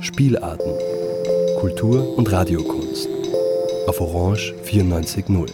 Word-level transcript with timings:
Spielarten. 0.00 0.72
Kultur 1.58 2.16
und 2.16 2.30
Radiokunst. 2.30 3.08
Auf 3.86 4.00
Orange 4.00 4.54
94.0. 4.64 5.50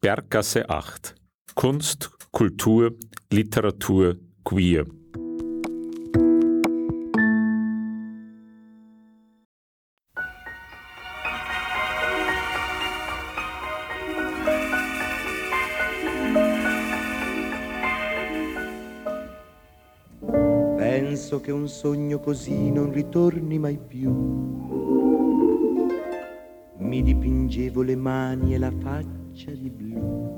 Berggasse 0.00 0.70
8. 0.70 1.17
Kunst, 1.60 2.08
Kultur, 2.30 2.94
Literatur, 3.30 4.16
Queer. 4.44 4.86
Penso 20.76 21.40
che 21.40 21.50
un 21.50 21.68
sogno 21.68 22.20
così 22.20 22.70
non 22.70 22.92
ritorni 22.92 23.58
mai 23.58 23.80
più. 23.84 24.12
Mi 26.76 27.02
dipingevo 27.02 27.82
le 27.82 27.96
mani 27.96 28.54
e 28.54 28.58
la 28.58 28.70
faccia 28.70 29.50
di 29.50 29.68
blu. 29.68 30.37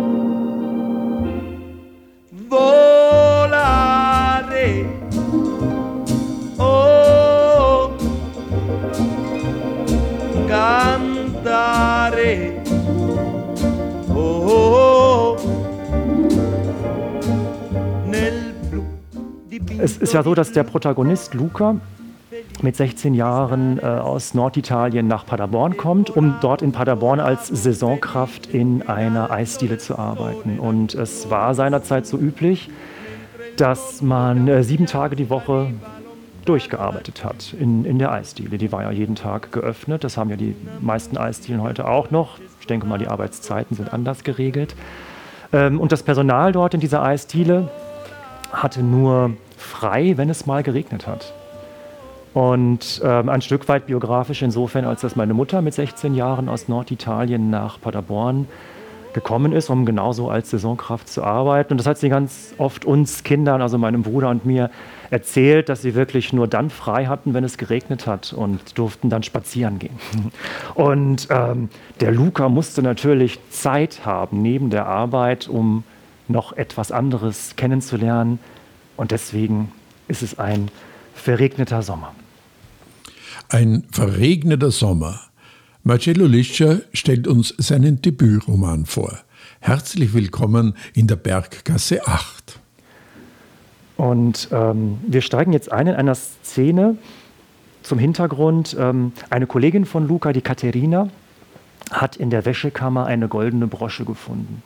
Es 19.83 19.97
ist 19.97 20.13
ja 20.13 20.21
so, 20.21 20.35
dass 20.35 20.51
der 20.51 20.63
Protagonist 20.63 21.33
Luca 21.33 21.77
mit 22.61 22.75
16 22.75 23.15
Jahren 23.15 23.79
äh, 23.79 23.81
aus 23.81 24.35
Norditalien 24.35 25.07
nach 25.07 25.25
Paderborn 25.25 25.75
kommt, 25.75 26.11
um 26.11 26.35
dort 26.39 26.61
in 26.61 26.71
Paderborn 26.71 27.19
als 27.19 27.47
Saisonkraft 27.47 28.53
in 28.53 28.83
einer 28.83 29.31
Eisdiele 29.31 29.79
zu 29.79 29.97
arbeiten. 29.97 30.59
Und 30.59 30.93
es 30.93 31.31
war 31.31 31.55
seinerzeit 31.55 32.05
so 32.05 32.19
üblich, 32.19 32.69
dass 33.57 34.03
man 34.03 34.47
äh, 34.47 34.63
sieben 34.63 34.85
Tage 34.85 35.15
die 35.15 35.31
Woche 35.31 35.73
durchgearbeitet 36.45 37.25
hat 37.25 37.55
in, 37.59 37.83
in 37.83 37.97
der 37.97 38.11
Eisdiele. 38.11 38.59
Die 38.59 38.71
war 38.71 38.83
ja 38.83 38.91
jeden 38.91 39.15
Tag 39.15 39.51
geöffnet. 39.51 40.03
Das 40.03 40.15
haben 40.15 40.29
ja 40.29 40.35
die 40.35 40.55
meisten 40.79 41.17
Eisdielen 41.17 41.63
heute 41.63 41.87
auch 41.87 42.11
noch. 42.11 42.37
Ich 42.59 42.67
denke 42.67 42.85
mal, 42.85 42.99
die 42.99 43.07
Arbeitszeiten 43.07 43.75
sind 43.75 43.91
anders 43.91 44.23
geregelt. 44.23 44.75
Ähm, 45.51 45.79
und 45.79 45.91
das 45.91 46.03
Personal 46.03 46.51
dort 46.51 46.75
in 46.75 46.81
dieser 46.81 47.01
Eisdiele 47.01 47.71
hatte 48.51 48.83
nur 48.83 49.31
frei, 49.61 50.13
wenn 50.17 50.29
es 50.29 50.45
mal 50.45 50.63
geregnet 50.63 51.07
hat. 51.07 51.33
Und 52.33 53.01
ähm, 53.03 53.29
ein 53.29 53.41
Stück 53.41 53.67
weit 53.67 53.87
biografisch 53.87 54.41
insofern, 54.41 54.85
als 54.85 55.01
dass 55.01 55.15
meine 55.15 55.33
Mutter 55.33 55.61
mit 55.61 55.73
16 55.73 56.15
Jahren 56.15 56.47
aus 56.47 56.67
Norditalien 56.69 57.49
nach 57.49 57.79
Paderborn 57.81 58.47
gekommen 59.13 59.51
ist, 59.51 59.69
um 59.69 59.85
genauso 59.85 60.29
als 60.29 60.49
Saisonkraft 60.49 61.09
zu 61.09 61.23
arbeiten. 61.23 61.73
Und 61.73 61.77
das 61.77 61.87
hat 61.87 61.97
sie 61.97 62.07
ganz 62.09 62.53
oft 62.57 62.85
uns 62.85 63.23
Kindern, 63.23 63.61
also 63.61 63.77
meinem 63.77 64.03
Bruder 64.03 64.29
und 64.29 64.45
mir, 64.45 64.69
erzählt, 65.09 65.67
dass 65.67 65.81
sie 65.81 65.93
wirklich 65.93 66.31
nur 66.31 66.47
dann 66.47 66.69
frei 66.69 67.05
hatten, 67.07 67.33
wenn 67.33 67.43
es 67.43 67.57
geregnet 67.57 68.07
hat 68.07 68.31
und 68.31 68.77
durften 68.77 69.09
dann 69.09 69.23
spazieren 69.23 69.77
gehen. 69.77 69.99
Und 70.73 71.27
ähm, 71.29 71.69
der 71.99 72.13
Luca 72.13 72.47
musste 72.47 72.81
natürlich 72.81 73.37
Zeit 73.49 74.05
haben 74.05 74.41
neben 74.41 74.69
der 74.69 74.85
Arbeit, 74.85 75.49
um 75.49 75.83
noch 76.29 76.53
etwas 76.53 76.93
anderes 76.93 77.57
kennenzulernen. 77.57 78.39
Und 79.01 79.09
deswegen 79.09 79.71
ist 80.07 80.21
es 80.21 80.37
ein 80.37 80.69
verregneter 81.15 81.81
Sommer. 81.81 82.13
Ein 83.49 83.83
verregneter 83.91 84.69
Sommer. 84.69 85.21
Marcello 85.83 86.27
Lischer 86.27 86.81
stellt 86.93 87.27
uns 87.27 87.55
seinen 87.57 88.03
Debütroman 88.03 88.85
vor. 88.85 89.17
Herzlich 89.59 90.13
willkommen 90.13 90.75
in 90.93 91.07
der 91.07 91.15
Berggasse 91.15 92.05
8. 92.05 92.59
Und 93.97 94.49
ähm, 94.51 94.99
wir 95.07 95.21
steigen 95.21 95.51
jetzt 95.51 95.71
ein 95.71 95.87
in 95.87 95.95
einer 95.95 96.13
Szene 96.13 96.95
zum 97.81 97.97
Hintergrund. 97.97 98.77
Ähm, 98.79 99.13
eine 99.31 99.47
Kollegin 99.47 99.85
von 99.85 100.07
Luca, 100.07 100.31
die 100.31 100.41
Katharina, 100.41 101.09
hat 101.89 102.17
in 102.17 102.29
der 102.29 102.45
Wäschekammer 102.45 103.07
eine 103.07 103.27
goldene 103.27 103.65
Brosche 103.65 104.05
gefunden. 104.05 104.61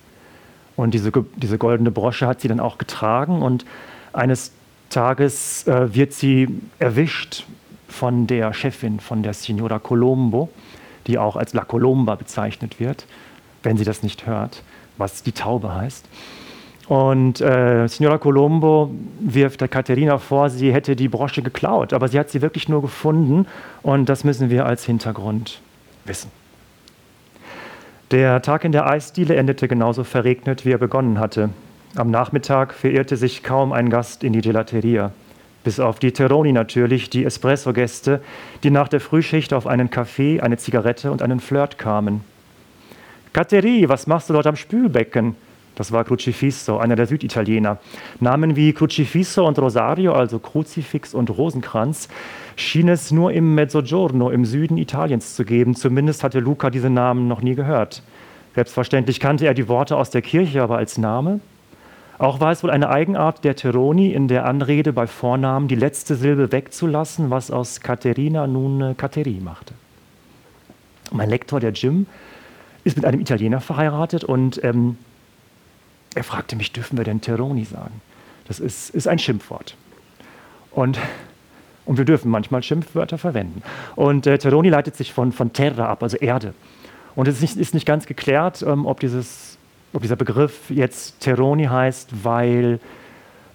Und 0.76 0.94
diese, 0.94 1.14
diese 1.38 1.58
goldene 1.58 1.90
Brosche 1.90 2.28
hat 2.28 2.42
sie 2.42 2.50
dann 2.50 2.60
auch 2.60 2.78
getragen 2.78 3.42
und 3.42 3.64
eines 4.16 4.52
Tages 4.90 5.68
äh, 5.68 5.94
wird 5.94 6.14
sie 6.14 6.48
erwischt 6.80 7.46
von 7.88 8.28
der 8.28 8.54
Chefin, 8.54 9.00
von 9.00 9.24
der 9.24 9.34
Signora 9.34 9.80
Colombo, 9.80 10.50
die 11.08 11.18
auch 11.18 11.36
als 11.36 11.54
La 11.54 11.64
Colomba 11.64 12.16
bezeichnet 12.16 12.80
wird, 12.80 13.06
wenn 13.64 13.78
sie 13.78 13.84
das 13.84 14.04
nicht 14.04 14.26
hört, 14.26 14.64
was 14.98 15.24
die 15.24 15.32
Taube 15.32 15.74
heißt. 15.74 16.08
Und 16.88 17.42
äh, 17.42 17.88
Signora 17.88 18.20
Colombo 18.20 18.92
wirft 19.20 19.62
der 19.62 19.68
Katharina 19.68 20.20
vor, 20.20 20.50
sie 20.50 20.72
hätte 20.72 20.96
die 20.96 21.08
Brosche 21.08 21.42
geklaut, 21.42 21.94
aber 21.94 22.08
sie 22.08 22.20
hat 22.20 22.30
sie 22.30 22.42
wirklich 22.42 22.70
nur 22.70 22.82
gefunden 22.82 23.48
und 23.82 24.08
das 24.08 24.24
müssen 24.24 24.50
wir 24.50 24.66
als 24.66 24.86
Hintergrund 24.86 25.62
wissen. 26.06 26.30
Der 28.12 28.42
Tag 28.44 28.64
in 28.66 28.72
der 28.72 28.88
Eisdiele 28.88 29.36
endete 29.36 29.68
genauso 29.68 30.04
verregnet, 30.04 30.64
wie 30.64 30.72
er 30.72 30.78
begonnen 30.78 31.20
hatte. 31.20 31.50
Am 31.98 32.12
Nachmittag 32.12 32.74
verirrte 32.74 33.16
sich 33.16 33.42
kaum 33.42 33.72
ein 33.72 33.90
Gast 33.90 34.26
in 34.26 34.34
die 34.34 34.42
Gelateria. 34.42 35.12
Bis 35.64 35.80
auf 35.80 35.98
die 35.98 36.12
Teroni 36.12 36.52
natürlich, 36.52 37.10
die 37.10 37.24
Espresso-Gäste, 37.24 38.22
die 38.64 38.70
nach 38.70 38.90
der 38.90 39.00
Frühschicht 39.00 39.54
auf 39.54 39.66
einen 39.66 39.90
Kaffee, 39.90 40.42
eine 40.42 40.58
Zigarette 40.58 41.10
und 41.10 41.22
einen 41.22 41.40
Flirt 41.40 41.78
kamen. 41.78 42.20
Kateri, 43.32 43.88
was 43.88 44.08
machst 44.08 44.30
du 44.30 44.34
dort 44.34 44.46
am 44.46 44.58
Spülbecken? 44.58 45.38
Das 45.76 45.94
war 45.94 46.04
Crucifisso, 46.04 46.78
einer 46.78 46.98
der 46.98 47.08
Süditaliener. 47.08 47.78
Namen 48.20 48.58
wie 48.58 48.74
Crucifisso 48.74 49.48
und 49.48 49.58
Rosario, 49.58 50.12
also 50.12 50.40
Kruzifix 50.40 51.14
und 51.14 51.30
Rosenkranz, 51.30 52.10
schien 52.58 52.90
es 52.90 53.12
nur 53.12 53.32
im 53.32 53.56
Mezzogiorno, 53.56 54.32
im 54.32 54.44
Süden 54.44 54.78
Italiens 54.78 55.36
zu 55.36 55.46
geben. 55.46 55.76
Zumindest 55.76 56.26
hatte 56.26 56.40
Luca 56.40 56.70
diese 56.70 56.90
Namen 56.90 57.30
noch 57.30 57.42
nie 57.42 57.56
gehört. 57.56 58.04
Selbstverständlich 58.54 59.22
kannte 59.22 59.46
er 59.46 59.54
die 59.54 59.70
Worte 59.70 59.96
aus 59.96 60.10
der 60.10 60.22
Kirche, 60.22 60.62
aber 60.62 60.78
als 60.78 60.98
Name? 60.98 61.40
Auch 62.18 62.40
war 62.40 62.52
es 62.52 62.64
wohl 62.64 62.72
eine 62.72 62.90
Eigenart 62.90 63.44
der 63.44 63.56
Teroni, 63.56 64.14
in 64.14 64.28
der 64.28 64.46
Anrede 64.46 64.94
bei 64.94 65.06
Vornamen 65.06 65.68
die 65.68 65.76
letzte 65.76 66.16
Silbe 66.16 66.52
wegzulassen, 66.52 67.30
was 67.30 67.52
aus 67.52 67.82
Caterina 67.82 68.48
nun 68.48 68.82
äh, 68.82 68.94
Kateri 68.96 69.42
machte. 69.44 69.74
Mein 71.12 71.30
Lektor, 71.30 71.60
der 71.60 71.72
Jim, 71.72 72.08
ist 72.84 72.96
mit 72.96 73.06
einem 73.06 73.20
Italiener 73.20 73.60
verheiratet 73.60 74.24
und 74.24 74.64
ähm, 74.64 74.98
er 76.16 76.24
fragte 76.24 76.56
mich, 76.56 76.72
dürfen 76.72 76.98
wir 76.98 77.04
denn 77.04 77.20
Teroni 77.20 77.66
sagen? 77.66 78.02
Das 78.48 78.60
ist, 78.60 78.92
ist 78.92 79.08
ein 79.08 79.20
Schimpfwort. 79.20 79.76
Und, 80.72 80.98
und 81.86 81.98
wir 81.98 82.06
dürfen 82.06 82.32
manchmal 82.32 82.64
Schimpfwörter 82.64 83.18
verwenden. 83.18 83.62
Und 83.96 84.26
äh, 84.26 84.38
Teroni 84.38 84.70
leitet 84.70 84.96
sich 84.96 85.12
von, 85.12 85.34
von 85.34 85.52
Terra 85.52 85.88
ab, 85.88 86.02
also 86.02 86.16
Erde. 86.18 86.54
Und 87.16 87.28
es 87.28 87.36
ist 87.36 87.42
nicht, 87.42 87.58
ist 87.58 87.74
nicht 87.74 87.86
ganz 87.86 88.06
geklärt, 88.06 88.64
ähm, 88.66 88.86
ob, 88.86 89.00
dieses, 89.02 89.58
ob 89.96 90.02
dieser 90.02 90.16
Begriff 90.16 90.70
jetzt 90.70 91.22
Teroni 91.22 91.66
heißt, 91.66 92.24
weil 92.24 92.80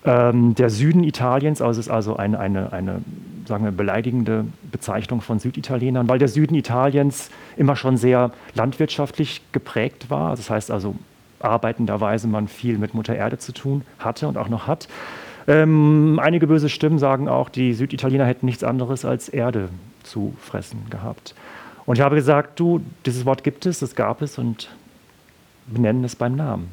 ähm, 0.05 0.55
der 0.55 0.71
Süden 0.71 1.05
Italiens, 1.05 1.61
also 1.61 1.79
es 1.79 1.87
ist 1.87 1.93
also 1.93 2.17
eine, 2.17 2.39
eine, 2.41 2.73
eine 2.73 3.03
sagen 3.47 3.65
wir, 3.65 3.73
beleidigende 3.73 4.47
Bezeichnung 4.73 5.21
von 5.21 5.39
Süditalienern, 5.39 6.09
weil 6.09 6.19
der 6.19 6.29
Süden 6.29 6.55
Italiens 6.55 7.31
immer 7.57 7.77
schon 7.77 7.97
sehr 7.99 8.31
landwirtschaftlich 8.55 9.43
geprägt 9.53 10.09
war. 10.09 10.31
Das 10.37 10.49
heißt 10.49 10.71
also, 10.71 10.95
arbeitenderweise 11.41 12.27
man 12.27 12.49
viel 12.49 12.79
mit 12.79 12.95
Mutter 12.95 13.15
Erde 13.15 13.39
zu 13.39 13.53
tun 13.53 13.83
hatte 13.99 14.27
und 14.27 14.39
auch 14.39 14.49
noch 14.49 14.67
hat. 14.67 14.89
Ähm, 15.47 16.19
einige 16.23 16.47
böse 16.47 16.69
Stimmen 16.69 16.99
sagen 16.99 17.29
auch, 17.29 17.49
die 17.49 17.75
Süditaliener 17.75 18.25
hätten 18.25 18.47
nichts 18.47 18.65
anderes 18.65 19.05
als 19.05 19.29
Erde 19.29 19.69
zu 20.03 20.35
fressen 20.41 20.87
gehabt. 20.89 21.35
Und 21.87 21.97
ich 21.97 22.03
habe 22.03 22.15
gesagt, 22.15 22.61
du, 22.61 22.81
dieses 23.05 23.27
Wort 23.27 23.43
gibt 23.43 23.67
es, 23.67 23.81
das 23.81 23.95
gab 23.95 24.23
es 24.23 24.39
und 24.39 24.71
benennen 25.73 26.05
es 26.05 26.17
beim 26.17 26.37
Namen. 26.37 26.69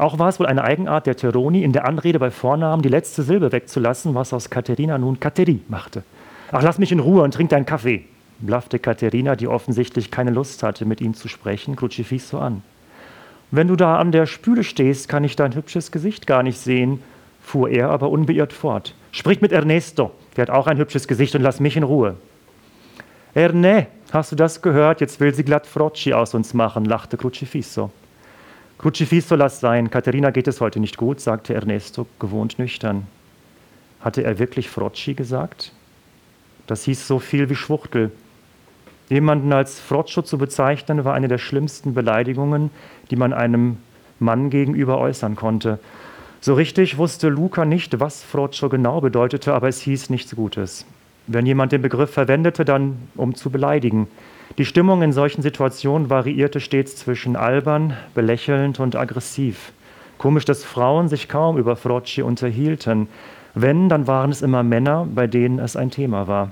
Auch 0.00 0.18
war 0.18 0.30
es 0.30 0.40
wohl 0.40 0.46
eine 0.46 0.64
Eigenart 0.64 1.06
der 1.06 1.16
Teroni, 1.16 1.62
in 1.62 1.74
der 1.74 1.86
Anrede 1.86 2.18
bei 2.18 2.30
Vornamen 2.30 2.82
die 2.82 2.88
letzte 2.88 3.22
Silbe 3.22 3.52
wegzulassen, 3.52 4.14
was 4.14 4.32
aus 4.32 4.48
Katharina 4.48 4.96
nun 4.96 5.20
Kateri 5.20 5.60
machte. 5.68 6.04
Ach, 6.52 6.62
lass 6.62 6.78
mich 6.78 6.90
in 6.90 7.00
Ruhe 7.00 7.22
und 7.22 7.34
trink 7.34 7.50
deinen 7.50 7.66
Kaffee, 7.66 8.06
blaffte 8.38 8.78
Katharina, 8.78 9.36
die 9.36 9.46
offensichtlich 9.46 10.10
keine 10.10 10.30
Lust 10.30 10.62
hatte, 10.62 10.86
mit 10.86 11.02
ihm 11.02 11.12
zu 11.12 11.28
sprechen, 11.28 11.76
Crucifixo 11.76 12.38
an. 12.38 12.62
Wenn 13.50 13.68
du 13.68 13.76
da 13.76 13.98
an 13.98 14.10
der 14.10 14.24
Spüle 14.24 14.64
stehst, 14.64 15.08
kann 15.08 15.22
ich 15.22 15.36
dein 15.36 15.54
hübsches 15.54 15.92
Gesicht 15.92 16.26
gar 16.26 16.42
nicht 16.42 16.58
sehen, 16.58 17.02
fuhr 17.42 17.68
er 17.68 17.90
aber 17.90 18.08
unbeirrt 18.08 18.54
fort. 18.54 18.94
Sprich 19.12 19.42
mit 19.42 19.52
Ernesto, 19.52 20.12
der 20.36 20.42
hat 20.42 20.50
auch 20.50 20.66
ein 20.66 20.78
hübsches 20.78 21.08
Gesicht 21.08 21.34
und 21.34 21.42
lass 21.42 21.60
mich 21.60 21.76
in 21.76 21.82
Ruhe. 21.82 22.16
Erne, 23.32 23.86
hast 24.12 24.32
du 24.32 24.36
das 24.36 24.60
gehört? 24.60 25.00
Jetzt 25.00 25.20
will 25.20 25.32
sie 25.32 25.44
glatt 25.44 25.66
Frocci 25.66 26.12
aus 26.12 26.34
uns 26.34 26.52
machen, 26.52 26.84
lachte 26.84 27.16
Crucifixo. 27.16 27.90
Crucifixo, 28.78 29.36
lass 29.36 29.60
sein. 29.60 29.90
Katharina 29.90 30.30
geht 30.30 30.48
es 30.48 30.60
heute 30.60 30.80
nicht 30.80 30.96
gut, 30.96 31.20
sagte 31.20 31.54
Ernesto 31.54 32.06
gewohnt 32.18 32.58
nüchtern. 32.58 33.06
Hatte 34.00 34.24
er 34.24 34.38
wirklich 34.38 34.68
Frocci 34.68 35.14
gesagt? 35.14 35.72
Das 36.66 36.84
hieß 36.84 37.06
so 37.06 37.18
viel 37.20 37.48
wie 37.50 37.54
Schwuchtel. 37.54 38.10
Jemanden 39.08 39.52
als 39.52 39.78
Froccio 39.78 40.22
zu 40.22 40.38
bezeichnen, 40.38 41.04
war 41.04 41.14
eine 41.14 41.28
der 41.28 41.38
schlimmsten 41.38 41.94
Beleidigungen, 41.94 42.70
die 43.10 43.16
man 43.16 43.32
einem 43.32 43.76
Mann 44.18 44.50
gegenüber 44.50 44.98
äußern 44.98 45.36
konnte. 45.36 45.78
So 46.40 46.54
richtig 46.54 46.96
wusste 46.96 47.28
Luca 47.28 47.64
nicht, 47.64 48.00
was 48.00 48.22
Froccio 48.24 48.68
genau 48.68 49.00
bedeutete, 49.00 49.52
aber 49.52 49.68
es 49.68 49.80
hieß 49.80 50.10
nichts 50.10 50.34
Gutes. 50.34 50.86
Wenn 51.32 51.46
jemand 51.46 51.70
den 51.70 51.80
Begriff 51.80 52.10
verwendete, 52.10 52.64
dann 52.64 53.08
um 53.14 53.36
zu 53.36 53.50
beleidigen. 53.50 54.08
Die 54.58 54.64
Stimmung 54.64 55.02
in 55.02 55.12
solchen 55.12 55.42
Situationen 55.42 56.10
variierte 56.10 56.58
stets 56.58 56.96
zwischen 56.96 57.36
albern, 57.36 57.96
belächelnd 58.16 58.80
und 58.80 58.96
aggressiv. 58.96 59.70
Komisch, 60.18 60.44
dass 60.44 60.64
Frauen 60.64 61.08
sich 61.08 61.28
kaum 61.28 61.56
über 61.56 61.76
Frocci 61.76 62.22
unterhielten. 62.22 63.06
Wenn, 63.54 63.88
dann 63.88 64.08
waren 64.08 64.32
es 64.32 64.42
immer 64.42 64.64
Männer, 64.64 65.06
bei 65.14 65.28
denen 65.28 65.60
es 65.60 65.76
ein 65.76 65.92
Thema 65.92 66.26
war. 66.26 66.50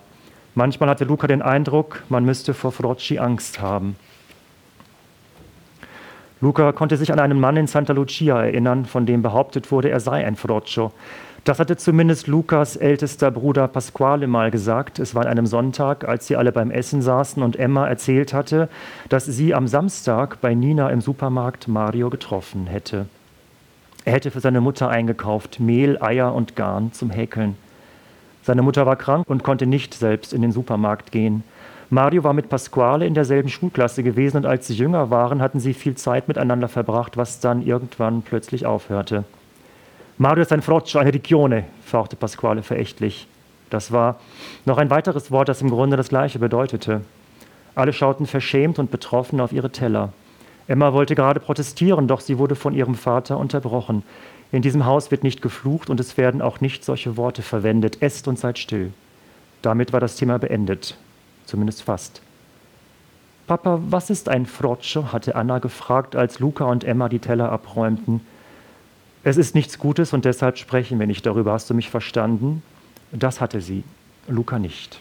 Manchmal 0.54 0.90
hatte 0.90 1.06
Luca 1.06 1.26
den 1.26 1.42
Eindruck, 1.42 2.04
man 2.08 2.24
müsste 2.24 2.54
vor 2.54 2.70
Frocci 2.70 3.18
Angst 3.18 3.60
haben. 3.60 3.96
Luca 6.40 6.70
konnte 6.70 6.96
sich 6.96 7.12
an 7.12 7.18
einen 7.18 7.40
Mann 7.40 7.56
in 7.56 7.66
Santa 7.66 7.92
Lucia 7.94 8.44
erinnern, 8.44 8.84
von 8.84 9.06
dem 9.06 9.22
behauptet 9.22 9.72
wurde, 9.72 9.90
er 9.90 9.98
sei 9.98 10.24
ein 10.24 10.36
Froccio. 10.36 10.92
Das 11.48 11.58
hatte 11.58 11.78
zumindest 11.78 12.26
Lukas 12.26 12.76
ältester 12.76 13.30
Bruder 13.30 13.68
Pasquale 13.68 14.26
mal 14.26 14.50
gesagt. 14.50 14.98
Es 14.98 15.14
war 15.14 15.22
an 15.22 15.28
einem 15.28 15.46
Sonntag, 15.46 16.06
als 16.06 16.26
sie 16.26 16.36
alle 16.36 16.52
beim 16.52 16.70
Essen 16.70 17.00
saßen 17.00 17.42
und 17.42 17.56
Emma 17.56 17.88
erzählt 17.88 18.34
hatte, 18.34 18.68
dass 19.08 19.24
sie 19.24 19.54
am 19.54 19.66
Samstag 19.66 20.42
bei 20.42 20.52
Nina 20.52 20.90
im 20.90 21.00
Supermarkt 21.00 21.66
Mario 21.66 22.10
getroffen 22.10 22.66
hätte. 22.66 23.06
Er 24.04 24.12
hätte 24.12 24.30
für 24.30 24.40
seine 24.40 24.60
Mutter 24.60 24.90
eingekauft 24.90 25.58
Mehl, 25.58 25.96
Eier 26.02 26.34
und 26.34 26.54
Garn 26.54 26.92
zum 26.92 27.08
Häkeln. 27.08 27.56
Seine 28.42 28.60
Mutter 28.60 28.84
war 28.84 28.96
krank 28.96 29.24
und 29.26 29.42
konnte 29.42 29.64
nicht 29.64 29.94
selbst 29.94 30.34
in 30.34 30.42
den 30.42 30.52
Supermarkt 30.52 31.12
gehen. 31.12 31.44
Mario 31.88 32.24
war 32.24 32.34
mit 32.34 32.50
Pasquale 32.50 33.06
in 33.06 33.14
derselben 33.14 33.48
Schulklasse 33.48 34.02
gewesen 34.02 34.36
und 34.36 34.44
als 34.44 34.66
sie 34.66 34.74
jünger 34.74 35.08
waren, 35.08 35.40
hatten 35.40 35.60
sie 35.60 35.72
viel 35.72 35.94
Zeit 35.94 36.28
miteinander 36.28 36.68
verbracht, 36.68 37.16
was 37.16 37.40
dann 37.40 37.66
irgendwann 37.66 38.20
plötzlich 38.20 38.66
aufhörte. 38.66 39.24
Mario 40.20 40.42
ist 40.42 40.52
ein 40.52 40.62
Froccio, 40.62 40.98
eine 40.98 41.14
Regione, 41.14 41.64
fauchte 41.84 42.16
Pasquale 42.16 42.64
verächtlich. 42.64 43.28
Das 43.70 43.92
war 43.92 44.18
noch 44.64 44.78
ein 44.78 44.90
weiteres 44.90 45.30
Wort, 45.30 45.48
das 45.48 45.62
im 45.62 45.70
Grunde 45.70 45.96
das 45.96 46.08
gleiche 46.08 46.40
bedeutete. 46.40 47.02
Alle 47.76 47.92
schauten 47.92 48.26
verschämt 48.26 48.80
und 48.80 48.90
betroffen 48.90 49.40
auf 49.40 49.52
ihre 49.52 49.70
Teller. 49.70 50.12
Emma 50.66 50.92
wollte 50.92 51.14
gerade 51.14 51.38
protestieren, 51.38 52.08
doch 52.08 52.20
sie 52.20 52.36
wurde 52.36 52.56
von 52.56 52.74
ihrem 52.74 52.96
Vater 52.96 53.38
unterbrochen. 53.38 54.02
In 54.50 54.60
diesem 54.60 54.86
Haus 54.86 55.12
wird 55.12 55.22
nicht 55.22 55.40
geflucht 55.40 55.88
und 55.88 56.00
es 56.00 56.16
werden 56.16 56.42
auch 56.42 56.60
nicht 56.60 56.84
solche 56.84 57.16
Worte 57.16 57.42
verwendet. 57.42 58.02
Esst 58.02 58.26
und 58.26 58.40
seid 58.40 58.58
still. 58.58 58.92
Damit 59.62 59.92
war 59.92 60.00
das 60.00 60.16
Thema 60.16 60.40
beendet, 60.40 60.96
zumindest 61.46 61.84
fast. 61.84 62.22
Papa, 63.46 63.78
was 63.88 64.10
ist 64.10 64.28
ein 64.28 64.46
Froccio? 64.46 65.12
hatte 65.12 65.36
Anna 65.36 65.60
gefragt, 65.60 66.16
als 66.16 66.40
Luca 66.40 66.64
und 66.64 66.82
Emma 66.82 67.08
die 67.08 67.20
Teller 67.20 67.52
abräumten. 67.52 68.20
Es 69.24 69.36
ist 69.36 69.54
nichts 69.54 69.78
Gutes 69.78 70.12
und 70.12 70.24
deshalb 70.24 70.58
sprechen 70.58 70.98
wir 70.98 71.06
nicht 71.06 71.26
darüber. 71.26 71.52
Hast 71.52 71.68
du 71.70 71.74
mich 71.74 71.90
verstanden? 71.90 72.62
Das 73.12 73.40
hatte 73.40 73.60
sie, 73.60 73.84
Luca 74.28 74.58
nicht. 74.58 75.00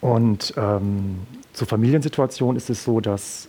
Und 0.00 0.54
ähm, 0.56 1.20
zur 1.52 1.66
Familiensituation 1.66 2.56
ist 2.56 2.70
es 2.70 2.84
so, 2.84 3.00
dass 3.00 3.48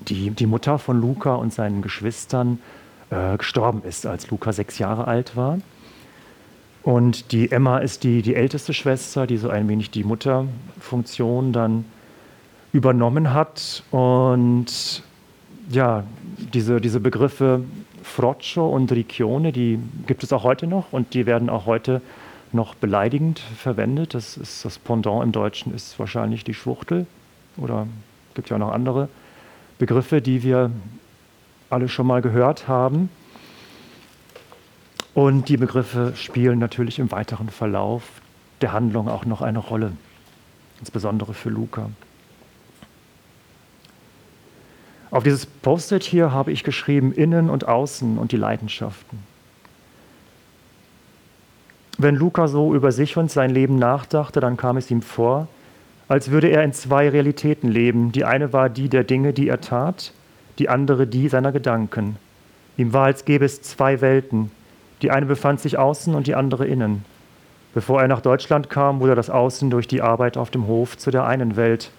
die, 0.00 0.30
die 0.30 0.46
Mutter 0.46 0.78
von 0.78 1.00
Luca 1.00 1.34
und 1.34 1.52
seinen 1.52 1.82
Geschwistern 1.82 2.58
äh, 3.10 3.36
gestorben 3.36 3.82
ist, 3.84 4.06
als 4.06 4.30
Luca 4.30 4.52
sechs 4.52 4.78
Jahre 4.78 5.06
alt 5.06 5.36
war. 5.36 5.58
Und 6.82 7.30
die 7.32 7.52
Emma 7.52 7.78
ist 7.78 8.02
die, 8.02 8.22
die 8.22 8.34
älteste 8.34 8.74
Schwester, 8.74 9.26
die 9.26 9.36
so 9.36 9.48
ein 9.48 9.68
wenig 9.68 9.90
die 9.90 10.02
Mutterfunktion 10.02 11.52
dann 11.52 11.84
übernommen 12.72 13.32
hat. 13.32 13.84
Und 13.90 15.04
ja, 15.70 16.04
diese, 16.36 16.80
diese 16.80 17.00
Begriffe 17.00 17.64
Froccio 18.02 18.68
und 18.68 18.90
Riccione, 18.90 19.52
die 19.52 19.78
gibt 20.06 20.22
es 20.22 20.32
auch 20.32 20.42
heute 20.42 20.66
noch 20.66 20.92
und 20.92 21.14
die 21.14 21.26
werden 21.26 21.48
auch 21.48 21.66
heute 21.66 22.02
noch 22.52 22.74
beleidigend 22.74 23.38
verwendet. 23.38 24.14
Das 24.14 24.36
ist 24.36 24.64
das 24.64 24.78
Pendant 24.78 25.22
im 25.22 25.32
Deutschen 25.32 25.74
ist 25.74 25.98
wahrscheinlich 25.98 26.44
die 26.44 26.54
Schwuchtel 26.54 27.06
oder 27.56 27.86
gibt 28.34 28.50
ja 28.50 28.56
auch 28.56 28.60
noch 28.60 28.72
andere 28.72 29.08
Begriffe, 29.78 30.20
die 30.20 30.42
wir 30.42 30.70
alle 31.70 31.88
schon 31.88 32.06
mal 32.06 32.22
gehört 32.22 32.68
haben. 32.68 33.08
Und 35.14 35.48
die 35.48 35.56
Begriffe 35.56 36.12
spielen 36.16 36.58
natürlich 36.58 36.98
im 36.98 37.10
weiteren 37.10 37.48
Verlauf 37.48 38.02
der 38.60 38.72
Handlung 38.72 39.08
auch 39.08 39.24
noch 39.24 39.42
eine 39.42 39.58
Rolle, 39.58 39.92
insbesondere 40.80 41.34
für 41.34 41.50
Luca. 41.50 41.90
Auf 45.12 45.24
dieses 45.24 45.44
Post-it 45.44 46.04
hier 46.04 46.32
habe 46.32 46.52
ich 46.52 46.64
geschrieben 46.64 47.12
Innen 47.12 47.50
und 47.50 47.68
Außen 47.68 48.16
und 48.16 48.32
die 48.32 48.38
Leidenschaften. 48.38 49.18
Wenn 51.98 52.16
Luca 52.16 52.48
so 52.48 52.74
über 52.74 52.92
sich 52.92 53.18
und 53.18 53.30
sein 53.30 53.50
Leben 53.50 53.76
nachdachte, 53.76 54.40
dann 54.40 54.56
kam 54.56 54.78
es 54.78 54.90
ihm 54.90 55.02
vor, 55.02 55.48
als 56.08 56.30
würde 56.30 56.48
er 56.48 56.64
in 56.64 56.72
zwei 56.72 57.10
Realitäten 57.10 57.68
leben. 57.68 58.10
Die 58.10 58.24
eine 58.24 58.54
war 58.54 58.70
die 58.70 58.88
der 58.88 59.04
Dinge, 59.04 59.34
die 59.34 59.48
er 59.48 59.60
tat, 59.60 60.14
die 60.58 60.70
andere 60.70 61.06
die 61.06 61.28
seiner 61.28 61.52
Gedanken. 61.52 62.16
Ihm 62.78 62.94
war, 62.94 63.04
als 63.04 63.26
gäbe 63.26 63.44
es 63.44 63.60
zwei 63.60 64.00
Welten. 64.00 64.50
Die 65.02 65.10
eine 65.10 65.26
befand 65.26 65.60
sich 65.60 65.78
außen 65.78 66.14
und 66.14 66.26
die 66.26 66.34
andere 66.34 66.66
innen. 66.66 67.04
Bevor 67.74 68.00
er 68.00 68.08
nach 68.08 68.22
Deutschland 68.22 68.70
kam, 68.70 69.00
wurde 69.00 69.14
das 69.14 69.28
Außen 69.28 69.68
durch 69.68 69.86
die 69.86 70.00
Arbeit 70.00 70.38
auf 70.38 70.50
dem 70.50 70.66
Hof 70.66 70.96
zu 70.96 71.10
der 71.10 71.26
einen 71.26 71.56
Welt. 71.56 71.90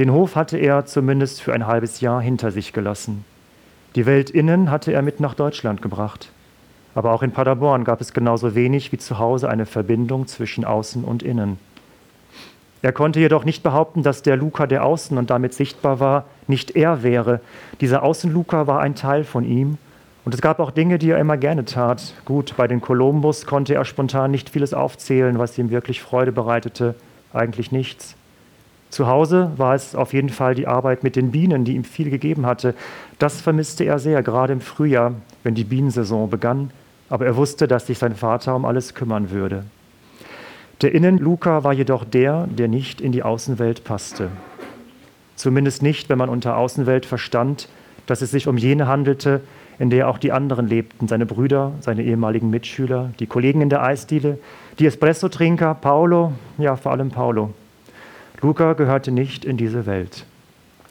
Den 0.00 0.14
Hof 0.14 0.34
hatte 0.34 0.56
er 0.56 0.86
zumindest 0.86 1.42
für 1.42 1.52
ein 1.52 1.66
halbes 1.66 2.00
Jahr 2.00 2.22
hinter 2.22 2.52
sich 2.52 2.72
gelassen. 2.72 3.26
Die 3.96 4.06
Welt 4.06 4.30
innen 4.30 4.70
hatte 4.70 4.94
er 4.94 5.02
mit 5.02 5.20
nach 5.20 5.34
Deutschland 5.34 5.82
gebracht. 5.82 6.32
Aber 6.94 7.12
auch 7.12 7.22
in 7.22 7.32
Paderborn 7.32 7.84
gab 7.84 8.00
es 8.00 8.14
genauso 8.14 8.54
wenig 8.54 8.92
wie 8.92 8.96
zu 8.96 9.18
Hause 9.18 9.50
eine 9.50 9.66
Verbindung 9.66 10.26
zwischen 10.26 10.64
außen 10.64 11.04
und 11.04 11.22
innen. 11.22 11.58
Er 12.80 12.92
konnte 12.92 13.20
jedoch 13.20 13.44
nicht 13.44 13.62
behaupten, 13.62 14.02
dass 14.02 14.22
der 14.22 14.38
Luca, 14.38 14.66
der 14.66 14.86
außen 14.86 15.18
und 15.18 15.28
damit 15.28 15.52
sichtbar 15.52 16.00
war, 16.00 16.24
nicht 16.46 16.76
er 16.76 17.02
wäre. 17.02 17.42
Dieser 17.82 18.02
Außen-Luca 18.02 18.66
war 18.66 18.80
ein 18.80 18.94
Teil 18.94 19.24
von 19.24 19.44
ihm. 19.44 19.76
Und 20.24 20.32
es 20.32 20.40
gab 20.40 20.60
auch 20.60 20.70
Dinge, 20.70 20.98
die 20.98 21.10
er 21.10 21.18
immer 21.18 21.36
gerne 21.36 21.66
tat. 21.66 22.14
Gut, 22.24 22.54
bei 22.56 22.66
den 22.66 22.80
Kolumbus 22.80 23.44
konnte 23.44 23.74
er 23.74 23.84
spontan 23.84 24.30
nicht 24.30 24.48
vieles 24.48 24.72
aufzählen, 24.72 25.38
was 25.38 25.58
ihm 25.58 25.68
wirklich 25.68 26.00
Freude 26.00 26.32
bereitete. 26.32 26.94
Eigentlich 27.34 27.70
nichts. 27.70 28.16
Zu 28.90 29.06
Hause 29.06 29.52
war 29.56 29.74
es 29.74 29.94
auf 29.94 30.12
jeden 30.12 30.28
Fall 30.30 30.56
die 30.56 30.66
Arbeit 30.66 31.04
mit 31.04 31.14
den 31.14 31.30
Bienen, 31.30 31.64
die 31.64 31.76
ihm 31.76 31.84
viel 31.84 32.10
gegeben 32.10 32.44
hatte. 32.44 32.74
Das 33.18 33.40
vermisste 33.40 33.84
er 33.84 34.00
sehr, 34.00 34.22
gerade 34.22 34.52
im 34.52 34.60
Frühjahr, 34.60 35.14
wenn 35.44 35.54
die 35.54 35.64
Bienensaison 35.64 36.28
begann. 36.28 36.70
Aber 37.08 37.24
er 37.24 37.36
wusste, 37.36 37.68
dass 37.68 37.86
sich 37.86 37.98
sein 37.98 38.16
Vater 38.16 38.54
um 38.54 38.64
alles 38.64 38.94
kümmern 38.94 39.30
würde. 39.30 39.64
Der 40.82 40.92
Innen-Luca 40.92 41.62
war 41.62 41.72
jedoch 41.72 42.04
der, 42.04 42.46
der 42.48 42.66
nicht 42.66 43.00
in 43.00 43.12
die 43.12 43.22
Außenwelt 43.22 43.84
passte. 43.84 44.28
Zumindest 45.36 45.82
nicht, 45.82 46.08
wenn 46.08 46.18
man 46.18 46.28
unter 46.28 46.56
Außenwelt 46.56 47.06
verstand, 47.06 47.68
dass 48.06 48.22
es 48.22 48.30
sich 48.30 48.48
um 48.48 48.56
jene 48.56 48.88
handelte, 48.88 49.40
in 49.78 49.90
der 49.90 50.08
auch 50.08 50.18
die 50.18 50.32
anderen 50.32 50.66
lebten, 50.66 51.06
seine 51.06 51.26
Brüder, 51.26 51.72
seine 51.80 52.02
ehemaligen 52.02 52.50
Mitschüler, 52.50 53.10
die 53.20 53.26
Kollegen 53.26 53.60
in 53.60 53.70
der 53.70 53.82
Eisdiele, 53.82 54.38
die 54.78 54.86
Espresso-Trinker, 54.86 55.74
Paolo, 55.74 56.32
ja 56.58 56.76
vor 56.76 56.92
allem 56.92 57.10
Paolo. 57.10 57.54
Luca 58.42 58.72
gehörte 58.72 59.10
nicht 59.10 59.44
in 59.44 59.56
diese 59.56 59.84
Welt. 59.86 60.24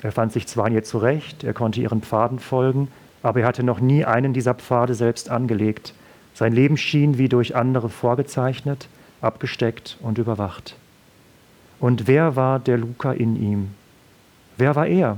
Er 0.02 0.12
fand 0.12 0.32
sich 0.32 0.48
zwar 0.48 0.68
in 0.68 0.76
ihr 0.76 0.84
zurecht, 0.84 1.44
er 1.44 1.54
konnte 1.54 1.82
ihren 1.82 2.02
Pfaden 2.02 2.40
folgen, 2.40 2.90
aber 3.24 3.42
er 3.42 3.48
hatte 3.48 3.64
noch 3.64 3.80
nie 3.80 4.06
einen 4.06 4.34
dieser 4.34 4.54
Pfade 4.54 4.94
selbst 4.94 5.30
angelegt. 5.30 5.94
Sein 6.34 6.54
Leben 6.54 6.78
schien 6.78 7.18
wie 7.18 7.28
durch 7.28 7.56
andere 7.56 7.90
vorgezeichnet, 7.90 8.88
abgesteckt 9.20 9.98
und 10.02 10.18
überwacht. 10.18 10.76
Und 11.80 12.08
wer 12.08 12.36
war 12.36 12.60
der 12.60 12.78
Luca 12.78 13.12
in 13.14 13.36
ihm? 13.42 13.72
Wer 14.58 14.76
war 14.76 14.88
er? 14.88 15.18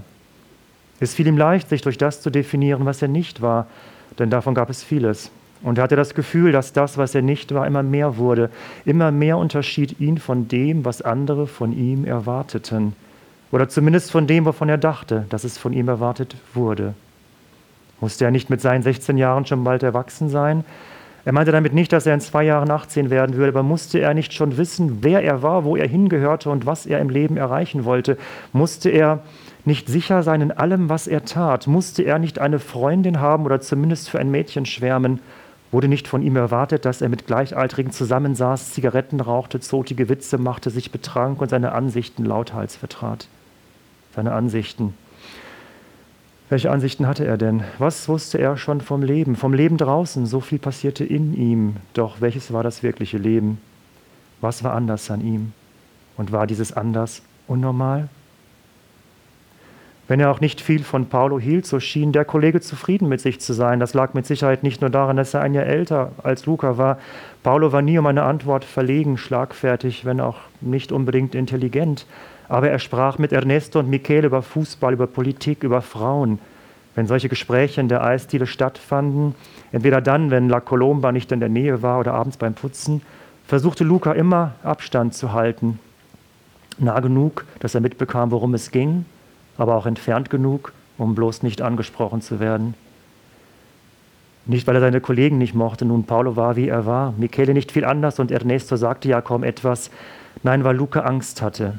Es 1.00 1.14
fiel 1.14 1.28
ihm 1.28 1.38
leicht, 1.38 1.70
sich 1.70 1.82
durch 1.82 1.98
das 1.98 2.22
zu 2.22 2.30
definieren, 2.30 2.86
was 2.86 3.02
er 3.02 3.08
nicht 3.08 3.42
war, 3.42 3.68
denn 4.20 4.30
davon 4.30 4.56
gab 4.56 4.70
es 4.70 4.84
vieles. 4.84 5.32
Und 5.64 5.78
er 5.78 5.84
hatte 5.84 5.96
das 5.96 6.16
Gefühl, 6.16 6.52
dass 6.52 6.74
das, 6.74 6.98
was 6.98 7.14
er 7.14 7.22
nicht 7.22 7.54
war, 7.54 7.68
immer 7.68 7.84
mehr 7.84 8.18
wurde. 8.18 8.50
Immer 8.86 9.12
mehr 9.12 9.38
unterschied 9.38 10.00
ihn 10.00 10.18
von 10.18 10.48
dem, 10.48 10.86
was 10.86 11.02
andere 11.02 11.46
von 11.48 11.72
ihm 11.72 12.06
erwarteten. 12.06 12.94
Oder 13.52 13.70
zumindest 13.70 14.12
von 14.12 14.28
dem, 14.28 14.46
wovon 14.46 14.70
er 14.70 14.78
dachte, 14.78 15.26
dass 15.30 15.44
es 15.44 15.58
von 15.58 15.74
ihm 15.74 15.88
erwartet 15.88 16.36
wurde. 16.54 16.94
Musste 18.00 18.26
er 18.26 18.32
nicht 18.32 18.50
mit 18.50 18.62
seinen 18.62 18.82
16 18.82 19.18
Jahren 19.18 19.46
schon 19.46 19.64
bald 19.64 19.84
erwachsen 19.84 20.30
sein? 20.30 20.64
Er 21.24 21.34
meinte 21.34 21.52
damit 21.52 21.74
nicht, 21.74 21.94
dass 21.94 22.08
er 22.08 22.16
in 22.16 22.22
zwei 22.22 22.44
Jahren 22.44 22.72
18 22.72 23.12
werden 23.12 23.36
würde, 23.36 23.50
aber 23.50 23.62
musste 23.62 24.00
er 24.00 24.16
nicht 24.16 24.34
schon 24.34 24.58
wissen, 24.58 25.00
wer 25.02 25.22
er 25.22 25.44
war, 25.44 25.64
wo 25.66 25.76
er 25.76 25.88
hingehörte 25.88 26.50
und 26.50 26.66
was 26.66 26.88
er 26.88 27.00
im 27.00 27.10
Leben 27.10 27.38
erreichen 27.38 27.86
wollte? 27.86 28.18
Musste 28.54 28.90
er 28.90 29.20
nicht 29.64 29.88
sicher 29.88 30.24
sein 30.24 30.42
in 30.42 30.52
allem, 30.52 30.90
was 30.90 31.06
er 31.06 31.24
tat? 31.24 31.68
Musste 31.68 32.02
er 32.02 32.18
nicht 32.18 32.40
eine 32.40 32.58
Freundin 32.58 33.20
haben 33.20 33.46
oder 33.46 33.62
zumindest 33.62 34.10
für 34.10 34.18
ein 34.18 34.32
Mädchen 34.32 34.66
schwärmen? 34.66 35.20
Wurde 35.72 35.88
nicht 35.88 36.08
von 36.08 36.22
ihm 36.22 36.36
erwartet, 36.36 36.84
dass 36.84 37.02
er 37.02 37.08
mit 37.08 37.28
Gleichaltrigen 37.28 37.92
zusammensaß, 37.92 38.74
Zigaretten 38.74 39.22
rauchte, 39.22 39.62
zotige 39.62 40.10
Witze 40.10 40.38
machte, 40.38 40.70
sich 40.70 40.92
betrank 40.92 41.42
und 41.42 41.50
seine 41.50 41.72
Ansichten 41.72 42.26
lauthals 42.26 42.76
vertrat? 42.76 43.28
Seine 44.14 44.34
Ansichten. 44.34 44.94
Welche 46.50 46.70
Ansichten 46.70 47.08
hatte 47.08 47.26
er 47.26 47.38
denn? 47.38 47.64
Was 47.78 48.10
wusste 48.10 48.38
er 48.38 48.58
schon 48.58 48.82
vom 48.82 49.02
Leben? 49.02 49.38
Vom 49.38 49.54
Leben 49.54 49.78
draußen, 49.78 50.26
so 50.26 50.42
viel 50.42 50.60
passierte 50.60 51.06
in 51.06 51.34
ihm. 51.34 51.78
Doch 51.94 52.20
welches 52.20 52.52
war 52.52 52.64
das 52.64 52.84
wirkliche 52.84 53.18
Leben? 53.18 53.62
Was 54.42 54.66
war 54.66 54.74
anders 54.74 55.10
an 55.10 55.22
ihm? 55.22 55.54
Und 56.18 56.34
war 56.34 56.48
dieses 56.48 56.74
anders 56.74 57.22
unnormal? 57.48 58.10
Wenn 60.12 60.20
er 60.20 60.30
auch 60.30 60.42
nicht 60.42 60.60
viel 60.60 60.84
von 60.84 61.06
Paulo 61.06 61.40
hielt, 61.40 61.66
so 61.66 61.80
schien 61.80 62.12
der 62.12 62.26
Kollege 62.26 62.60
zufrieden 62.60 63.08
mit 63.08 63.22
sich 63.22 63.40
zu 63.40 63.54
sein. 63.54 63.80
Das 63.80 63.94
lag 63.94 64.14
mit 64.14 64.26
Sicherheit 64.26 64.62
nicht 64.62 64.82
nur 64.82 64.90
daran, 64.90 65.16
dass 65.16 65.34
er 65.34 65.40
ein 65.40 65.54
Jahr 65.54 65.66
älter 65.66 66.12
als 66.22 66.46
Luca 66.46 66.78
war. 66.78 66.98
Paulo 67.44 67.72
war 67.72 67.82
nie 67.82 67.98
um 67.98 68.06
eine 68.06 68.24
Antwort 68.24 68.66
verlegen, 68.66 69.18
schlagfertig, 69.18 70.04
wenn 70.04 70.20
auch 70.20 70.36
nicht 70.60 70.92
unbedingt 70.92 71.34
intelligent. 71.34 72.06
Aber 72.50 72.70
er 72.70 72.80
sprach 72.80 73.20
mit 73.20 73.32
Ernesto 73.32 73.80
und 73.80 73.90
Michele 73.90 74.28
über 74.28 74.42
Fußball, 74.42 74.92
über 74.92 75.08
Politik, 75.08 75.64
über 75.64 75.82
Frauen. 75.82 76.40
Wenn 76.94 77.08
solche 77.08 77.30
Gespräche 77.30 77.80
in 77.80 77.88
der 77.88 78.04
Eisdiele 78.04 78.48
stattfanden, 78.48 79.34
entweder 79.72 80.02
dann, 80.02 80.30
wenn 80.30 80.50
La 80.50 80.60
Colomba 80.60 81.14
nicht 81.14 81.32
in 81.32 81.40
der 81.40 81.48
Nähe 81.48 81.84
war 81.84 82.02
oder 82.02 82.16
abends 82.16 82.36
beim 82.36 82.54
Putzen, 82.54 83.02
versuchte 83.48 83.86
Luca 83.86 84.12
immer 84.12 84.56
Abstand 84.62 85.14
zu 85.14 85.32
halten. 85.32 85.80
Nah 86.80 87.00
genug, 87.00 87.46
dass 87.60 87.76
er 87.76 87.80
mitbekam, 87.80 88.32
worum 88.32 88.54
es 88.56 88.72
ging, 88.72 89.06
aber 89.62 89.76
auch 89.76 89.86
entfernt 89.86 90.32
genug, 90.32 90.74
um 90.98 91.14
bloß 91.14 91.44
nicht 91.44 91.62
angesprochen 91.62 92.22
zu 92.22 92.40
werden. 92.40 92.74
Nicht, 94.48 94.66
weil 94.66 94.74
er 94.74 94.82
seine 94.82 95.02
Kollegen 95.02 95.38
nicht 95.38 95.54
mochte, 95.54 95.86
nun 95.86 96.06
Paulo 96.06 96.36
war, 96.36 96.56
wie 96.56 96.68
er 96.68 96.88
war, 96.88 97.14
Michele 97.16 97.54
nicht 97.54 97.72
viel 97.72 97.86
anders 97.86 98.18
und 98.18 98.32
Ernesto 98.32 98.76
sagte 98.76 99.08
ja 99.08 99.22
kaum 99.22 99.44
etwas, 99.44 99.92
nein, 100.42 100.64
weil 100.64 100.76
Luca 100.76 101.02
Angst 101.02 101.44
hatte, 101.44 101.76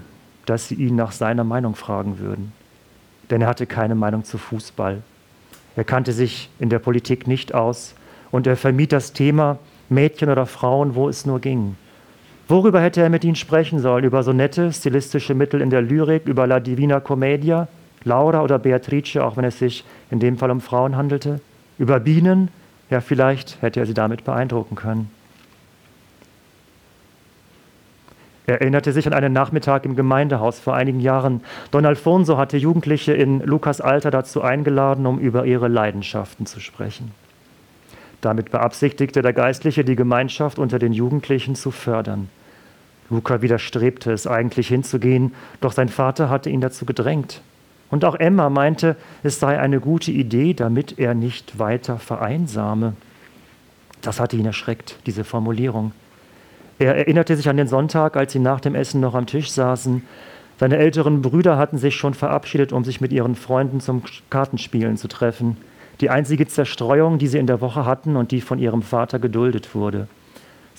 dass 0.47 0.69
sie 0.69 0.77
ihn 0.77 0.95
nach 0.95 1.11
seiner 1.11 1.43
Meinung 1.43 1.75
fragen 1.75 2.21
würden. 2.21 2.53
Denn 3.31 3.43
er 3.43 3.49
hatte 3.49 3.67
keine 3.67 3.97
Meinung 3.97 4.23
zu 4.23 4.39
Fußball. 4.39 5.03
Er 5.75 5.85
kannte 5.85 6.13
sich 6.13 6.51
in 6.61 6.69
der 6.69 6.79
Politik 6.79 7.27
nicht 7.27 7.53
aus 7.53 7.97
und 8.31 8.47
er 8.47 8.57
vermied 8.57 8.93
das 8.93 9.13
Thema 9.13 9.59
Mädchen 9.89 10.31
oder 10.31 10.47
Frauen, 10.47 10.95
wo 10.95 11.09
es 11.09 11.27
nur 11.27 11.41
ging. 11.41 11.75
Worüber 12.53 12.83
hätte 12.83 13.01
er 13.01 13.09
mit 13.09 13.25
ihnen 13.25 13.35
sprechen 13.35 13.79
sollen? 13.79 14.05
Über 14.05 14.23
Sonette, 14.23 14.75
stilistische 14.75 15.33
Mittel 15.35 15.63
in 15.63 15.71
der 15.71 15.81
Lyrik, 15.81 16.27
über 16.27 16.47
La 16.47 16.61
Divina 16.61 17.01
Commedia, 17.01 17.67
Laura 18.05 18.43
oder 18.43 18.59
Beatrice, 18.59 19.25
auch 19.25 19.39
wenn 19.39 19.47
es 19.47 19.59
sich 19.59 19.85
in 20.11 20.21
dem 20.21 20.37
Fall 20.37 20.51
um 20.51 20.61
Frauen 20.61 20.95
handelte? 20.95 21.41
Über 21.79 21.99
Bienen? 21.99 22.49
Ja, 22.91 23.01
vielleicht 23.01 23.63
hätte 23.63 23.81
er 23.81 23.87
sie 23.87 23.95
damit 23.95 24.25
beeindrucken 24.25 24.75
können. 24.75 25.11
Er 28.45 28.61
erinnerte 28.61 28.93
sich 28.93 29.07
an 29.07 29.15
einen 29.15 29.33
Nachmittag 29.33 29.87
im 29.87 29.97
Gemeindehaus 29.97 30.61
vor 30.61 30.75
einigen 30.75 31.01
Jahren. 31.01 31.41
Don 31.71 31.87
Alfonso 31.87 32.37
hatte 32.37 32.59
Jugendliche 32.59 33.15
in 33.15 33.41
Lukas 33.41 33.81
Alter 33.81 34.11
dazu 34.11 34.43
eingeladen, 34.43 35.07
um 35.07 35.19
über 35.19 35.47
ihre 35.47 35.69
Leidenschaften 35.69 36.45
zu 36.45 36.61
sprechen. 36.61 37.13
Damit 38.21 38.51
beabsichtigte 38.51 39.23
der 39.23 39.33
Geistliche, 39.33 39.87
die 39.87 39.97
Gemeinschaft 39.97 40.59
unter 40.59 40.79
den 40.79 40.93
Jugendlichen 40.93 41.55
zu 41.55 41.71
fördern. 41.71 42.29
Luca 43.13 43.43
widerstrebte 43.43 44.13
es 44.13 44.27
eigentlich 44.27 44.69
hinzugehen, 44.69 45.35
doch 45.61 45.73
sein 45.73 45.89
Vater 45.89 46.29
hatte 46.29 46.51
ihn 46.51 46.61
dazu 46.61 46.85
gedrängt. 46.85 47.43
Und 47.91 48.05
auch 48.05 48.15
Emma 48.15 48.49
meinte, 48.49 48.97
es 49.23 49.39
sei 49.39 49.59
eine 49.59 49.81
gute 49.81 50.11
Idee, 50.11 50.55
damit 50.55 50.99
er 50.99 51.15
nicht 51.15 51.59
weiter 51.59 51.99
vereinsame. 51.99 52.95
Das 54.01 54.19
hatte 54.19 54.37
ihn 54.37 54.47
erschreckt, 54.47 54.99
diese 55.07 55.25
Formulierung. 55.25 55.93
Er 56.79 56.97
erinnerte 56.97 57.37
sich 57.37 57.49
an 57.49 57.59
den 57.59 57.69
Sonntag, 57.69 58.17
als 58.17 58.33
sie 58.33 58.39
nach 58.39 58.61
dem 58.61 58.75
Essen 58.75 59.01
noch 59.01 59.15
am 59.15 59.27
Tisch 59.27 59.51
saßen. 59.51 60.03
Seine 60.59 60.79
älteren 60.79 61.23
Brüder 61.23 61.59
hatten 61.59 61.79
sich 61.79 61.95
schon 61.97 62.15
verabschiedet, 62.15 62.73
um 62.73 62.85
sich 62.85 63.01
mit 63.01 63.13
ihren 63.13 63.37
Freunden 63.37 63.81
zum 63.81 64.03
Kartenspielen 64.31 64.97
zu 64.97 65.09
treffen 65.09 65.57
die 66.03 66.11
einzige 66.11 66.47
Zerstreuung, 66.47 67.19
die 67.19 67.29
sie 67.29 67.39
in 67.39 67.47
der 67.47 67.61
Woche 67.61 67.87
hatten 67.87 68.17
und 68.17 68.33
die 68.33 68.41
von 68.41 68.59
ihrem 68.59 68.83
Vater 68.83 69.21
geduldet 69.21 69.75
wurde. 69.75 70.09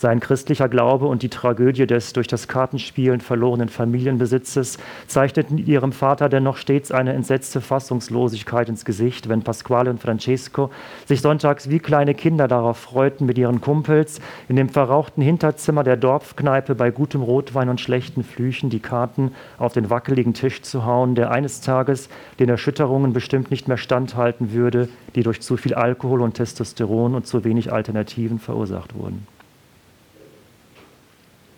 Sein 0.04 0.20
christlicher 0.20 0.68
Glaube 0.68 1.06
und 1.06 1.24
die 1.24 1.30
Tragödie 1.30 1.88
des 1.88 2.12
durch 2.12 2.28
das 2.28 2.50
Kartenspielen 2.50 3.22
verlorenen 3.22 3.70
Familienbesitzes 3.70 4.78
zeichneten 5.08 5.58
ihrem 5.58 5.94
Vater 5.94 6.28
dennoch 6.28 6.58
stets 6.58 6.92
eine 6.92 7.14
entsetzte 7.14 7.62
Fassungslosigkeit 7.62 8.68
ins 8.68 8.84
Gesicht, 8.84 9.30
wenn 9.30 9.44
Pasquale 9.44 9.90
und 9.90 10.02
Francesco 10.02 10.72
sich 11.06 11.22
sonntags 11.22 11.70
wie 11.70 11.80
kleine 11.80 12.16
Kinder 12.16 12.50
darauf 12.50 12.80
freuten, 12.80 13.26
mit 13.26 13.38
ihren 13.38 13.62
Kumpels 13.62 14.20
in 14.50 14.58
dem 14.58 14.68
verrauchten 14.68 15.22
Hinterzimmer 15.22 15.86
der 15.86 15.96
Dorfkneipe 15.96 16.76
bei 16.76 16.92
gutem 16.92 17.22
Rotwein 17.22 17.70
und 17.70 17.80
schlechten 17.80 18.26
Flüchen 18.26 18.70
die 18.70 18.82
Karten 18.82 19.32
auf 19.58 19.72
den 19.72 19.90
wackeligen 19.90 20.34
Tisch 20.34 20.64
zu 20.64 20.84
hauen, 20.84 21.16
der 21.16 21.32
eines 21.32 21.62
Tages 21.62 22.10
den 22.40 22.50
Erschütterungen 22.50 23.14
bestimmt 23.14 23.52
nicht 23.52 23.70
mehr 23.70 23.78
standhalten 23.78 24.52
würde, 24.52 24.90
die 25.16 25.24
durch 25.24 25.40
zu 25.40 25.56
viel 25.56 25.74
Alkohol 25.76 26.22
und 26.22 26.34
Testosteron 26.34 27.16
und 27.16 27.26
zu 27.26 27.46
wenig 27.46 27.72
Alternativen 27.72 28.40
verursacht 28.40 28.96
wurden. 28.96 29.26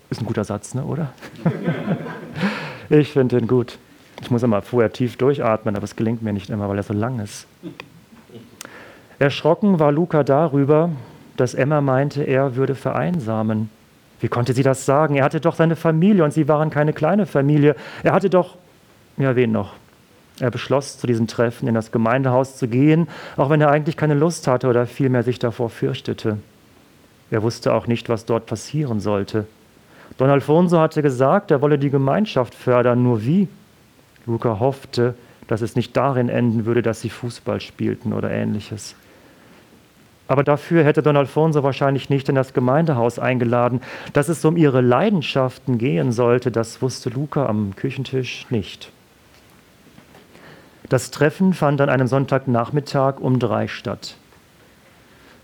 Ist 0.09 0.21
ein 0.21 0.25
guter 0.25 0.43
Satz, 0.43 0.73
ne, 0.73 0.83
oder? 0.83 1.13
ich 2.89 3.11
finde 3.11 3.39
den 3.39 3.47
gut. 3.47 3.77
Ich 4.21 4.31
muss 4.31 4.43
immer 4.43 4.61
vorher 4.61 4.91
tief 4.91 5.17
durchatmen, 5.17 5.75
aber 5.75 5.83
es 5.83 5.95
gelingt 5.95 6.21
mir 6.21 6.33
nicht 6.33 6.49
immer, 6.49 6.69
weil 6.69 6.77
er 6.77 6.83
so 6.83 6.93
lang 6.93 7.19
ist. 7.19 7.47
Erschrocken 9.19 9.79
war 9.79 9.91
Luca 9.91 10.23
darüber, 10.23 10.89
dass 11.37 11.53
Emma 11.53 11.81
meinte, 11.81 12.23
er 12.23 12.55
würde 12.55 12.75
vereinsamen. 12.75 13.69
Wie 14.19 14.27
konnte 14.27 14.53
sie 14.53 14.63
das 14.63 14.85
sagen? 14.85 15.15
Er 15.15 15.23
hatte 15.23 15.41
doch 15.41 15.55
seine 15.55 15.75
Familie 15.75 16.23
und 16.23 16.31
sie 16.31 16.47
waren 16.47 16.69
keine 16.69 16.93
kleine 16.93 17.25
Familie. 17.25 17.75
Er 18.03 18.13
hatte 18.13 18.29
doch, 18.29 18.55
ja, 19.17 19.35
wen 19.35 19.51
noch? 19.51 19.73
Er 20.39 20.51
beschloss, 20.51 20.97
zu 20.97 21.07
diesem 21.07 21.27
Treffen 21.27 21.67
in 21.67 21.75
das 21.75 21.91
Gemeindehaus 21.91 22.57
zu 22.57 22.67
gehen, 22.67 23.07
auch 23.37 23.49
wenn 23.49 23.61
er 23.61 23.71
eigentlich 23.71 23.95
keine 23.95 24.15
Lust 24.15 24.47
hatte 24.47 24.67
oder 24.67 24.85
vielmehr 24.85 25.23
sich 25.23 25.39
davor 25.39 25.69
fürchtete. 25.69 26.37
Er 27.31 27.41
wusste 27.41 27.73
auch 27.73 27.87
nicht, 27.87 28.09
was 28.09 28.25
dort 28.25 28.45
passieren 28.45 28.99
sollte. 28.99 29.45
Don 30.17 30.29
Alfonso 30.29 30.79
hatte 30.79 31.01
gesagt, 31.01 31.51
er 31.51 31.61
wolle 31.61 31.77
die 31.77 31.89
Gemeinschaft 31.89 32.55
fördern, 32.55 33.03
nur 33.03 33.23
wie? 33.23 33.47
Luca 34.25 34.59
hoffte, 34.59 35.13
dass 35.47 35.61
es 35.61 35.75
nicht 35.75 35.95
darin 35.95 36.29
enden 36.29 36.65
würde, 36.65 36.81
dass 36.81 37.01
sie 37.01 37.09
Fußball 37.09 37.59
spielten 37.61 38.13
oder 38.13 38.31
ähnliches. 38.31 38.95
Aber 40.27 40.43
dafür 40.43 40.83
hätte 40.83 41.03
Don 41.03 41.17
Alfonso 41.17 41.61
wahrscheinlich 41.61 42.09
nicht 42.09 42.29
in 42.29 42.35
das 42.35 42.53
Gemeindehaus 42.53 43.19
eingeladen. 43.19 43.81
Dass 44.13 44.27
es 44.27 44.43
um 44.43 44.57
ihre 44.57 44.81
Leidenschaften 44.81 45.77
gehen 45.77 46.11
sollte, 46.11 46.49
das 46.49 46.81
wusste 46.81 47.09
Luca 47.09 47.45
am 47.45 47.75
Küchentisch 47.75 48.47
nicht. 48.49 48.91
Das 50.89 51.11
Treffen 51.11 51.53
fand 51.53 51.81
an 51.81 51.89
einem 51.89 52.07
Sonntagnachmittag 52.07 53.19
um 53.19 53.37
drei 53.37 53.67
statt. 53.67 54.17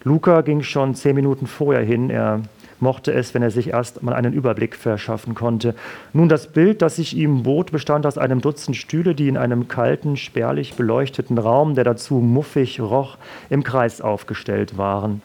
Luca 0.04 0.42
ging 0.42 0.64
schon 0.64 0.96
zehn 0.96 1.16
Minuten 1.16 1.46
vorher 1.46 1.84
hin. 1.84 2.10
Er 2.10 2.42
mochte 2.82 3.14
es, 3.14 3.34
wenn 3.34 3.44
er 3.44 3.52
sich 3.52 3.70
erst 3.70 4.04
mal 4.04 4.14
einen 4.14 4.34
Überblick 4.34 4.76
verschaffen 4.76 5.36
konnte. 5.36 5.76
Nun, 6.14 6.30
das 6.30 6.48
Bild, 6.48 6.82
das 6.82 6.98
sich 6.98 7.16
ihm 7.16 7.44
bot, 7.44 7.72
bestand 7.72 8.06
aus 8.06 8.18
einem 8.18 8.42
Dutzend 8.42 8.76
Stühle, 8.76 9.16
die 9.16 9.28
in 9.28 9.38
einem 9.38 9.68
kalten, 9.68 10.18
spärlich 10.18 10.76
beleuchteten 10.76 11.38
Raum, 11.38 11.76
der 11.76 11.84
dazu 11.84 12.16
muffig 12.16 12.80
roch, 12.80 13.18
im 13.50 13.64
Kreis 13.64 14.02
aufgestellt 14.02 14.78
waren. 14.78 15.22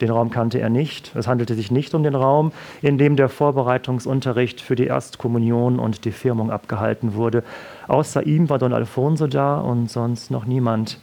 Den 0.00 0.10
Raum 0.10 0.30
kannte 0.30 0.60
er 0.60 0.68
nicht. 0.68 1.12
Es 1.14 1.26
handelte 1.26 1.54
sich 1.54 1.70
nicht 1.70 1.94
um 1.94 2.02
den 2.02 2.14
Raum, 2.14 2.52
in 2.82 2.98
dem 2.98 3.16
der 3.16 3.28
Vorbereitungsunterricht 3.28 4.60
für 4.60 4.76
die 4.76 4.86
Erstkommunion 4.86 5.78
und 5.78 6.04
die 6.04 6.12
Firmung 6.12 6.50
abgehalten 6.50 7.14
wurde. 7.14 7.42
Außer 7.88 8.26
ihm 8.26 8.50
war 8.50 8.58
Don 8.58 8.74
Alfonso 8.74 9.26
da 9.26 9.58
und 9.58 9.90
sonst 9.90 10.30
noch 10.30 10.44
niemand. 10.44 11.00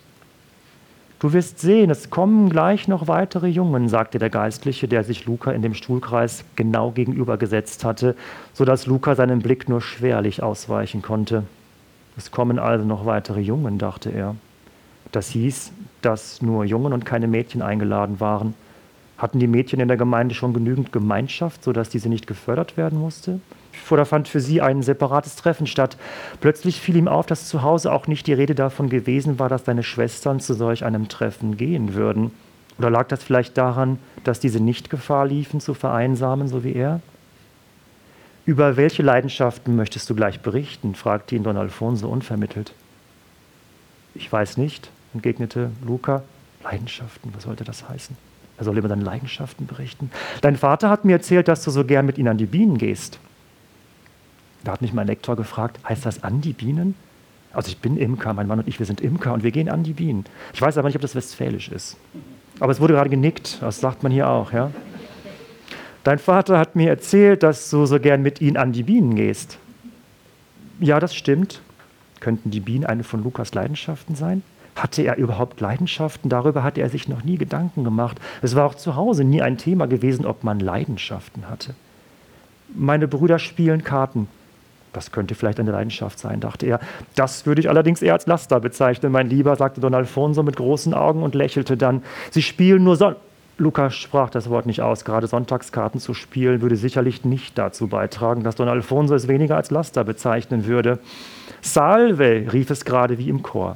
Du 1.23 1.31
wirst 1.31 1.59
sehen, 1.59 1.89
es 1.89 2.09
kommen 2.09 2.49
gleich 2.49 2.89
noch 2.89 3.07
weitere 3.07 3.47
Jungen, 3.47 3.87
sagte 3.87 4.19
der 4.19 4.29
Geistliche, 4.29 4.89
der 4.89 5.05
sich 5.05 5.25
Luca 5.25 5.53
in 5.53 5.61
dem 5.61 5.73
Stuhlkreis 5.73 6.43
genau 6.57 6.91
gegenübergesetzt 6.91 7.85
hatte, 7.85 8.17
sodass 8.51 8.87
Luca 8.87 9.15
seinem 9.15 9.39
Blick 9.39 9.69
nur 9.69 9.79
schwerlich 9.79 10.43
ausweichen 10.43 11.01
konnte. 11.01 11.45
Es 12.17 12.31
kommen 12.31 12.59
also 12.59 12.83
noch 12.83 13.05
weitere 13.05 13.39
Jungen, 13.39 13.77
dachte 13.77 14.09
er. 14.09 14.35
Das 15.13 15.29
hieß, 15.29 15.71
dass 16.01 16.41
nur 16.41 16.65
Jungen 16.65 16.91
und 16.91 17.05
keine 17.05 17.27
Mädchen 17.27 17.61
eingeladen 17.61 18.19
waren. 18.19 18.53
Hatten 19.17 19.39
die 19.39 19.47
Mädchen 19.47 19.79
in 19.79 19.87
der 19.87 19.95
Gemeinde 19.95 20.35
schon 20.35 20.53
genügend 20.53 20.91
Gemeinschaft, 20.91 21.63
sodass 21.63 21.87
diese 21.87 22.09
nicht 22.09 22.27
gefördert 22.27 22.75
werden 22.75 22.99
musste? 22.99 23.39
Oder 23.89 24.05
fand 24.05 24.27
für 24.27 24.39
sie 24.39 24.59
ein 24.59 24.81
separates 24.81 25.35
Treffen 25.35 25.67
statt? 25.67 25.97
Plötzlich 26.41 26.81
fiel 26.81 26.95
ihm 26.95 27.07
auf, 27.07 27.27
dass 27.27 27.47
zu 27.47 27.61
Hause 27.61 27.91
auch 27.91 28.07
nicht 28.07 28.25
die 28.25 28.33
Rede 28.33 28.55
davon 28.55 28.89
gewesen 28.89 29.37
war, 29.37 29.49
dass 29.49 29.65
seine 29.65 29.83
Schwestern 29.83 30.39
zu 30.39 30.55
solch 30.55 30.83
einem 30.83 31.09
Treffen 31.09 31.57
gehen 31.57 31.93
würden. 31.93 32.31
Oder 32.79 32.89
lag 32.89 33.07
das 33.07 33.23
vielleicht 33.23 33.57
daran, 33.57 33.99
dass 34.23 34.39
diese 34.39 34.59
nicht 34.59 34.89
Gefahr 34.89 35.27
liefen, 35.27 35.59
zu 35.59 35.75
vereinsamen, 35.75 36.47
so 36.47 36.63
wie 36.63 36.73
er? 36.73 37.01
Über 38.45 38.77
welche 38.77 39.03
Leidenschaften 39.03 39.75
möchtest 39.75 40.09
du 40.09 40.15
gleich 40.15 40.39
berichten? 40.41 40.95
fragte 40.95 41.35
ihn 41.35 41.43
Don 41.43 41.55
Alfonso 41.55 42.09
unvermittelt. 42.09 42.73
Ich 44.15 44.31
weiß 44.31 44.57
nicht, 44.57 44.89
entgegnete 45.13 45.71
Luca. 45.85 46.23
Leidenschaften, 46.63 47.31
was 47.35 47.43
sollte 47.43 47.63
das 47.63 47.87
heißen? 47.87 48.15
Er 48.57 48.63
soll 48.63 48.77
über 48.77 48.89
seine 48.89 49.03
Leidenschaften 49.03 49.67
berichten. 49.67 50.11
Dein 50.41 50.57
Vater 50.57 50.89
hat 50.89 51.05
mir 51.05 51.13
erzählt, 51.13 51.47
dass 51.47 51.63
du 51.63 51.71
so 51.71 51.83
gern 51.83 52.05
mit 52.05 52.17
ihnen 52.17 52.29
an 52.29 52.37
die 52.37 52.45
Bienen 52.45 52.77
gehst. 52.77 53.19
Da 54.63 54.71
hat 54.71 54.81
mich 54.81 54.93
mein 54.93 55.07
Lektor 55.07 55.35
gefragt, 55.35 55.79
heißt 55.87 56.05
das 56.05 56.23
an 56.23 56.41
die 56.41 56.53
Bienen? 56.53 56.95
Also 57.51 57.69
ich 57.69 57.77
bin 57.77 57.97
Imker, 57.97 58.33
mein 58.33 58.47
Mann 58.47 58.59
und 58.59 58.67
ich, 58.67 58.79
wir 58.79 58.85
sind 58.85 59.01
Imker 59.01 59.33
und 59.33 59.43
wir 59.43 59.51
gehen 59.51 59.69
an 59.69 59.83
die 59.83 59.93
Bienen. 59.93 60.25
Ich 60.53 60.61
weiß 60.61 60.77
aber 60.77 60.87
nicht, 60.87 60.95
ob 60.95 61.01
das 61.01 61.15
westfälisch 61.15 61.69
ist. 61.69 61.97
Aber 62.59 62.71
es 62.71 62.79
wurde 62.79 62.93
gerade 62.93 63.09
genickt, 63.09 63.61
das 63.61 63.79
sagt 63.79 64.03
man 64.03 64.11
hier 64.11 64.27
auch, 64.27 64.51
ja. 64.51 64.71
Dein 66.03 66.19
Vater 66.19 66.57
hat 66.57 66.75
mir 66.75 66.89
erzählt, 66.89 67.43
dass 67.43 67.69
du 67.69 67.85
so 67.85 67.99
gern 67.99 68.21
mit 68.21 68.41
ihnen 68.41 68.57
an 68.57 68.73
die 68.73 68.83
Bienen 68.83 69.15
gehst. 69.15 69.57
Ja, 70.79 70.99
das 70.99 71.15
stimmt. 71.15 71.61
Könnten 72.19 72.51
die 72.51 72.59
Bienen 72.59 72.85
eine 72.85 73.03
von 73.03 73.23
Lukas 73.23 73.53
Leidenschaften 73.53 74.15
sein? 74.15 74.43
Hatte 74.75 75.03
er 75.03 75.17
überhaupt 75.17 75.61
Leidenschaften? 75.61 76.29
Darüber 76.29 76.63
hatte 76.63 76.81
er 76.81 76.89
sich 76.89 77.07
noch 77.07 77.23
nie 77.23 77.37
Gedanken 77.37 77.83
gemacht. 77.83 78.17
Es 78.41 78.55
war 78.55 78.65
auch 78.65 78.75
zu 78.75 78.95
Hause 78.95 79.23
nie 79.23 79.41
ein 79.41 79.57
Thema 79.57 79.85
gewesen, 79.85 80.25
ob 80.25 80.43
man 80.43 80.59
Leidenschaften 80.59 81.49
hatte. 81.49 81.75
Meine 82.73 83.07
Brüder 83.07 83.39
spielen 83.39 83.83
Karten. 83.83 84.27
Das 84.93 85.11
könnte 85.11 85.35
vielleicht 85.35 85.59
eine 85.59 85.71
Leidenschaft 85.71 86.19
sein, 86.19 86.39
dachte 86.39 86.65
er. 86.65 86.79
Das 87.15 87.45
würde 87.45 87.61
ich 87.61 87.69
allerdings 87.69 88.01
eher 88.01 88.13
als 88.13 88.27
Laster 88.27 88.59
bezeichnen, 88.59 89.11
mein 89.11 89.29
Lieber, 89.29 89.55
sagte 89.55 89.81
Don 89.81 89.93
Alfonso 89.93 90.43
mit 90.43 90.55
großen 90.55 90.93
Augen 90.93 91.23
und 91.23 91.35
lächelte 91.35 91.75
dann. 91.75 92.03
Sie 92.31 92.41
spielen 92.41 92.83
nur 92.83 92.95
Son. 92.95 93.15
Lukas 93.57 93.95
sprach 93.95 94.29
das 94.31 94.49
Wort 94.49 94.65
nicht 94.65 94.81
aus. 94.81 95.05
Gerade 95.05 95.27
Sonntagskarten 95.27 95.99
zu 95.99 96.13
spielen 96.13 96.61
würde 96.61 96.75
sicherlich 96.75 97.23
nicht 97.23 97.57
dazu 97.57 97.87
beitragen, 97.87 98.43
dass 98.43 98.55
Don 98.55 98.67
Alfonso 98.67 99.13
es 99.13 99.27
weniger 99.27 99.57
als 99.57 99.69
Laster 99.69 100.03
bezeichnen 100.03 100.65
würde. 100.65 100.99
Salve, 101.61 102.47
rief 102.51 102.71
es 102.71 102.83
gerade 102.83 103.17
wie 103.17 103.29
im 103.29 103.43
Chor. 103.43 103.75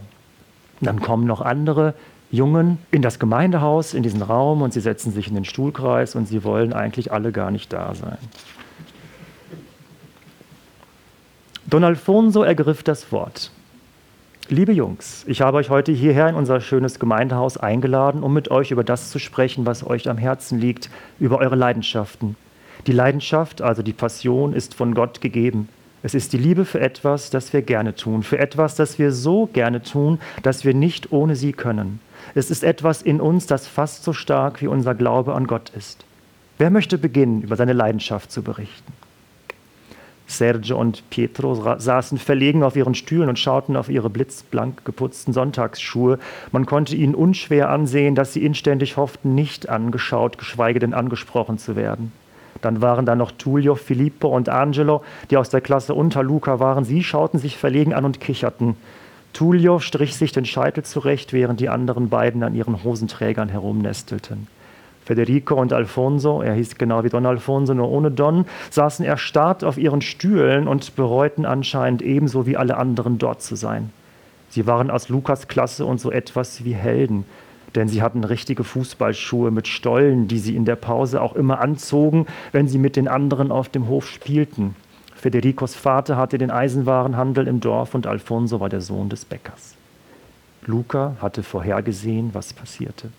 Dann 0.82 1.00
kommen 1.00 1.26
noch 1.26 1.42
andere 1.42 1.94
Jungen 2.32 2.80
in 2.92 3.02
das 3.02 3.20
Gemeindehaus, 3.20 3.94
in 3.94 4.04
diesen 4.04 4.22
Raum 4.22 4.62
und 4.62 4.74
sie 4.74 4.82
setzen 4.82 5.12
sich 5.12 5.28
in 5.30 5.36
den 5.36 5.46
Stuhlkreis 5.46 6.16
und 6.16 6.28
sie 6.28 6.44
wollen 6.44 6.74
eigentlich 6.74 7.12
alle 7.12 7.32
gar 7.32 7.52
nicht 7.52 7.72
da 7.72 7.94
sein. 7.96 8.18
Don 11.70 11.84
Alfonso 11.84 12.44
ergriff 12.44 12.82
das 12.82 13.12
Wort. 13.12 13.52
Liebe 14.48 14.72
Jungs, 14.72 15.26
ich 15.28 15.42
habe 15.42 15.58
euch 15.58 15.70
heute 15.70 15.92
hierher 15.92 16.30
in 16.30 16.36
unser 16.36 16.62
schönes 16.62 16.98
Gemeindehaus 16.98 17.58
eingeladen, 17.58 18.24
um 18.24 18.34
mit 18.34 18.50
euch 18.50 18.72
über 18.72 18.86
das 18.86 19.10
zu 19.10 19.20
sprechen, 19.20 19.66
was 19.66 19.86
euch 19.86 20.10
am 20.10 20.18
Herzen 20.18 20.62
liegt, 20.62 20.90
über 21.20 21.40
eure 21.40 21.58
Leidenschaften. 21.58 22.38
Die 22.86 22.94
Leidenschaft, 22.94 23.62
also 23.62 23.84
die 23.84 23.92
Passion, 23.92 24.54
ist 24.54 24.76
von 24.76 24.96
Gott 24.96 25.20
gegeben. 25.20 25.68
Es 26.04 26.16
ist 26.16 26.32
die 26.32 26.38
Liebe 26.38 26.64
für 26.64 26.80
etwas, 26.80 27.32
das 27.32 27.52
wir 27.52 27.64
gerne 27.64 27.96
tun, 27.96 28.24
für 28.24 28.40
etwas, 28.40 28.76
das 28.76 28.98
wir 28.98 29.12
so 29.12 29.48
gerne 29.48 29.84
tun, 29.84 30.20
dass 30.44 30.64
wir 30.64 30.74
nicht 30.74 31.12
ohne 31.12 31.36
sie 31.36 31.52
können. 31.52 32.00
Es 32.34 32.50
ist 32.50 32.64
etwas 32.64 33.02
in 33.02 33.20
uns, 33.20 33.46
das 33.46 33.68
fast 33.68 34.06
so 34.06 34.14
stark 34.14 34.62
wie 34.62 34.68
unser 34.68 34.96
Glaube 34.96 35.36
an 35.36 35.48
Gott 35.48 35.72
ist. 35.76 36.06
Wer 36.60 36.70
möchte 36.70 36.98
beginnen, 36.98 37.42
über 37.42 37.58
seine 37.58 37.74
Leidenschaft 37.74 38.32
zu 38.32 38.42
berichten? 38.42 38.94
Sergio 40.28 40.78
und 40.78 41.10
Pietro 41.10 41.78
saßen 41.80 42.18
verlegen 42.18 42.62
auf 42.62 42.76
ihren 42.76 42.96
Stühlen 42.96 43.30
und 43.30 43.40
schauten 43.40 43.78
auf 43.78 43.90
ihre 43.90 44.10
blitzblank 44.10 44.84
geputzten 44.84 45.34
Sonntagsschuhe. 45.34 46.20
Man 46.52 46.66
konnte 46.66 46.96
ihnen 46.96 47.16
unschwer 47.16 47.70
ansehen, 47.70 48.14
dass 48.14 48.34
sie 48.34 48.46
inständig 48.46 48.98
hofften, 48.98 49.34
nicht 49.36 49.70
angeschaut, 49.70 50.38
geschweige 50.38 50.80
denn 50.80 50.94
angesprochen 50.94 51.58
zu 51.58 51.76
werden. 51.76 52.12
Dann 52.62 52.82
waren 52.82 53.06
da 53.06 53.16
noch 53.16 53.32
Tullio, 53.32 53.76
Filippo 53.76 54.28
und 54.28 54.50
Angelo, 54.50 55.04
die 55.30 55.38
aus 55.38 55.50
der 55.50 55.62
Klasse 55.62 55.94
unter 55.94 56.24
Luca 56.24 56.60
waren. 56.60 56.84
Sie 56.84 57.04
schauten 57.04 57.40
sich 57.40 57.58
verlegen 57.58 57.94
an 57.94 58.04
und 58.04 58.20
kicherten. 58.20 58.76
Tullio 59.34 59.80
strich 59.80 60.16
sich 60.16 60.32
den 60.32 60.46
Scheitel 60.46 60.84
zurecht, 60.84 61.32
während 61.32 61.60
die 61.60 61.70
anderen 61.70 62.10
beiden 62.10 62.44
an 62.44 62.56
ihren 62.56 62.84
Hosenträgern 62.84 63.50
herumnestelten. 63.50 64.48
Federico 65.08 65.56
und 65.56 65.72
Alfonso, 65.72 66.42
er 66.42 66.54
hieß 66.54 66.78
genau 66.78 67.06
wie 67.06 67.08
Don 67.08 67.26
Alfonso, 67.26 67.74
nur 67.74 67.90
ohne 67.90 68.12
Don, 68.12 68.44
saßen 68.72 69.06
erstarrt 69.06 69.64
auf 69.64 69.78
ihren 69.78 70.02
Stühlen 70.02 70.68
und 70.68 70.98
bereuten 70.98 71.46
anscheinend 71.46 72.02
ebenso 72.02 72.46
wie 72.46 72.58
alle 72.58 72.76
anderen 72.76 73.18
dort 73.18 73.42
zu 73.42 73.56
sein. 73.56 73.92
Sie 74.50 74.68
waren 74.68 74.92
aus 74.92 75.08
Lukas 75.08 75.48
Klasse 75.48 75.86
und 75.86 76.02
so 76.02 76.12
etwas 76.12 76.66
wie 76.66 76.74
Helden, 76.74 77.24
denn 77.74 77.88
sie 77.88 78.02
hatten 78.02 78.26
richtige 78.26 78.66
Fußballschuhe 78.66 79.50
mit 79.50 79.70
Stollen, 79.70 80.28
die 80.28 80.40
sie 80.40 80.58
in 80.58 80.66
der 80.66 80.76
Pause 80.76 81.22
auch 81.22 81.36
immer 81.36 81.62
anzogen, 81.62 82.26
wenn 82.52 82.68
sie 82.68 82.78
mit 82.78 82.98
den 82.98 83.08
anderen 83.08 83.50
auf 83.50 83.70
dem 83.70 83.88
Hof 83.88 84.10
spielten. 84.10 84.76
Federicos 85.16 85.74
Vater 85.74 86.18
hatte 86.18 86.38
den 86.38 86.52
Eisenwarenhandel 86.52 87.48
im 87.48 87.62
Dorf 87.62 87.96
und 87.96 88.08
Alfonso 88.08 88.60
war 88.60 88.68
der 88.68 88.82
Sohn 88.82 89.08
des 89.08 89.24
Bäckers. 89.24 89.76
Luca 90.66 91.16
hatte 91.22 91.44
vorhergesehen, 91.44 92.32
was 92.34 92.52
passierte. 92.52 93.10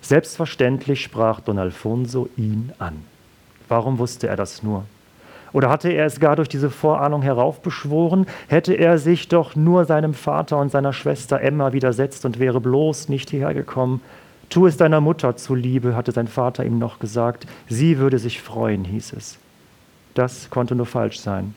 Selbstverständlich 0.00 1.02
sprach 1.02 1.40
Don 1.40 1.58
Alfonso 1.58 2.28
ihn 2.36 2.72
an. 2.78 3.04
Warum 3.68 3.98
wusste 3.98 4.28
er 4.28 4.36
das 4.36 4.62
nur? 4.62 4.84
Oder 5.52 5.70
hatte 5.70 5.90
er 5.90 6.06
es 6.06 6.20
gar 6.20 6.36
durch 6.36 6.48
diese 6.48 6.70
Vorahnung 6.70 7.22
heraufbeschworen? 7.22 8.26
Hätte 8.48 8.74
er 8.74 8.98
sich 8.98 9.28
doch 9.28 9.56
nur 9.56 9.84
seinem 9.84 10.14
Vater 10.14 10.58
und 10.58 10.70
seiner 10.70 10.92
Schwester 10.92 11.40
Emma 11.40 11.72
widersetzt 11.72 12.24
und 12.24 12.38
wäre 12.38 12.60
bloß 12.60 13.08
nicht 13.08 13.30
hierher 13.30 13.54
gekommen? 13.54 14.00
Tu 14.48 14.66
es 14.66 14.76
deiner 14.76 15.00
Mutter 15.00 15.36
zuliebe, 15.36 15.96
hatte 15.96 16.12
sein 16.12 16.28
Vater 16.28 16.64
ihm 16.64 16.78
noch 16.78 16.98
gesagt. 16.98 17.46
Sie 17.68 17.98
würde 17.98 18.18
sich 18.18 18.40
freuen, 18.40 18.84
hieß 18.84 19.14
es. 19.14 19.38
Das 20.14 20.50
konnte 20.50 20.74
nur 20.74 20.86
falsch 20.86 21.20
sein. 21.20 21.54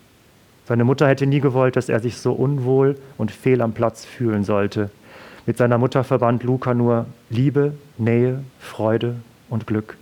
Seine 0.65 0.83
Mutter 0.83 1.07
hätte 1.07 1.25
nie 1.25 1.39
gewollt, 1.39 1.75
dass 1.75 1.89
er 1.89 1.99
sich 1.99 2.17
so 2.17 2.31
unwohl 2.31 2.95
und 3.17 3.31
fehl 3.31 3.61
am 3.61 3.73
Platz 3.73 4.05
fühlen 4.05 4.43
sollte. 4.43 4.91
Mit 5.45 5.57
seiner 5.57 5.77
Mutter 5.77 6.03
verband 6.03 6.43
Luca 6.43 6.73
nur 6.73 7.05
Liebe, 7.29 7.73
Nähe, 7.99 8.43
Freude 8.59 9.15
und 9.49 9.67
Glück. 9.67 9.97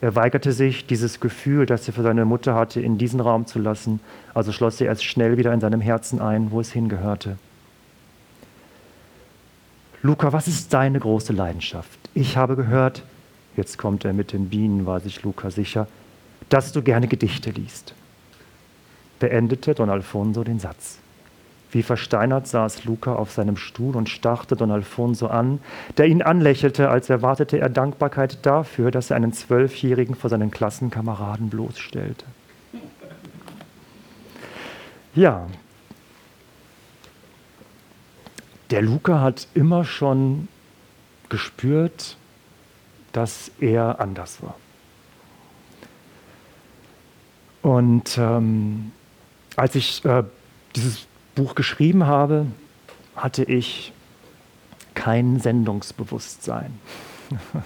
Er 0.00 0.14
weigerte 0.16 0.52
sich, 0.52 0.86
dieses 0.86 1.20
Gefühl, 1.20 1.66
das 1.66 1.86
er 1.86 1.94
für 1.94 2.02
seine 2.02 2.24
Mutter 2.24 2.54
hatte, 2.54 2.80
in 2.80 2.98
diesen 2.98 3.20
Raum 3.20 3.46
zu 3.46 3.58
lassen, 3.58 4.00
also 4.34 4.52
schloss 4.52 4.80
er 4.80 4.92
es 4.92 5.02
schnell 5.02 5.36
wieder 5.38 5.52
in 5.52 5.60
seinem 5.60 5.80
Herzen 5.80 6.20
ein, 6.20 6.50
wo 6.50 6.60
es 6.60 6.72
hingehörte. 6.72 7.38
Luca, 10.02 10.32
was 10.34 10.48
ist 10.48 10.74
deine 10.74 11.00
große 11.00 11.32
Leidenschaft? 11.32 11.98
Ich 12.12 12.36
habe 12.36 12.56
gehört, 12.56 13.02
jetzt 13.56 13.78
kommt 13.78 14.04
er 14.04 14.12
mit 14.12 14.32
den 14.32 14.50
Bienen, 14.50 14.84
war 14.84 15.00
sich 15.00 15.22
Luca 15.22 15.50
sicher, 15.50 15.88
dass 16.50 16.72
du 16.72 16.82
gerne 16.82 17.08
Gedichte 17.08 17.50
liest. 17.50 17.94
Beendete 19.18 19.74
Don 19.74 19.88
Alfonso 19.88 20.44
den 20.44 20.58
Satz. 20.58 20.98
Wie 21.74 21.82
versteinert 21.82 22.46
saß 22.46 22.84
Luca 22.84 23.16
auf 23.16 23.32
seinem 23.32 23.56
Stuhl 23.56 23.96
und 23.96 24.08
starrte 24.08 24.54
Don 24.54 24.70
Alfonso 24.70 25.26
an, 25.26 25.58
der 25.96 26.06
ihn 26.06 26.22
anlächelte, 26.22 26.88
als 26.88 27.10
erwartete 27.10 27.58
er 27.58 27.68
Dankbarkeit 27.68 28.46
dafür, 28.46 28.92
dass 28.92 29.10
er 29.10 29.16
einen 29.16 29.32
Zwölfjährigen 29.32 30.14
vor 30.14 30.30
seinen 30.30 30.52
Klassenkameraden 30.52 31.50
bloßstellte. 31.50 32.24
Ja, 35.16 35.48
der 38.70 38.82
Luca 38.82 39.20
hat 39.20 39.48
immer 39.54 39.84
schon 39.84 40.46
gespürt, 41.28 42.16
dass 43.10 43.50
er 43.58 43.98
anders 43.98 44.40
war. 44.44 44.54
Und 47.62 48.16
ähm, 48.16 48.92
als 49.56 49.74
ich 49.74 50.04
äh, 50.04 50.22
dieses 50.76 51.08
Buch 51.34 51.54
geschrieben 51.54 52.06
habe, 52.06 52.46
hatte 53.16 53.44
ich 53.44 53.92
kein 54.94 55.40
Sendungsbewusstsein. 55.40 56.78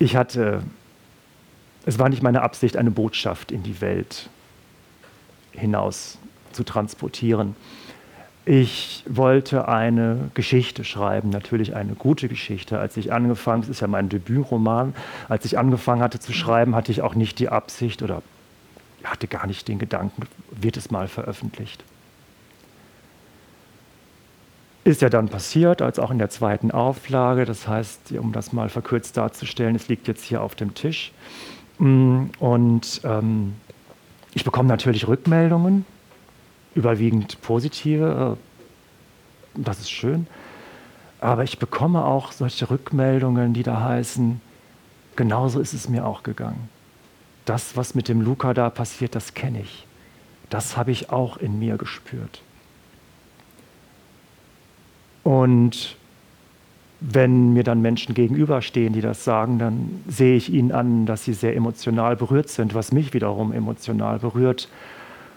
Ich 0.00 0.14
hatte, 0.14 0.62
es 1.84 1.98
war 1.98 2.08
nicht 2.08 2.22
meine 2.22 2.42
Absicht, 2.42 2.76
eine 2.76 2.92
Botschaft 2.92 3.50
in 3.50 3.64
die 3.64 3.80
Welt 3.80 4.30
hinaus 5.50 6.18
zu 6.52 6.62
transportieren. 6.62 7.56
Ich 8.44 9.02
wollte 9.08 9.66
eine 9.66 10.30
Geschichte 10.34 10.84
schreiben, 10.84 11.30
natürlich 11.30 11.74
eine 11.74 11.94
gute 11.94 12.28
Geschichte. 12.28 12.78
Als 12.78 12.96
ich 12.96 13.12
angefangen, 13.12 13.64
es 13.64 13.68
ist 13.68 13.80
ja 13.80 13.88
mein 13.88 14.08
Debütroman, 14.08 14.94
als 15.28 15.44
ich 15.44 15.58
angefangen 15.58 16.00
hatte 16.00 16.20
zu 16.20 16.32
schreiben, 16.32 16.76
hatte 16.76 16.92
ich 16.92 17.02
auch 17.02 17.16
nicht 17.16 17.40
die 17.40 17.48
Absicht 17.48 18.00
oder 18.00 18.22
hatte 19.02 19.26
gar 19.26 19.46
nicht 19.46 19.66
den 19.68 19.80
Gedanken, 19.80 20.22
wird 20.52 20.76
es 20.76 20.92
mal 20.92 21.08
veröffentlicht. 21.08 21.82
Ist 24.84 25.02
ja 25.02 25.08
dann 25.08 25.28
passiert, 25.28 25.82
als 25.82 25.98
auch 25.98 26.10
in 26.10 26.18
der 26.18 26.30
zweiten 26.30 26.70
Auflage. 26.70 27.44
Das 27.44 27.68
heißt, 27.68 28.12
um 28.12 28.32
das 28.32 28.52
mal 28.52 28.68
verkürzt 28.68 29.16
darzustellen, 29.16 29.76
es 29.76 29.88
liegt 29.88 30.08
jetzt 30.08 30.24
hier 30.24 30.42
auf 30.42 30.54
dem 30.54 30.74
Tisch. 30.74 31.12
Mm, 31.78 32.26
und 32.38 33.00
ähm, 33.04 33.54
ich 34.34 34.44
bekomme 34.44 34.68
natürlich 34.68 35.08
Rückmeldungen 35.08 35.84
überwiegend 36.74 37.40
positive. 37.42 38.36
Äh, 38.36 39.60
das 39.62 39.80
ist 39.80 39.90
schön. 39.90 40.26
Aber 41.20 41.42
ich 41.42 41.58
bekomme 41.58 42.04
auch 42.04 42.32
solche 42.32 42.70
Rückmeldungen, 42.70 43.52
die 43.52 43.64
da 43.64 43.82
heißen, 43.82 44.40
genauso 45.16 45.60
ist 45.60 45.72
es 45.72 45.88
mir 45.88 46.06
auch 46.06 46.22
gegangen. 46.22 46.68
Das, 47.44 47.76
was 47.76 47.94
mit 47.94 48.08
dem 48.08 48.20
Luca 48.20 48.54
da 48.54 48.70
passiert, 48.70 49.14
das 49.14 49.34
kenne 49.34 49.60
ich. 49.62 49.86
Das 50.50 50.76
habe 50.76 50.92
ich 50.92 51.10
auch 51.10 51.36
in 51.38 51.58
mir 51.58 51.76
gespürt. 51.76 52.42
Und 55.24 55.96
wenn 57.00 57.52
mir 57.52 57.62
dann 57.62 57.80
Menschen 57.80 58.14
gegenüberstehen, 58.14 58.92
die 58.92 59.00
das 59.00 59.24
sagen, 59.24 59.58
dann 59.58 60.02
sehe 60.08 60.36
ich 60.36 60.52
ihnen 60.52 60.72
an, 60.72 61.06
dass 61.06 61.24
sie 61.24 61.32
sehr 61.32 61.54
emotional 61.54 62.16
berührt 62.16 62.48
sind, 62.48 62.74
was 62.74 62.92
mich 62.92 63.14
wiederum 63.14 63.52
emotional 63.52 64.18
berührt. 64.18 64.68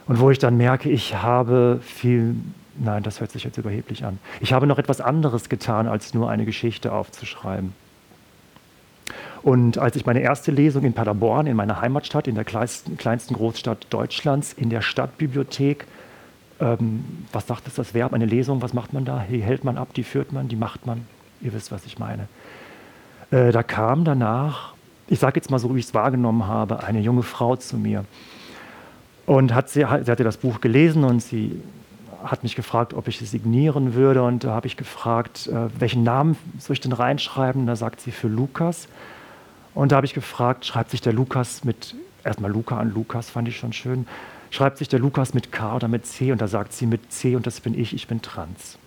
Und 0.08 0.20
wo 0.20 0.32
ich 0.32 0.40
dann 0.40 0.58
merke, 0.58 0.90
ich 0.90 1.16
habe 1.22 1.80
viel, 1.84 2.36
nein, 2.80 3.04
das 3.04 3.20
hört 3.20 3.32
sich 3.32 3.44
jetzt 3.44 3.58
überheblich 3.58 4.04
an, 4.04 4.18
ich 4.40 4.54
habe 4.54 4.66
noch 4.66 4.80
etwas 4.80 5.00
anderes 5.00 5.50
getan, 5.50 5.88
als 5.88 6.14
nur 6.14 6.30
eine 6.30 6.46
Geschichte 6.46 6.92
aufzuschreiben. 6.92 7.74
Und 9.44 9.78
als 9.78 9.96
ich 9.96 10.06
meine 10.06 10.22
erste 10.22 10.52
Lesung 10.52 10.84
in 10.84 10.94
Paderborn, 10.94 11.48
in 11.48 11.56
meiner 11.56 11.82
Heimatstadt, 11.82 12.28
in 12.28 12.36
der 12.36 12.44
kleinsten, 12.44 13.36
Großstadt 13.36 13.88
Deutschlands, 13.90 14.54
in 14.54 14.70
der 14.70 14.82
Stadtbibliothek, 14.82 15.86
ähm, 16.62 17.04
was 17.34 17.48
sagt 17.48 17.68
es 17.68 17.76
das 17.76 17.94
Verb, 17.94 18.14
eine 18.14 18.26
Lesung, 18.26 18.62
was 18.62 18.74
macht 18.74 18.94
man 18.94 19.04
da? 19.04 19.26
Die 19.30 19.42
hält 19.42 19.64
man 19.64 19.78
ab, 19.78 19.94
die 19.94 20.04
führt 20.04 20.32
man, 20.32 20.48
die 20.48 20.56
macht 20.56 20.86
man. 20.86 21.06
Ihr 21.42 21.54
wisst, 21.54 21.72
was 21.72 21.86
ich 21.86 22.00
meine. 22.00 22.28
Äh, 23.32 23.52
da 23.52 23.64
kam 23.64 24.06
danach, 24.06 24.74
ich 25.08 25.20
sage 25.20 25.38
jetzt 25.38 25.50
mal 25.50 25.60
so, 25.60 25.74
wie 25.76 25.80
ich 25.80 25.86
es 25.86 25.94
wahrgenommen 25.94 26.48
habe, 26.48 26.84
eine 26.84 27.02
junge 27.02 27.24
Frau 27.24 27.56
zu 27.56 27.78
mir 27.78 28.06
und 29.26 29.54
hat 29.54 29.70
sie, 29.70 29.80
sie 29.80 29.86
hatte 29.86 30.24
das 30.24 30.38
Buch 30.38 30.62
gelesen 30.62 31.04
und 31.04 31.22
sie 31.22 31.62
hat 32.24 32.44
mich 32.44 32.56
gefragt, 32.56 32.94
ob 32.94 33.08
ich 33.08 33.22
es 33.22 33.32
signieren 33.32 33.96
würde. 33.96 34.24
Und 34.24 34.44
da 34.44 34.52
habe 34.52 34.68
ich 34.68 34.78
gefragt, 34.78 35.48
äh, 35.48 35.70
welchen 35.80 36.04
Namen 36.04 36.38
soll 36.60 36.76
ich 36.76 36.80
denn 36.80 36.92
reinschreiben? 36.92 37.66
Da 37.66 37.76
sagt 37.76 38.02
sie 38.02 38.12
für 38.12 38.28
Lukas. 38.28 38.88
Und 39.74 39.92
da 39.92 39.96
habe 39.96 40.06
ich 40.06 40.14
gefragt, 40.14 40.66
schreibt 40.66 40.92
sich 40.92 41.02
der 41.02 41.14
Lukas 41.14 41.64
mit, 41.64 41.96
erstmal 42.24 42.52
Luca 42.52 42.78
an 42.78 42.94
Lukas, 42.94 43.30
fand 43.30 43.48
ich 43.48 43.58
schon 43.58 43.74
schön. 43.74 44.06
Schreibt 44.52 44.78
sich 44.78 44.90
der 44.90 45.00
Lukas 45.00 45.34
mit 45.34 45.52
K 45.52 45.76
oder 45.78 45.88
mit 45.88 46.06
C? 46.06 46.32
Und 46.32 46.42
da 46.42 46.48
sagt 46.48 46.74
sie 46.74 46.86
mit 46.86 47.12
C 47.12 47.36
und 47.36 47.48
das 47.48 47.62
bin 47.62 47.74
ich, 47.74 47.94
ich 47.94 48.08
bin 48.08 48.22
trans. 48.22 48.78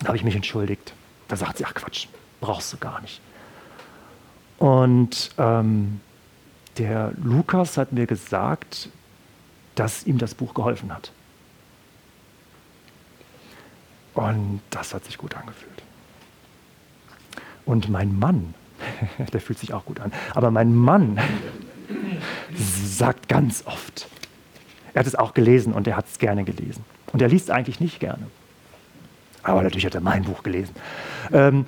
Da 0.00 0.08
habe 0.08 0.16
ich 0.16 0.24
mich 0.24 0.34
entschuldigt. 0.34 0.92
Da 1.28 1.36
sagt 1.36 1.58
sie, 1.58 1.64
ach 1.64 1.74
Quatsch, 1.74 2.08
brauchst 2.40 2.72
du 2.72 2.76
gar 2.76 3.00
nicht. 3.00 3.20
Und 4.58 5.30
ähm, 5.38 6.00
der 6.78 7.12
Lukas 7.22 7.78
hat 7.78 7.92
mir 7.92 8.06
gesagt, 8.06 8.88
dass 9.76 10.04
ihm 10.04 10.18
das 10.18 10.34
Buch 10.34 10.52
geholfen 10.52 10.92
hat. 10.92 11.12
Und 14.14 14.60
das 14.70 14.92
hat 14.92 15.04
sich 15.04 15.16
gut 15.16 15.34
angefühlt. 15.36 15.82
Und 17.64 17.88
mein 17.88 18.18
Mann, 18.18 18.54
der 19.32 19.40
fühlt 19.40 19.58
sich 19.60 19.72
auch 19.72 19.84
gut 19.84 20.00
an, 20.00 20.12
aber 20.34 20.50
mein 20.50 20.74
Mann 20.74 21.18
sagt 22.54 23.28
ganz 23.28 23.64
oft, 23.64 24.08
er 24.94 25.00
hat 25.00 25.06
es 25.06 25.14
auch 25.14 25.34
gelesen 25.34 25.72
und 25.72 25.86
er 25.86 25.96
hat 25.96 26.06
es 26.06 26.18
gerne 26.18 26.44
gelesen. 26.44 26.84
Und 27.12 27.22
er 27.22 27.28
liest 27.28 27.50
eigentlich 27.50 27.80
nicht 27.80 28.00
gerne. 28.00 28.26
Aber 29.42 29.62
natürlich 29.62 29.86
hat 29.86 29.94
er 29.94 30.00
mein 30.00 30.24
Buch 30.24 30.42
gelesen. 30.42 30.74
Ähm, 31.32 31.66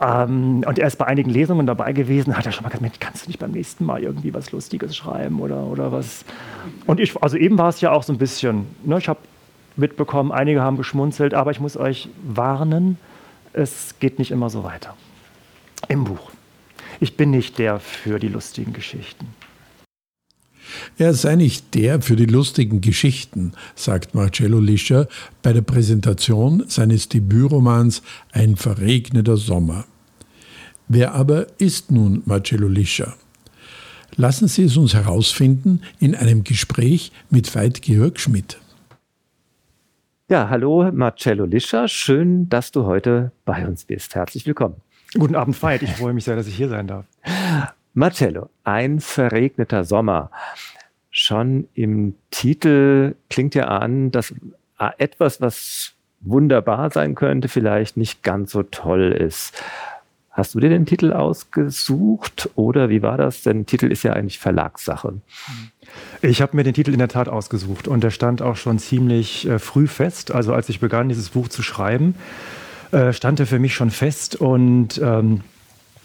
ähm, 0.00 0.62
und 0.66 0.78
er 0.78 0.86
ist 0.86 0.96
bei 0.96 1.06
einigen 1.06 1.30
Lesungen 1.30 1.66
dabei 1.66 1.92
gewesen, 1.92 2.36
hat 2.36 2.44
er 2.44 2.52
schon 2.52 2.64
mal 2.64 2.68
gesagt, 2.68 3.00
kannst 3.00 3.24
du 3.24 3.28
nicht 3.28 3.38
beim 3.38 3.52
nächsten 3.52 3.84
Mal 3.84 4.02
irgendwie 4.02 4.34
was 4.34 4.52
Lustiges 4.52 4.94
schreiben 4.94 5.40
oder, 5.40 5.64
oder 5.64 5.92
was? 5.92 6.24
Und 6.86 7.00
ich, 7.00 7.20
also 7.22 7.36
eben 7.36 7.56
war 7.56 7.70
es 7.70 7.80
ja 7.80 7.92
auch 7.92 8.02
so 8.02 8.12
ein 8.12 8.18
bisschen, 8.18 8.66
ne, 8.84 8.98
ich 8.98 9.08
habe 9.08 9.20
mitbekommen, 9.76 10.32
einige 10.32 10.60
haben 10.60 10.76
geschmunzelt, 10.76 11.32
aber 11.32 11.50
ich 11.50 11.60
muss 11.60 11.76
euch 11.76 12.08
warnen, 12.22 12.98
es 13.52 13.94
geht 13.98 14.18
nicht 14.18 14.30
immer 14.30 14.50
so 14.50 14.64
weiter. 14.64 14.94
Im 15.88 16.04
Buch. 16.04 16.30
Ich 17.00 17.16
bin 17.16 17.30
nicht 17.30 17.58
der 17.58 17.80
für 17.80 18.18
die 18.18 18.28
lustigen 18.28 18.72
Geschichten. 18.72 19.26
Er 20.98 21.14
sei 21.14 21.36
nicht 21.36 21.74
der 21.74 22.00
für 22.00 22.16
die 22.16 22.26
lustigen 22.26 22.80
Geschichten, 22.80 23.52
sagt 23.74 24.14
Marcello 24.14 24.60
Lischer 24.60 25.08
bei 25.42 25.52
der 25.52 25.62
Präsentation 25.62 26.64
seines 26.68 27.08
Debütromans 27.08 28.02
Ein 28.32 28.56
verregneter 28.56 29.36
Sommer. 29.36 29.84
Wer 30.88 31.14
aber 31.14 31.46
ist 31.58 31.90
nun 31.90 32.22
Marcello 32.26 32.68
Lischer? 32.68 33.16
Lassen 34.16 34.48
Sie 34.48 34.62
es 34.62 34.76
uns 34.76 34.94
herausfinden 34.94 35.82
in 35.98 36.14
einem 36.14 36.44
Gespräch 36.44 37.12
mit 37.28 37.54
Veit-Georg 37.54 38.18
Schmidt. 38.18 38.58
Ja, 40.28 40.48
hallo 40.48 40.90
Marcello 40.92 41.44
Lischer, 41.44 41.86
schön, 41.86 42.48
dass 42.48 42.72
du 42.72 42.84
heute 42.84 43.32
bei 43.44 43.66
uns 43.66 43.84
bist. 43.84 44.14
Herzlich 44.14 44.46
willkommen. 44.46 44.76
Guten 45.14 45.36
Abend, 45.36 45.60
Veit. 45.62 45.82
Ich 45.82 45.90
freue 45.90 46.12
mich 46.12 46.24
sehr, 46.24 46.36
dass 46.36 46.46
ich 46.46 46.56
hier 46.56 46.68
sein 46.68 46.86
darf. 46.86 47.06
Marcello, 47.96 48.50
ein 48.62 49.00
verregneter 49.00 49.84
Sommer. 49.84 50.30
Schon 51.10 51.66
im 51.72 52.14
Titel 52.30 53.14
klingt 53.30 53.54
ja 53.54 53.68
an, 53.68 54.10
dass 54.10 54.34
etwas, 54.98 55.40
was 55.40 55.94
wunderbar 56.20 56.90
sein 56.90 57.14
könnte, 57.14 57.48
vielleicht 57.48 57.96
nicht 57.96 58.22
ganz 58.22 58.52
so 58.52 58.64
toll 58.64 59.12
ist. 59.12 59.62
Hast 60.30 60.54
du 60.54 60.60
dir 60.60 60.68
den 60.68 60.84
Titel 60.84 61.14
ausgesucht 61.14 62.50
oder 62.54 62.90
wie 62.90 63.00
war 63.00 63.16
das? 63.16 63.42
Denn 63.42 63.64
Titel 63.64 63.90
ist 63.90 64.02
ja 64.02 64.12
eigentlich 64.12 64.38
Verlagssache. 64.38 65.14
Ich 66.20 66.42
habe 66.42 66.54
mir 66.54 66.64
den 66.64 66.74
Titel 66.74 66.92
in 66.92 66.98
der 66.98 67.08
Tat 67.08 67.30
ausgesucht 67.30 67.88
und 67.88 68.04
der 68.04 68.10
stand 68.10 68.42
auch 68.42 68.56
schon 68.56 68.78
ziemlich 68.78 69.48
äh, 69.48 69.58
früh 69.58 69.86
fest. 69.86 70.32
Also 70.32 70.52
als 70.52 70.68
ich 70.68 70.80
begann, 70.80 71.08
dieses 71.08 71.30
Buch 71.30 71.48
zu 71.48 71.62
schreiben, 71.62 72.14
äh, 72.92 73.14
stand 73.14 73.40
er 73.40 73.46
für 73.46 73.58
mich 73.58 73.74
schon 73.74 73.90
fest 73.90 74.36
und 74.36 75.00
ähm, 75.02 75.40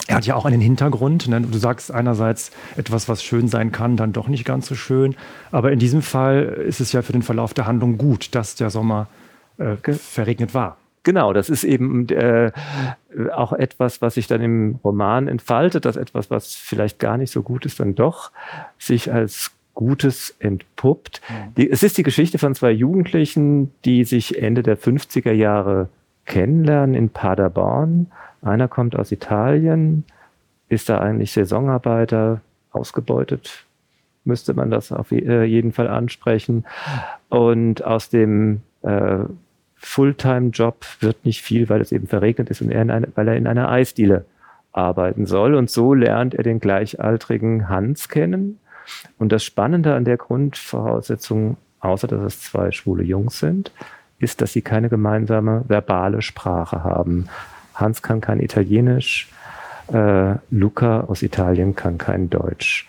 er 0.08 0.16
hat 0.16 0.26
ja 0.26 0.36
auch 0.36 0.46
einen 0.46 0.62
Hintergrund. 0.62 1.28
Ne? 1.28 1.42
Du 1.42 1.58
sagst 1.58 1.92
einerseits 1.92 2.52
etwas, 2.76 3.08
was 3.08 3.24
schön 3.24 3.48
sein 3.48 3.72
kann, 3.72 3.98
dann 3.98 4.14
doch 4.14 4.28
nicht 4.28 4.46
ganz 4.46 4.68
so 4.68 4.76
schön. 4.76 5.16
Aber 5.52 5.72
in 5.72 5.80
diesem 5.80 6.02
Fall 6.02 6.44
ist 6.44 6.82
es 6.82 6.92
ja 6.92 7.02
für 7.02 7.14
den 7.14 7.22
Verlauf 7.22 7.54
der 7.54 7.68
Handlung 7.68 7.98
gut, 7.98 8.34
dass 8.36 8.56
der 8.56 8.70
Sommer 8.70 9.08
äh, 9.58 9.76
verregnet 9.94 10.54
war. 10.54 10.78
Genau, 11.04 11.34
das 11.34 11.50
ist 11.50 11.64
eben 11.64 12.08
äh, 12.10 12.52
auch 13.34 13.54
etwas, 13.54 14.02
was 14.02 14.16
sich 14.16 14.28
dann 14.28 14.42
im 14.42 14.80
Roman 14.84 15.28
entfaltet, 15.28 15.86
dass 15.86 15.96
etwas, 15.96 16.30
was 16.30 16.54
vielleicht 16.54 17.00
gar 17.00 17.18
nicht 17.18 17.32
so 17.32 17.42
gut 17.42 17.66
ist, 17.66 17.80
dann 17.80 17.96
doch 17.96 18.32
sich 18.78 19.12
als 19.12 19.52
Gutes 19.74 20.36
entpuppt. 20.40 21.22
Die, 21.58 21.70
es 21.70 21.82
ist 21.82 21.98
die 21.98 22.04
Geschichte 22.04 22.38
von 22.38 22.54
zwei 22.54 22.72
Jugendlichen, 22.72 23.72
die 23.84 24.04
sich 24.04 24.42
Ende 24.42 24.62
der 24.62 24.78
50er 24.78 25.32
Jahre 25.32 25.90
kennenlernen 26.26 26.96
in 26.96 27.10
Paderborn 27.10 28.08
einer 28.42 28.68
kommt 28.68 28.96
aus 28.96 29.12
Italien, 29.12 30.04
ist 30.68 30.90
da 30.90 31.00
eigentlich 31.00 31.32
Saisonarbeiter, 31.32 32.42
ausgebeutet, 32.72 33.66
müsste 34.24 34.54
man 34.54 34.72
das 34.72 34.92
auf 34.92 35.12
äh, 35.12 35.44
jeden 35.44 35.74
Fall 35.74 35.88
ansprechen. 35.88 36.66
Und 37.30 37.84
aus 37.84 38.10
dem 38.10 38.62
äh, 38.82 39.20
Fulltime-Job 39.76 40.86
wird 41.02 41.26
nicht 41.26 41.42
viel, 41.42 41.70
weil 41.70 41.82
es 41.82 41.92
eben 41.92 42.08
verregnet 42.08 42.50
ist 42.50 42.62
und 42.62 42.72
er 42.72 42.82
eine, 42.82 43.08
weil 43.16 43.28
er 43.28 43.36
in 43.36 43.48
einer 43.48 43.70
Eisdiele 43.70 44.26
arbeiten 44.72 45.26
soll. 45.26 45.56
Und 45.56 45.70
so 45.70 45.94
lernt 45.94 46.34
er 46.34 46.44
den 46.44 46.60
gleichaltrigen 46.60 47.68
Hans 47.68 48.10
kennen. 48.10 48.60
Und 49.18 49.32
das 49.32 49.44
Spannende 49.44 49.94
an 49.96 50.06
der 50.06 50.18
Grundvoraussetzung, 50.18 51.58
außer 51.82 52.08
dass 52.08 52.22
es 52.22 52.42
zwei 52.42 52.72
schwule 52.72 53.04
Jungs 53.04 53.40
sind, 53.40 53.72
ist, 54.22 54.42
dass 54.42 54.54
sie 54.54 54.62
keine 54.62 54.90
gemeinsame 54.90 55.64
verbale 55.68 56.22
Sprache 56.22 56.84
haben. 56.84 57.28
Hans 57.76 58.02
kann 58.02 58.22
kein 58.22 58.40
Italienisch, 58.40 59.30
äh, 59.92 60.36
Luca 60.50 61.02
aus 61.02 61.22
Italien 61.22 61.76
kann 61.76 61.98
kein 61.98 62.30
Deutsch. 62.30 62.88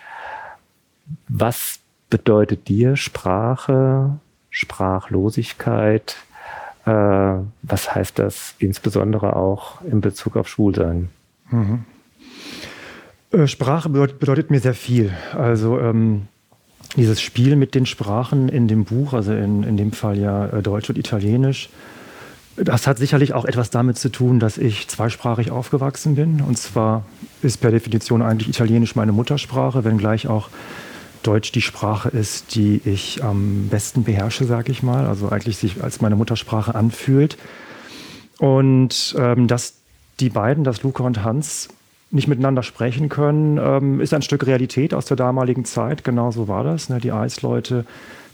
Was 1.28 1.80
bedeutet 2.10 2.68
dir 2.68 2.96
Sprache, 2.96 4.18
Sprachlosigkeit? 4.50 6.16
Äh, 6.84 6.90
was 6.90 7.94
heißt 7.94 8.18
das 8.18 8.54
insbesondere 8.58 9.36
auch 9.36 9.80
in 9.82 10.00
Bezug 10.00 10.36
auf 10.36 10.48
Schulsein? 10.48 11.10
Mhm. 11.50 11.84
Äh, 13.32 13.46
Sprache 13.46 13.88
bedeutet, 13.88 14.18
bedeutet, 14.18 14.50
mir 14.50 14.60
sehr 14.60 14.74
viel. 14.74 15.12
Also 15.36 15.78
ähm, 15.80 16.28
dieses 16.96 17.20
Spiel 17.20 17.56
mit 17.56 17.74
den 17.74 17.86
Sprachen 17.86 18.48
in 18.48 18.68
dem 18.68 18.84
Buch, 18.84 19.12
also 19.12 19.32
in, 19.32 19.62
in 19.62 19.76
dem 19.76 19.92
Fall 19.92 20.18
ja 20.18 20.46
äh, 20.46 20.62
Deutsch 20.62 20.90
und 20.90 20.98
Italienisch, 20.98 21.70
Das 22.56 22.86
hat 22.86 22.98
sicherlich 22.98 23.32
auch 23.32 23.46
etwas 23.46 23.70
damit 23.70 23.96
zu 23.96 24.10
tun, 24.10 24.38
dass 24.38 24.58
ich 24.58 24.86
zweisprachig 24.88 25.50
aufgewachsen 25.50 26.16
bin. 26.16 26.42
Und 26.42 26.58
zwar 26.58 27.04
ist 27.40 27.58
per 27.62 27.70
Definition 27.70 28.20
eigentlich 28.20 28.48
Italienisch 28.48 28.94
meine 28.94 29.12
Muttersprache, 29.12 29.84
wenngleich 29.84 30.26
auch 30.28 30.50
Deutsch 31.22 31.52
die 31.52 31.62
Sprache 31.62 32.10
ist, 32.10 32.54
die 32.54 32.82
ich 32.84 33.24
am 33.24 33.68
besten 33.68 34.04
beherrsche, 34.04 34.44
sage 34.44 34.70
ich 34.70 34.82
mal. 34.82 35.06
Also 35.06 35.30
eigentlich 35.30 35.56
sich 35.56 35.82
als 35.82 36.02
meine 36.02 36.16
Muttersprache 36.16 36.74
anfühlt. 36.74 37.38
Und 38.38 39.14
ähm, 39.18 39.46
dass 39.46 39.74
die 40.20 40.28
beiden, 40.28 40.62
dass 40.62 40.82
Luca 40.82 41.04
und 41.04 41.24
Hans, 41.24 41.68
nicht 42.12 42.28
miteinander 42.28 42.62
sprechen 42.62 43.08
können, 43.08 43.58
ähm, 43.58 44.00
ist 44.00 44.14
ein 44.14 44.22
Stück 44.22 44.46
Realität 44.46 44.94
aus 44.94 45.06
der 45.06 45.16
damaligen 45.16 45.64
Zeit. 45.64 46.04
Genau 46.04 46.30
so 46.30 46.46
war 46.46 46.62
das. 46.62 46.88
Ne? 46.88 46.98
Die 46.98 47.10
Eisleute 47.10 47.84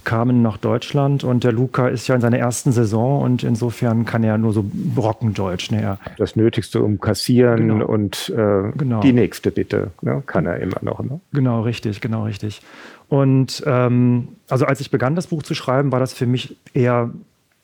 kamen 0.05 0.43
nach 0.43 0.57
Deutschland 0.57 1.23
und 1.23 1.45
der 1.45 1.53
Luca 1.53 1.89
ist 1.89 2.09
ja 2.09 2.15
in 2.15 2.21
seiner 2.21 2.39
ersten 2.39 2.73
Saison 2.73 3.21
und 3.21 3.43
insofern 3.43 4.05
kann 4.05 4.25
er 4.25 4.39
nur 4.39 4.53
so 4.53 4.65
Brockendeutsch. 4.67 5.71
Ne? 5.71 5.99
Das 6.17 6.35
Nötigste 6.35 6.83
um 6.83 6.99
kassieren 6.99 7.69
genau. 7.69 7.87
und 7.87 8.31
äh, 8.31 8.73
genau. 8.77 9.01
die 9.01 9.13
nächste 9.13 9.51
bitte, 9.51 9.91
ne? 10.01 10.23
kann 10.27 10.47
er 10.47 10.61
immer 10.61 10.79
noch. 10.81 11.03
Ne? 11.03 11.21
Genau, 11.33 11.61
richtig, 11.61 12.01
genau, 12.01 12.25
richtig. 12.25 12.63
Und 13.09 13.63
ähm, 13.67 14.29
also 14.49 14.65
als 14.65 14.81
ich 14.81 14.91
begann, 14.91 15.15
das 15.15 15.27
Buch 15.29 15.43
zu 15.43 15.55
schreiben, 15.55 15.93
war 15.93 16.01
das 16.01 16.15
für 16.15 16.27
mich 16.27 16.57
eher 16.75 17.11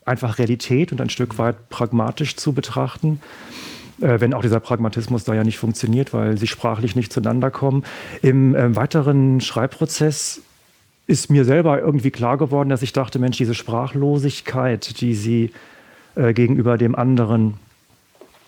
einfach 0.05 0.38
Realität 0.38 0.92
und 0.92 1.00
ein 1.00 1.11
Stück 1.11 1.38
weit 1.38 1.70
pragmatisch 1.70 2.37
zu 2.37 2.53
betrachten. 2.53 3.20
Äh, 4.00 4.20
wenn 4.20 4.35
auch 4.35 4.42
dieser 4.42 4.61
Pragmatismus 4.61 5.24
da 5.24 5.35
ja 5.35 5.44
nicht 5.44 5.59
funktioniert, 5.59 6.12
weil 6.12 6.37
sie 6.38 6.46
sprachlich 6.46 6.96
nicht 6.96 7.12
zueinander 7.12 7.50
kommen. 7.50 7.85
Im 8.22 8.54
äh, 8.54 8.74
weiteren 8.74 9.40
Schreibprozess 9.40 10.40
ist 11.07 11.30
mir 11.30 11.44
selber 11.44 11.80
irgendwie 11.80 12.11
klar 12.11 12.38
geworden, 12.38 12.70
dass 12.70 12.83
ich 12.83 12.92
dachte, 12.92 13.18
Mensch, 13.18 13.37
diese 13.37 13.54
Sprachlosigkeit, 13.54 15.00
die 15.00 15.14
sie 15.14 15.52
äh, 16.14 16.33
gegenüber 16.33 16.78
dem 16.78 16.94
anderen, 16.94 17.54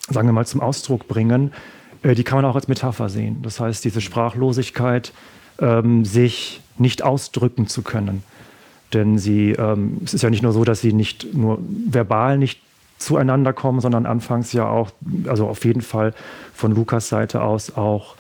sagen 0.09 0.29
wir 0.29 0.33
mal, 0.33 0.47
zum 0.47 0.61
Ausdruck 0.61 1.07
bringen, 1.07 1.53
äh, 2.03 2.15
die 2.15 2.25
kann 2.25 2.39
man 2.39 2.45
auch 2.45 2.57
als 2.57 2.69
Metapher 2.69 3.09
sehen. 3.09 3.43
Das 3.43 3.61
heißt, 3.61 3.85
diese 3.85 4.01
Sprachlosigkeit, 4.01 5.13
ähm, 5.59 6.05
sich 6.05 6.61
nicht 6.79 7.03
ausdrücken 7.03 7.67
zu 7.67 7.83
können. 7.83 8.23
Denn 8.93 9.19
sie, 9.19 9.53
ähm, 9.53 9.99
es 10.05 10.15
ist 10.15 10.23
ja 10.23 10.31
nicht 10.31 10.43
nur 10.43 10.53
so, 10.53 10.65
dass 10.65 10.81
sie 10.81 10.93
nicht 10.93 11.35
nur 11.35 11.59
verbal 11.91 12.39
nicht 12.39 12.61
zueinander 12.99 13.53
kommen, 13.53 13.81
sondern 13.81 14.07
anfangs 14.07 14.53
ja 14.53 14.69
auch, 14.69 14.91
also 15.27 15.49
auf 15.49 15.65
jeden 15.65 15.83
Fall 15.83 16.15
von 16.55 16.75
Lukas 16.75 17.09
Seite 17.09 17.43
aus 17.43 17.77
auch 17.77 18.17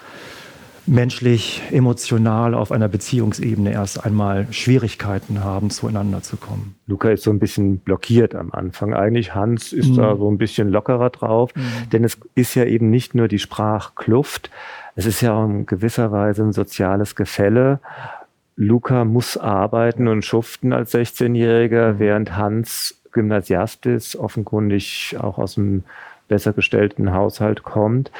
menschlich, 0.87 1.62
emotional 1.73 2.55
auf 2.55 2.71
einer 2.71 2.89
Beziehungsebene 2.89 3.73
erst 3.73 4.05
einmal 4.05 4.47
Schwierigkeiten 4.53 5.43
haben, 5.43 5.71
zueinander 5.71 6.23
zu 6.23 6.37
kommen. 6.37 6.77
Luca 6.87 7.11
ist 7.11 7.25
so 7.25 7.31
ein 7.31 7.41
bisschen 7.41 7.79
blockiert 7.79 8.35
am 8.35 8.53
Anfang. 8.53 8.95
Eigentlich 8.95 9.35
Hans 9.35 9.73
ist 9.73 9.91
mhm. 9.91 9.97
da 9.97 10.17
so 10.17 10.31
ein 10.31 10.39
bisschen 10.39 10.69
lockerer 10.69 11.11
drauf, 11.11 11.51
mhm. 11.55 11.91
denn 11.91 12.05
es 12.05 12.19
ist 12.35 12.55
ja 12.55 12.65
eben 12.65 12.91
nicht 12.91 13.15
nur 13.15 13.27
die 13.29 13.41
Sprachkluft, 13.41 14.51
es 14.95 15.07
ist 15.07 15.21
ja 15.21 15.45
in 15.45 15.67
gewisser 15.67 16.12
Weise 16.12 16.43
ein 16.43 16.53
soziales 16.53 17.17
Gefälle. 17.17 17.81
Luca 18.57 19.05
muss 19.05 19.37
arbeiten 19.37 20.09
und 20.09 20.25
schuften 20.25 20.73
als 20.73 20.95
16-Jähriger, 20.95 21.95
mhm. 21.95 21.99
während 21.99 22.37
Hans 22.37 22.96
Gymnasiast 23.16 23.87
ist, 23.87 24.14
offenkundig 24.14 25.16
auch 25.18 25.38
aus 25.38 25.59
einem 25.59 25.83
besser 26.29 26.52
gestellten 26.52 27.12
Haushalt 27.12 27.62
kommt. 27.64 28.12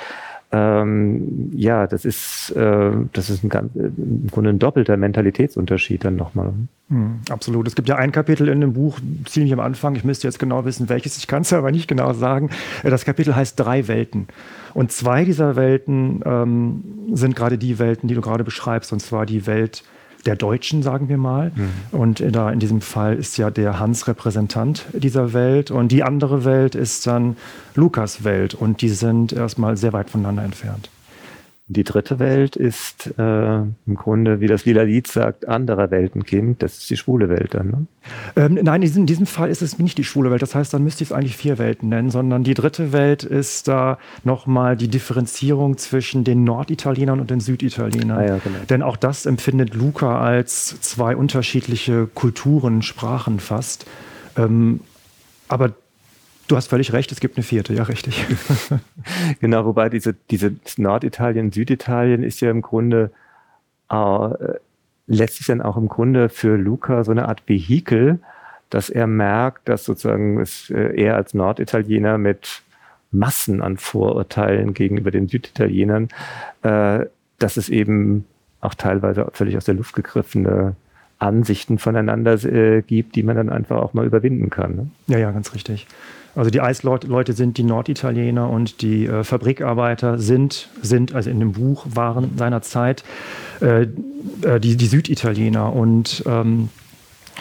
Ähm, 0.52 1.50
ja, 1.56 1.87
das 1.87 2.04
ist, 2.04 2.50
äh, 2.50 2.92
das 3.12 3.30
ist 3.30 3.42
ein 3.42 3.48
ganz, 3.48 3.74
im 3.74 4.28
Grunde 4.30 4.50
ein 4.50 4.59
doppelter 4.59 4.96
Mentalitätsunterschied 4.96 6.04
dann 6.04 6.14
nochmal. 6.16 6.52
Mhm, 6.88 7.20
absolut. 7.28 7.66
Es 7.66 7.74
gibt 7.74 7.88
ja 7.88 7.96
ein 7.96 8.12
Kapitel 8.12 8.48
in 8.48 8.61
dem 8.61 8.72
Buch, 8.72 9.00
ziemlich 9.24 9.52
am 9.52 9.59
Anfang, 9.61 9.96
ich 9.96 10.04
müsste 10.04 10.28
jetzt 10.28 10.38
genau 10.38 10.64
wissen, 10.64 10.88
welches, 10.88 11.18
ich 11.18 11.26
kann 11.26 11.42
es 11.42 11.52
aber 11.52 11.72
nicht 11.72 11.88
genau 11.88 12.12
sagen. 12.12 12.50
Äh, 12.85 12.90
das 12.90 13.04
Kapitel 13.04 13.35
heißt 13.35 13.59
Drei 13.59 13.88
Welten. 13.88 14.28
Und 14.72 14.92
zwei 14.92 15.24
dieser 15.24 15.56
Welten 15.56 16.22
ähm, 16.24 16.85
sind 17.12 17.35
gerade 17.35 17.59
die 17.59 17.78
Welten, 17.80 18.09
die 18.09 18.14
du 18.14 18.20
gerade 18.20 18.44
beschreibst, 18.44 18.92
und 18.92 19.00
zwar 19.00 19.26
die 19.26 19.46
Welt 19.46 19.82
der 20.27 20.37
Deutschen, 20.37 20.83
sagen 20.83 21.09
wir 21.09 21.19
mal. 21.19 21.53
Mhm. 21.55 21.99
Und 21.99 22.23
da 22.35 22.51
in 22.51 22.59
diesem 22.59 22.81
Fall 22.81 23.17
ist 23.17 23.37
ja 23.39 23.51
der 23.51 23.79
Hans 23.79 24.09
Repräsentant 24.09 24.85
dieser 24.93 25.33
Welt 25.33 25.71
und 25.71 25.93
die 25.93 26.03
andere 26.03 26.45
Welt 26.45 26.75
ist 26.75 27.07
dann 27.07 27.37
Lukas 27.75 28.25
Welt 28.25 28.55
und 28.55 28.83
die 28.83 28.89
sind 28.89 29.33
erstmal 29.33 29.77
sehr 29.77 29.93
weit 29.93 30.11
voneinander 30.11 30.43
entfernt. 30.43 30.91
Die 31.68 31.83
dritte 31.83 32.20
Welt 32.20 32.55
ist 32.55 33.12
äh, 33.18 33.57
im 33.57 33.94
Grunde, 33.96 34.40
wie 34.40 34.46
das 34.46 34.64
lila 34.64 34.83
Lied 34.83 35.09
sagt, 35.09 35.48
anderer 35.48 35.90
Weltenkind. 35.90 36.62
Das 36.62 36.79
ist 36.79 36.90
die 36.90 36.96
schwule 36.96 37.29
Welt 37.29 37.55
dann. 37.55 37.66
Ne? 37.66 37.87
Ähm, 38.37 38.55
nein, 38.62 38.76
in 38.76 38.81
diesem, 38.83 39.00
in 39.00 39.07
diesem, 39.07 39.26
Fall 39.26 39.50
ist 39.50 39.62
es 39.62 39.76
nicht 39.76 39.98
die 39.98 40.05
schwule 40.05 40.31
Welt. 40.31 40.42
Das 40.42 40.55
heißt, 40.55 40.72
dann 40.72 40.85
müsste 40.85 41.02
ich 41.02 41.11
es 41.11 41.12
eigentlich 41.12 41.37
vier 41.37 41.59
Welten 41.59 41.88
nennen, 41.88 42.11
sondern 42.11 42.44
die 42.44 42.55
dritte 42.55 42.92
Welt 42.92 43.24
ist 43.24 43.66
da 43.66 43.98
nochmal 44.22 44.76
die 44.76 44.87
Differenzierung 44.87 45.76
zwischen 45.76 46.22
den 46.22 46.44
Norditalienern 46.44 47.18
und 47.18 47.31
den 47.31 47.40
Süditalienern. 47.40 48.18
Ah, 48.18 48.26
ja, 48.26 48.38
genau. 48.38 48.59
Denn 48.70 48.83
auch 48.83 48.96
das 48.96 49.26
empfindet 49.26 49.74
Luca 49.74 50.20
als 50.20 50.81
zwei 50.83 51.16
unterschiedliche 51.16 52.07
Kulturen, 52.07 52.83
Sprachen 52.83 53.40
fast. 53.40 53.87
Ähm, 54.37 54.83
aber 55.48 55.72
Du 56.48 56.56
hast 56.56 56.68
völlig 56.68 56.92
recht, 56.92 57.11
es 57.11 57.20
gibt 57.20 57.37
eine 57.37 57.42
vierte, 57.42 57.74
ja, 57.74 57.82
richtig. 57.82 58.24
genau, 59.40 59.64
wobei 59.64 59.88
diese, 59.88 60.14
diese 60.30 60.52
Norditalien, 60.76 61.50
Süditalien 61.50 62.22
ist 62.22 62.40
ja 62.40 62.50
im 62.50 62.62
Grunde 62.62 63.11
äh, 63.90 64.28
letztlich 65.06 65.46
dann 65.46 65.61
auch 65.61 65.76
im 65.76 65.88
Grunde 65.88 66.28
für 66.28 66.56
Luca 66.56 67.02
so 67.04 67.11
eine 67.11 67.28
Art 67.28 67.42
Vehikel, 67.46 68.20
dass 68.70 68.90
er 68.90 69.06
merkt, 69.06 69.68
dass 69.68 69.85
sozusagen 69.85 70.40
es, 70.40 70.70
äh, 70.70 70.94
er 71.00 71.16
als 71.16 71.35
Norditaliener 71.35 72.18
mit 72.18 72.62
Massen 73.11 73.62
an 73.62 73.76
Vorurteilen 73.76 74.74
gegenüber 74.74 75.11
den 75.11 75.28
Süditalienern, 75.28 76.09
äh, 76.62 77.06
dass 77.38 77.56
es 77.56 77.68
eben 77.68 78.24
auch 78.61 78.74
teilweise 78.74 79.28
völlig 79.32 79.56
aus 79.56 79.64
der 79.64 79.74
Luft 79.74 79.94
gegriffene 79.94 80.74
Ansichten 81.18 81.78
voneinander 81.78 82.35
äh, 82.44 82.82
gibt, 82.82 83.16
die 83.16 83.22
man 83.22 83.37
dann 83.37 83.48
einfach 83.48 83.78
auch 83.78 83.94
mal 83.94 84.04
überwinden 84.04 84.50
kann. 84.50 84.76
Ne? 84.76 84.90
Ja, 85.06 85.18
ja, 85.18 85.30
ganz 85.30 85.54
richtig. 85.54 85.87
Also 86.37 86.51
die 86.51 86.61
Eisleute 86.61 87.33
sind 87.33 87.57
die 87.57 87.62
Norditaliener 87.62 88.49
und 88.49 88.83
die 88.83 89.07
äh, 89.07 89.25
Fabrikarbeiter 89.25 90.18
sind, 90.18 90.68
sind, 90.83 91.14
also 91.14 91.31
in 91.31 91.40
dem 91.40 91.53
Buch 91.53 91.87
waren 91.88 92.37
seinerzeit 92.37 93.05
äh, 93.62 93.87
äh, 94.42 94.61
die, 94.61 94.77
die 94.77 94.87
Süditaliener. 94.87 95.72
Und 95.72 96.22
ähm, 96.27 96.68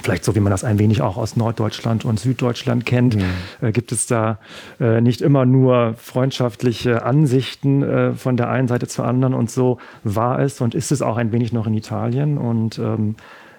vielleicht 0.02 0.24
so 0.24 0.34
wie 0.34 0.40
man 0.40 0.52
das 0.52 0.64
ein 0.64 0.80
wenig 0.80 1.02
auch 1.02 1.18
aus 1.18 1.36
Norddeutschland 1.36 2.06
und 2.06 2.22
Süddeutschland 2.22 2.86
kennt, 2.86 3.18
mhm. 3.18 3.24
äh, 3.62 3.72
gibt 3.74 3.92
es 3.92 4.08
da 4.08 4.40
äh, 4.80 5.02
nicht 5.02 5.22
immer 5.22 5.46
nur 5.46 5.96
freundschaftliche 5.98 7.04
Ansichten 7.04 7.84
äh, 7.84 8.14
von 8.14 8.38
der 8.38 8.50
einen 8.50 8.70
Seite 8.70 8.88
zur 8.88 9.06
anderen. 9.06 9.34
Und 9.34 9.52
so 9.52 9.78
war 10.06 10.40
es 10.40 10.62
und 10.62 10.74
ist 10.74 10.94
es 10.94 11.02
auch 11.02 11.18
ein 11.18 11.34
wenig 11.34 11.52
noch 11.52 11.68
in 11.68 11.74
Italien. 11.74 12.38
Und 12.38 12.80
ähm, 12.80 13.16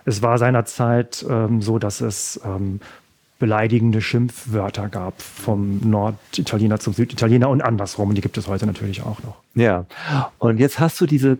es 0.07 0.23
war 0.23 0.39
seinerzeit 0.39 1.27
ähm, 1.29 1.61
so, 1.61 1.79
dass 1.79 2.01
es 2.01 2.41
ähm, 2.43 2.81
beleidigende 3.39 4.01
Schimpfwörter 4.01 4.89
gab 4.89 5.21
vom 5.21 5.81
Norditaliener 5.89 6.81
zum 6.81 6.95
Süditaliener 6.95 7.49
und 7.49 7.63
andersrum. 7.63 8.09
Und 8.09 8.15
die 8.15 8.23
gibt 8.23 8.39
es 8.39 8.49
heute 8.49 8.67
natürlich 8.67 9.03
auch 9.03 9.23
noch. 9.23 9.37
Ja, 9.55 9.87
und 10.39 10.59
jetzt 10.59 10.81
hast 10.81 11.01
du 11.01 11.07
diese 11.07 11.39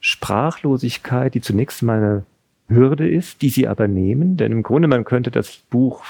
Sprachlosigkeit, 0.00 1.34
die 1.34 1.40
zunächst 1.40 1.82
mal 1.82 1.98
eine 1.98 2.22
Hürde 2.68 3.08
ist, 3.08 3.42
die 3.42 3.48
sie 3.48 3.68
aber 3.68 3.86
nehmen. 3.86 4.36
Denn 4.36 4.50
im 4.50 4.62
Grunde, 4.62 4.88
man 4.88 5.04
könnte 5.04 5.30
das 5.30 5.56
Buch, 5.70 6.02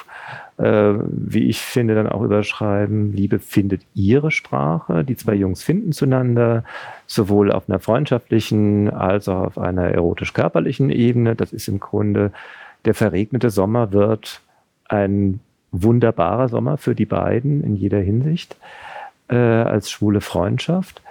äh, 0.58 0.94
wie 1.08 1.48
ich 1.48 1.60
finde, 1.60 1.94
dann 1.94 2.08
auch 2.08 2.22
überschreiben, 2.22 3.12
Liebe 3.12 3.38
findet 3.38 3.82
ihre 3.94 4.30
Sprache. 4.30 5.04
Die 5.04 5.16
zwei 5.16 5.34
Jungs 5.34 5.62
finden 5.62 5.92
zueinander, 5.92 6.64
sowohl 7.06 7.52
auf 7.52 7.68
einer 7.68 7.78
freundschaftlichen 7.78 8.90
als 8.90 9.28
auch 9.28 9.46
auf 9.46 9.58
einer 9.58 9.84
erotisch-körperlichen 9.84 10.90
Ebene. 10.90 11.34
Das 11.34 11.52
ist 11.52 11.68
im 11.68 11.78
Grunde, 11.78 12.32
der 12.84 12.94
verregnete 12.94 13.50
Sommer 13.50 13.92
wird 13.92 14.40
ein 14.88 15.40
wunderbarer 15.72 16.48
Sommer 16.48 16.78
für 16.78 16.94
die 16.94 17.06
beiden 17.06 17.62
in 17.62 17.76
jeder 17.76 18.00
Hinsicht 18.00 18.56
äh, 19.28 19.36
als 19.36 19.90
schwule 19.90 20.20
Freundschaft. 20.20 21.02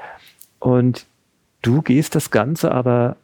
Und 0.59 1.05
du 1.61 1.81
gehst 1.81 2.15
das 2.15 2.31
Ganze 2.31 2.71
aber 2.71 3.17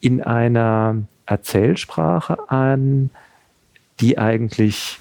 in 0.00 0.22
einer 0.22 0.96
Erzählsprache 1.26 2.50
an, 2.50 3.10
die 4.00 4.18
eigentlich 4.18 4.98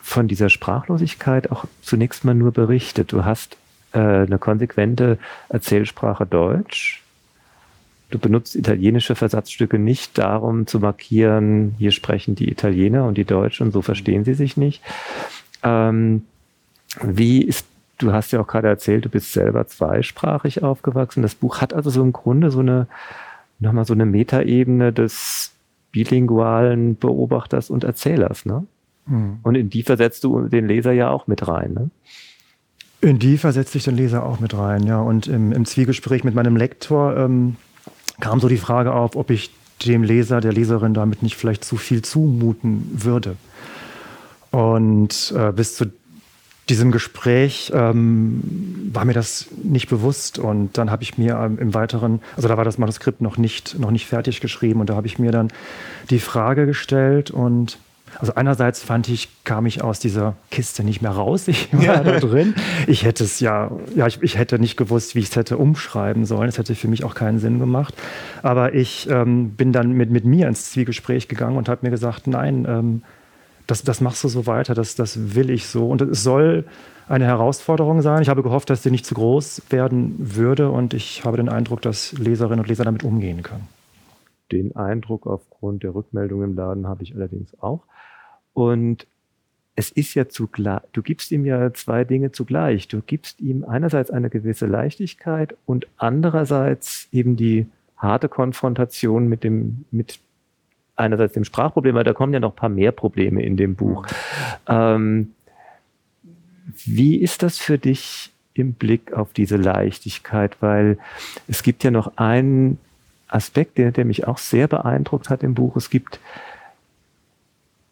von 0.00 0.28
dieser 0.28 0.50
Sprachlosigkeit 0.50 1.50
auch 1.50 1.64
zunächst 1.80 2.24
mal 2.24 2.34
nur 2.34 2.52
berichtet. 2.52 3.12
Du 3.12 3.24
hast 3.24 3.56
äh, 3.92 3.98
eine 3.98 4.38
konsequente 4.38 5.18
Erzählsprache 5.48 6.26
Deutsch, 6.26 7.03
Du 8.10 8.18
benutzt 8.18 8.54
italienische 8.54 9.14
Versatzstücke 9.14 9.78
nicht 9.78 10.18
darum 10.18 10.66
zu 10.66 10.78
markieren, 10.78 11.74
hier 11.78 11.90
sprechen 11.90 12.34
die 12.34 12.50
Italiener 12.50 13.06
und 13.06 13.18
die 13.18 13.24
Deutschen 13.24 13.66
und 13.66 13.72
so 13.72 13.82
verstehen 13.82 14.24
sie 14.24 14.34
sich 14.34 14.56
nicht. 14.56 14.82
Ähm, 15.62 16.22
wie 17.02 17.42
ist, 17.42 17.66
du 17.98 18.12
hast 18.12 18.32
ja 18.32 18.40
auch 18.40 18.46
gerade 18.46 18.68
erzählt, 18.68 19.04
du 19.04 19.08
bist 19.08 19.32
selber 19.32 19.66
zweisprachig 19.66 20.62
aufgewachsen. 20.62 21.22
Das 21.22 21.34
Buch 21.34 21.60
hat 21.60 21.72
also 21.72 21.90
so 21.90 22.02
im 22.02 22.12
Grunde 22.12 22.50
so 22.50 22.60
eine, 22.60 22.86
nochmal 23.58 23.84
so 23.84 23.94
eine 23.94 24.06
Metaebene 24.06 24.92
des 24.92 25.52
bilingualen 25.90 26.96
Beobachters 26.96 27.70
und 27.70 27.84
Erzählers, 27.84 28.44
ne? 28.44 28.66
Mhm. 29.06 29.38
Und 29.42 29.54
in 29.54 29.70
die 29.70 29.82
versetzt 29.82 30.24
du 30.24 30.48
den 30.48 30.66
Leser 30.66 30.92
ja 30.92 31.10
auch 31.10 31.26
mit 31.26 31.46
rein. 31.46 31.72
Ne? 31.72 31.90
In 33.00 33.18
die 33.18 33.38
versetze 33.38 33.78
ich 33.78 33.84
den 33.84 33.96
Leser 33.96 34.24
auch 34.24 34.40
mit 34.40 34.56
rein, 34.56 34.84
ja. 34.84 35.00
Und 35.00 35.26
im, 35.26 35.52
im 35.52 35.64
Zwiegespräch 35.64 36.24
mit 36.24 36.34
meinem 36.34 36.56
Lektor 36.56 37.16
ähm, 37.16 37.56
kam 38.20 38.40
so 38.40 38.48
die 38.48 38.56
Frage 38.56 38.92
auf, 38.92 39.16
ob 39.16 39.30
ich 39.30 39.50
dem 39.84 40.02
Leser, 40.02 40.40
der 40.40 40.52
Leserin 40.52 40.94
damit 40.94 41.22
nicht 41.22 41.36
vielleicht 41.36 41.64
zu 41.64 41.76
viel 41.76 42.02
zumuten 42.02 42.88
würde. 42.92 43.36
Und 44.50 45.34
äh, 45.36 45.52
bis 45.52 45.76
zu 45.76 45.86
diesem 46.68 46.92
Gespräch 46.92 47.72
ähm, 47.74 48.90
war 48.92 49.04
mir 49.04 49.12
das 49.12 49.48
nicht 49.62 49.88
bewusst 49.88 50.38
und 50.38 50.78
dann 50.78 50.90
habe 50.90 51.02
ich 51.02 51.18
mir 51.18 51.36
ähm, 51.36 51.58
im 51.58 51.74
Weiteren, 51.74 52.22
also 52.36 52.48
da 52.48 52.56
war 52.56 52.64
das 52.64 52.78
Manuskript 52.78 53.20
noch 53.20 53.36
nicht, 53.36 53.78
noch 53.78 53.90
nicht 53.90 54.06
fertig 54.06 54.40
geschrieben 54.40 54.80
und 54.80 54.88
da 54.88 54.94
habe 54.94 55.06
ich 55.06 55.18
mir 55.18 55.30
dann 55.30 55.52
die 56.08 56.20
Frage 56.20 56.64
gestellt 56.64 57.30
und 57.30 57.78
also 58.18 58.34
einerseits 58.34 58.82
fand 58.82 59.08
ich, 59.08 59.28
kam 59.44 59.66
ich 59.66 59.82
aus 59.82 59.98
dieser 59.98 60.34
Kiste 60.50 60.84
nicht 60.84 61.02
mehr 61.02 61.12
raus. 61.12 61.48
Ich 61.54 61.72
war 61.72 61.82
ja. 61.82 62.02
da 62.02 62.18
drin. 62.18 62.54
Ich 62.86 63.04
hätte 63.04 63.24
es 63.24 63.38
ja, 63.38 63.70
ja, 63.94 64.06
ich, 64.06 64.22
ich, 64.22 64.36
hätte 64.36 64.58
nicht 64.58 64.76
gewusst, 64.76 65.14
wie 65.14 65.20
ich 65.20 65.26
es 65.26 65.36
hätte 65.36 65.56
umschreiben 65.56 66.24
sollen. 66.26 66.48
Es 66.48 66.58
hätte 66.58 66.74
für 66.74 66.88
mich 66.88 67.04
auch 67.04 67.14
keinen 67.14 67.38
Sinn 67.38 67.58
gemacht. 67.58 67.94
Aber 68.42 68.74
ich 68.74 69.08
ähm, 69.08 69.50
bin 69.50 69.72
dann 69.72 69.92
mit, 69.92 70.10
mit 70.10 70.24
mir 70.24 70.48
ins 70.48 70.70
Zwiegespräch 70.72 71.28
gegangen 71.28 71.56
und 71.56 71.68
habe 71.68 71.80
mir 71.82 71.90
gesagt, 71.90 72.26
nein, 72.26 72.66
ähm, 72.68 73.02
das, 73.66 73.82
das 73.82 74.00
machst 74.00 74.24
du 74.24 74.28
so 74.28 74.46
weiter, 74.46 74.74
das, 74.74 74.94
das 74.94 75.34
will 75.34 75.50
ich 75.50 75.66
so. 75.66 75.88
Und 75.88 76.02
es 76.02 76.22
soll 76.22 76.64
eine 77.08 77.26
Herausforderung 77.26 78.02
sein. 78.02 78.22
Ich 78.22 78.28
habe 78.28 78.42
gehofft, 78.42 78.70
dass 78.70 78.82
sie 78.82 78.90
nicht 78.90 79.06
zu 79.06 79.14
groß 79.14 79.62
werden 79.70 80.14
würde 80.18 80.70
und 80.70 80.94
ich 80.94 81.24
habe 81.24 81.36
den 81.36 81.48
Eindruck, 81.48 81.82
dass 81.82 82.12
Leserinnen 82.12 82.60
und 82.60 82.68
Leser 82.68 82.84
damit 82.84 83.04
umgehen 83.04 83.42
können. 83.42 83.68
Den 84.54 84.76
Eindruck 84.76 85.26
aufgrund 85.26 85.82
der 85.82 85.94
Rückmeldung 85.94 86.44
im 86.44 86.54
Laden 86.54 86.86
habe 86.86 87.02
ich 87.02 87.14
allerdings 87.14 87.60
auch. 87.60 87.82
Und 88.52 89.06
es 89.76 89.90
ist 89.90 90.14
ja 90.14 90.28
zugleich, 90.28 90.82
du 90.92 91.02
gibst 91.02 91.32
ihm 91.32 91.44
ja 91.44 91.74
zwei 91.74 92.04
Dinge 92.04 92.30
zugleich. 92.30 92.86
Du 92.86 93.02
gibst 93.02 93.40
ihm 93.40 93.64
einerseits 93.64 94.10
eine 94.12 94.30
gewisse 94.30 94.66
Leichtigkeit 94.66 95.56
und 95.66 95.88
andererseits 95.96 97.08
eben 97.10 97.34
die 97.36 97.66
harte 97.96 98.28
Konfrontation 98.28 99.28
mit 99.28 99.42
dem, 99.42 99.84
mit 99.90 100.20
einerseits 100.94 101.34
dem 101.34 101.44
Sprachproblem, 101.44 101.96
weil 101.96 102.04
da 102.04 102.12
kommen 102.12 102.32
ja 102.32 102.38
noch 102.38 102.52
ein 102.52 102.56
paar 102.56 102.68
mehr 102.68 102.92
Probleme 102.92 103.42
in 103.42 103.56
dem 103.56 103.74
Buch. 103.74 104.06
Ähm, 104.68 105.32
wie 106.84 107.16
ist 107.16 107.42
das 107.42 107.58
für 107.58 107.78
dich 107.78 108.32
im 108.54 108.74
Blick 108.74 109.12
auf 109.12 109.32
diese 109.32 109.56
Leichtigkeit? 109.56 110.56
Weil 110.60 110.98
es 111.48 111.64
gibt 111.64 111.82
ja 111.82 111.90
noch 111.90 112.16
einen 112.16 112.78
Aspekt, 113.34 113.78
der, 113.78 113.92
der 113.92 114.04
mich 114.04 114.26
auch 114.26 114.38
sehr 114.38 114.68
beeindruckt 114.68 115.30
hat 115.30 115.42
im 115.42 115.54
Buch. 115.54 115.76
Es 115.76 115.90
gibt 115.90 116.20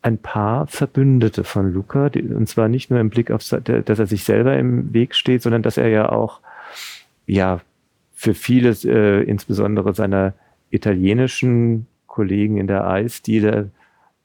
ein 0.02 0.18
paar 0.18 0.66
Verbündete 0.66 1.44
von 1.44 1.72
Luca, 1.72 2.08
die, 2.08 2.22
und 2.22 2.48
zwar 2.48 2.68
nicht 2.68 2.90
nur 2.90 3.00
im 3.00 3.10
Blick 3.10 3.30
auf, 3.30 3.42
dass 3.42 3.98
er 3.98 4.06
sich 4.06 4.24
selber 4.24 4.56
im 4.56 4.92
Weg 4.92 5.14
steht, 5.14 5.42
sondern 5.42 5.62
dass 5.62 5.76
er 5.76 5.88
ja 5.88 6.10
auch, 6.10 6.40
ja, 7.26 7.60
für 8.14 8.34
vieles, 8.34 8.84
äh, 8.84 9.22
insbesondere 9.22 9.94
seiner 9.94 10.34
italienischen 10.70 11.86
Kollegen 12.06 12.56
in 12.56 12.66
der 12.66 12.86
Eisdiele 12.86 13.70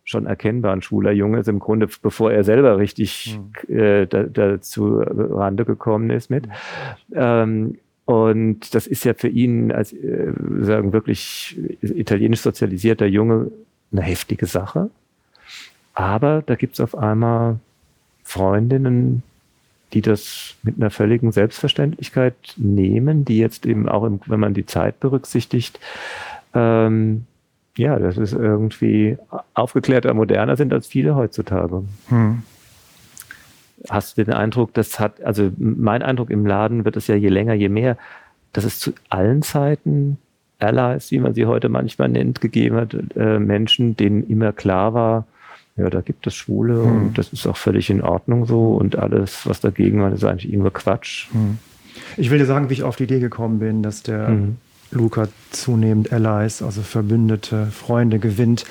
schon 0.03 0.25
erkennbar 0.25 0.73
ein 0.73 0.81
schwuler 0.81 1.11
Junge 1.11 1.39
ist, 1.39 1.49
im 1.49 1.59
Grunde, 1.59 1.87
bevor 2.01 2.31
er 2.31 2.43
selber 2.43 2.77
richtig 2.77 3.39
mhm. 3.67 3.75
äh, 3.75 4.05
da, 4.07 4.23
dazu 4.23 4.99
Rande 4.99 5.65
gekommen 5.65 6.09
ist 6.09 6.29
mit. 6.29 6.47
Mhm. 6.47 6.53
Ähm, 7.13 7.77
und 8.07 8.73
das 8.73 8.87
ist 8.87 9.03
ja 9.03 9.13
für 9.13 9.27
ihn 9.27 9.69
als 9.69 9.91
äh, 9.91 10.31
sagen 10.61 10.93
wirklich 10.93 11.59
italienisch 11.81 12.39
sozialisierter 12.39 13.05
Junge 13.05 13.51
eine 13.91 14.01
heftige 14.01 14.45
Sache. 14.45 14.89
Aber 15.93 16.41
da 16.41 16.55
gibt 16.55 16.75
es 16.75 16.79
auf 16.79 16.97
einmal 16.97 17.59
Freundinnen, 18.23 19.23
die 19.91 20.01
das 20.01 20.55
mit 20.63 20.77
einer 20.77 20.89
völligen 20.89 21.33
Selbstverständlichkeit 21.33 22.35
nehmen, 22.55 23.25
die 23.25 23.39
jetzt 23.39 23.65
eben 23.65 23.89
auch, 23.89 24.05
im, 24.05 24.21
wenn 24.25 24.39
man 24.39 24.53
die 24.53 24.65
Zeit 24.65 25.01
berücksichtigt, 25.01 25.77
ähm, 26.53 27.25
ja, 27.75 27.99
das 27.99 28.17
ist 28.17 28.31
irgendwie 28.31 29.17
aufgeklärter, 29.53 30.13
moderner 30.13 30.55
sind 30.55 30.71
als 30.71 30.87
viele 30.87 31.13
heutzutage. 31.17 31.83
Hm. 32.07 32.43
Hast 33.89 34.17
du 34.17 34.25
den 34.25 34.33
Eindruck, 34.33 34.73
das 34.73 34.99
hat, 34.99 35.21
also 35.21 35.51
mein 35.57 36.01
Eindruck 36.01 36.29
im 36.29 36.45
Laden 36.45 36.85
wird 36.85 36.97
es 36.97 37.07
ja 37.07 37.15
je 37.15 37.29
länger, 37.29 37.53
je 37.53 37.69
mehr, 37.69 37.97
dass 38.53 38.63
es 38.63 38.79
zu 38.79 38.91
allen 39.09 39.41
Zeiten 39.41 40.17
Allies, 40.59 41.11
wie 41.11 41.19
man 41.19 41.33
sie 41.33 41.45
heute 41.45 41.69
manchmal 41.69 42.09
nennt, 42.09 42.41
gegeben 42.41 42.77
hat, 42.77 42.95
äh, 43.15 43.39
Menschen, 43.39 43.95
denen 43.95 44.27
immer 44.27 44.51
klar 44.53 44.93
war, 44.93 45.27
ja, 45.77 45.89
da 45.91 46.01
gibt 46.01 46.25
es 46.25 46.33
Schwule 46.33 46.83
hm. 46.83 46.97
und 46.97 47.17
das 47.17 47.31
ist 47.31 47.45
auch 47.45 47.57
völlig 47.57 47.89
in 47.89 48.01
Ordnung 48.01 48.45
so 48.45 48.73
und 48.73 48.97
alles, 48.97 49.45
was 49.45 49.61
dagegen 49.61 50.01
war, 50.01 50.11
ist 50.11 50.23
eigentlich 50.23 50.51
irgendwo 50.51 50.71
Quatsch. 50.71 51.27
Hm. 51.31 51.59
Ich 52.17 52.31
will 52.31 52.39
dir 52.39 52.45
sagen, 52.45 52.69
wie 52.69 52.73
ich 52.73 52.83
auf 52.83 52.95
die 52.95 53.03
Idee 53.03 53.19
gekommen 53.19 53.59
bin, 53.59 53.83
dass 53.83 54.01
der 54.01 54.27
hm. 54.27 54.57
Luca 54.91 55.27
zunehmend 55.51 56.11
Allies, 56.11 56.63
also 56.63 56.81
Verbündete, 56.81 57.67
Freunde 57.67 58.19
gewinnt. 58.19 58.65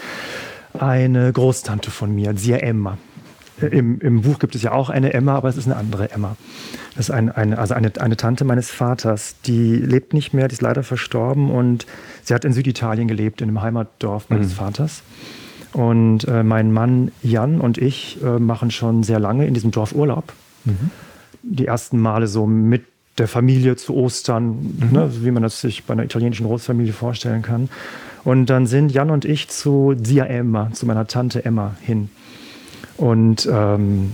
Eine 0.79 1.33
Großtante 1.33 1.91
von 1.91 2.15
mir, 2.15 2.37
Sia 2.37 2.57
Emma. 2.57 2.99
Im, 3.61 4.01
Im, 4.01 4.21
Buch 4.21 4.39
gibt 4.39 4.55
es 4.55 4.63
ja 4.63 4.73
auch 4.73 4.91
eine 4.91 5.15
Emma, 5.15 5.35
aber 5.35 5.49
es 5.49 5.57
ist 5.57 5.67
eine 5.67 5.77
andere 5.77 6.11
Emma. 6.11 6.37
Das 6.95 7.09
ist 7.09 7.11
ein, 7.11 7.31
eine, 7.31 7.59
also 7.59 7.75
eine, 7.75 7.91
eine 7.99 8.17
Tante 8.17 8.45
meines 8.45 8.71
Vaters. 8.71 9.37
Die 9.47 9.77
lebt 9.77 10.13
nicht 10.13 10.35
mehr, 10.35 10.49
die 10.49 10.55
ist 10.55 10.63
leider 10.63 10.83
verstorben 10.83 11.51
und 11.51 11.87
sie 12.23 12.35
hat 12.35 12.45
in 12.45 12.53
Süditalien 12.53 13.09
gelebt, 13.09 13.41
in 13.41 13.49
dem 13.49 13.63
Heimatdorf 13.63 14.29
meines 14.29 14.49
mhm. 14.49 14.53
Vaters. 14.53 15.03
Und 15.73 16.27
äh, 16.29 16.43
mein 16.43 16.73
Mann 16.73 17.13
Jan 17.23 17.61
und 17.61 17.79
ich 17.79 18.19
äh, 18.23 18.39
machen 18.39 18.71
schon 18.71 19.03
sehr 19.03 19.21
lange 19.21 19.47
in 19.47 19.55
diesem 19.55 19.71
Dorf 19.71 19.95
Urlaub. 19.95 20.33
Mhm. 20.65 20.91
Die 21.43 21.67
ersten 21.67 21.99
Male 21.99 22.27
so 22.27 22.47
mit 22.47 22.85
der 23.19 23.29
Familie 23.29 23.77
zu 23.77 23.95
Ostern, 23.95 24.49
mhm. 24.49 24.89
ne, 24.93 25.11
wie 25.23 25.31
man 25.31 25.43
das 25.43 25.61
sich 25.61 25.85
bei 25.85 25.93
einer 25.93 26.05
italienischen 26.05 26.47
Großfamilie 26.47 26.93
vorstellen 26.93 27.43
kann. 27.43 27.69
Und 28.25 28.47
dann 28.47 28.67
sind 28.67 28.93
Jan 28.93 29.11
und 29.11 29.25
ich 29.25 29.49
zu 29.49 29.95
Zia 30.03 30.25
Emma, 30.25 30.71
zu 30.73 30.85
meiner 30.85 31.07
Tante 31.07 31.45
Emma 31.45 31.77
hin. 31.81 32.11
Und 32.97 33.49
ähm, 33.51 34.13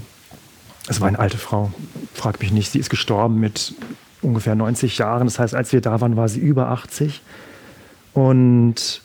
es 0.89 1.01
war 1.01 1.09
eine 1.09 1.19
alte 1.19 1.39
Frau, 1.39 1.73
frag 2.15 2.41
mich 2.41 2.53
nicht. 2.53 2.71
Sie 2.71 2.79
ist 2.79 2.91
gestorben 2.91 3.39
mit 3.39 3.75
ungefähr 4.21 4.55
90 4.55 4.99
Jahren. 4.99 5.27
Das 5.27 5.39
heißt, 5.39 5.55
als 5.55 5.73
wir 5.73 5.81
da 5.81 6.01
waren, 6.01 6.17
war 6.17 6.29
sie 6.29 6.41
über 6.41 6.69
80. 6.69 7.21
Und 8.15 9.03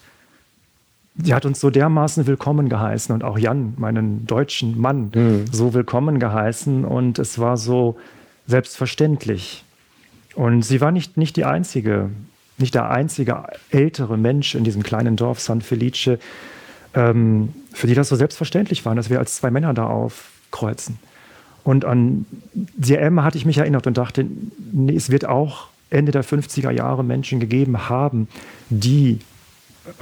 sie 1.21 1.33
hat 1.33 1.45
uns 1.45 1.59
so 1.59 1.69
dermaßen 1.69 2.27
willkommen 2.27 2.69
geheißen 2.69 3.13
und 3.13 3.23
auch 3.23 3.37
Jan, 3.37 3.73
meinen 3.77 4.25
deutschen 4.25 4.79
Mann, 4.79 5.11
mhm. 5.13 5.45
so 5.51 5.73
willkommen 5.73 6.19
geheißen. 6.19 6.83
Und 6.83 7.19
es 7.19 7.39
war 7.39 7.57
so 7.57 7.97
selbstverständlich. 8.47 9.63
Und 10.35 10.63
sie 10.63 10.81
war 10.81 10.91
nicht, 10.91 11.17
nicht 11.17 11.35
die 11.35 11.45
einzige, 11.45 12.09
nicht 12.57 12.73
der 12.75 12.89
einzige 12.89 13.43
ältere 13.69 14.17
Mensch 14.17 14.55
in 14.55 14.63
diesem 14.63 14.83
kleinen 14.83 15.15
Dorf 15.15 15.39
San 15.39 15.61
Felice, 15.61 16.19
ähm, 16.97 17.53
für 17.73 17.85
die 17.85 17.93
das 17.93 18.09
so 18.09 18.15
selbstverständlich 18.15 18.83
war, 18.83 18.95
dass 18.95 19.11
wir 19.11 19.19
als 19.19 19.35
zwei 19.35 19.51
Männer 19.51 19.73
da 19.75 19.85
aufkreuzen. 19.85 20.97
Und 21.63 21.85
an 21.85 22.25
CM 22.81 23.23
hatte 23.23 23.37
ich 23.37 23.45
mich 23.45 23.59
erinnert 23.59 23.85
und 23.85 23.97
dachte, 23.97 24.25
nee, 24.73 24.95
es 24.95 25.11
wird 25.11 25.25
auch 25.25 25.67
Ende 25.91 26.11
der 26.11 26.23
50er 26.23 26.71
Jahre 26.71 27.03
Menschen 27.03 27.39
gegeben 27.39 27.87
haben, 27.87 28.27
die 28.69 29.19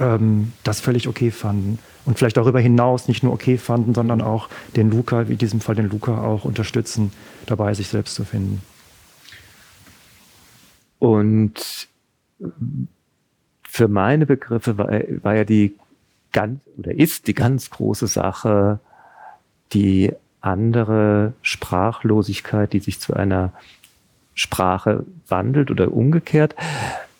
ähm, 0.00 0.52
das 0.64 0.80
völlig 0.80 1.06
okay 1.06 1.30
fanden. 1.30 1.78
Und 2.06 2.18
vielleicht 2.18 2.38
darüber 2.38 2.60
hinaus 2.60 3.08
nicht 3.08 3.22
nur 3.22 3.34
okay 3.34 3.58
fanden, 3.58 3.92
sondern 3.92 4.22
auch 4.22 4.48
den 4.74 4.90
Luca, 4.90 5.28
wie 5.28 5.32
in 5.32 5.38
diesem 5.38 5.60
Fall 5.60 5.74
den 5.74 5.90
Luca 5.90 6.22
auch 6.22 6.44
unterstützen, 6.44 7.12
dabei 7.44 7.74
sich 7.74 7.88
selbst 7.88 8.14
zu 8.14 8.24
finden. 8.24 8.62
Und 10.98 11.88
für 13.68 13.88
meine 13.88 14.24
Begriffe 14.24 14.78
war, 14.78 14.88
war 15.22 15.34
ja 15.34 15.44
die 15.44 15.74
ganz 16.36 16.60
oder 16.76 16.92
ist 16.92 17.28
die 17.28 17.34
ganz 17.34 17.70
große 17.70 18.06
Sache 18.06 18.78
die 19.72 20.12
andere 20.42 21.32
Sprachlosigkeit, 21.40 22.74
die 22.74 22.80
sich 22.80 23.00
zu 23.00 23.14
einer 23.14 23.54
Sprache 24.34 25.06
wandelt 25.28 25.70
oder 25.70 25.90
umgekehrt. 25.90 26.54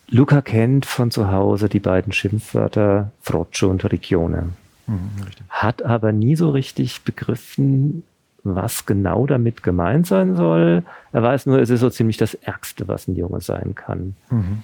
Luca 0.09 0.43
kennt 0.43 0.85
von 0.85 1.11
zu 1.11 1.33
Hause 1.33 1.71
die 1.71 1.81
beiden 1.81 2.13
Schimpfwörter 2.13 3.11
Froccio 3.23 3.71
und 3.71 3.91
Regione. 3.91 4.51
Mhm, 4.87 5.11
hat 5.49 5.83
aber 5.83 6.13
nie 6.13 6.37
so 6.37 6.51
richtig 6.51 7.03
begriffen, 7.03 8.03
was 8.45 8.85
genau 8.85 9.27
damit 9.27 9.63
gemeint 9.63 10.07
sein 10.07 10.37
soll. 10.37 10.85
Er 11.13 11.23
weiß 11.23 11.47
nur, 11.47 11.59
es 11.59 11.71
ist 11.71 11.81
so 11.81 11.89
ziemlich 11.89 12.19
das 12.19 12.35
Ärgste, 12.35 12.87
was 12.87 13.09
ein 13.09 13.17
Junge 13.17 13.41
sein 13.41 13.75
kann. 13.75 14.15
Mhm. 14.31 14.63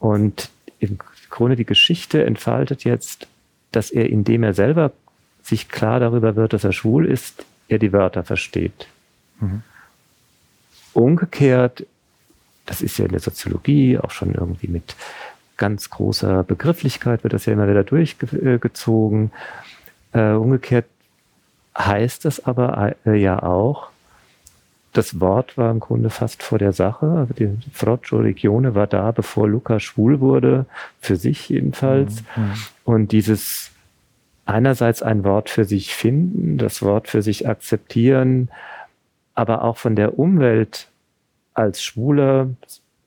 Und 0.00 0.50
im 0.80 0.98
Grunde 1.30 1.54
die 1.54 1.64
Geschichte 1.64 2.24
entfaltet 2.24 2.82
jetzt, 2.82 3.28
dass 3.76 3.90
er, 3.90 4.08
indem 4.08 4.42
er 4.42 4.54
selber 4.54 4.92
sich 5.42 5.68
klar 5.68 6.00
darüber 6.00 6.36
wird, 6.36 6.52
dass 6.52 6.64
er 6.64 6.72
schwul 6.72 7.06
ist, 7.06 7.44
er 7.68 7.78
die 7.78 7.92
Wörter 7.92 8.24
versteht. 8.24 8.88
Mhm. 9.40 9.62
Umgekehrt, 10.92 11.86
das 12.66 12.82
ist 12.82 12.98
ja 12.98 13.04
in 13.04 13.12
der 13.12 13.20
Soziologie 13.20 13.98
auch 13.98 14.10
schon 14.10 14.34
irgendwie 14.34 14.68
mit 14.68 14.96
ganz 15.56 15.90
großer 15.90 16.42
Begrifflichkeit 16.42 17.22
wird 17.22 17.32
das 17.32 17.46
ja 17.46 17.52
immer 17.52 17.68
wieder 17.68 17.84
durchgezogen. 17.84 19.30
Äh, 20.12 20.32
umgekehrt 20.32 20.86
heißt 21.76 22.24
es 22.24 22.44
aber 22.44 22.94
äh, 23.06 23.14
ja 23.14 23.42
auch, 23.42 23.90
das 24.94 25.20
Wort 25.20 25.58
war 25.58 25.70
im 25.70 25.80
Grunde 25.80 26.08
fast 26.08 26.42
vor 26.42 26.58
der 26.58 26.72
Sache. 26.72 27.26
Die 27.36 27.50
Froccio 27.72 28.18
Regione 28.18 28.74
war 28.74 28.86
da, 28.86 29.10
bevor 29.10 29.48
Luca 29.48 29.80
schwul 29.80 30.20
wurde, 30.20 30.66
für 31.00 31.16
sich 31.16 31.48
jedenfalls. 31.48 32.22
Mhm. 32.36 32.52
Und 32.84 33.12
dieses 33.12 33.72
einerseits 34.46 35.02
ein 35.02 35.24
Wort 35.24 35.50
für 35.50 35.64
sich 35.64 35.94
finden, 35.94 36.58
das 36.58 36.80
Wort 36.80 37.08
für 37.08 37.22
sich 37.22 37.48
akzeptieren, 37.48 38.50
aber 39.34 39.64
auch 39.64 39.78
von 39.78 39.96
der 39.96 40.18
Umwelt 40.18 40.88
als 41.54 41.82
Schwuler, 41.82 42.48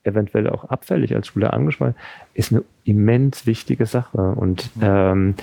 eventuell 0.03 0.49
auch 0.49 0.65
abfällig 0.65 1.15
als 1.15 1.27
Schwuler 1.27 1.53
angesprochen, 1.53 1.95
ist 2.33 2.51
eine 2.51 2.63
immens 2.83 3.45
wichtige 3.45 3.85
Sache. 3.85 4.17
Und 4.17 4.75
mhm. 4.75 4.83
ähm, 4.83 5.35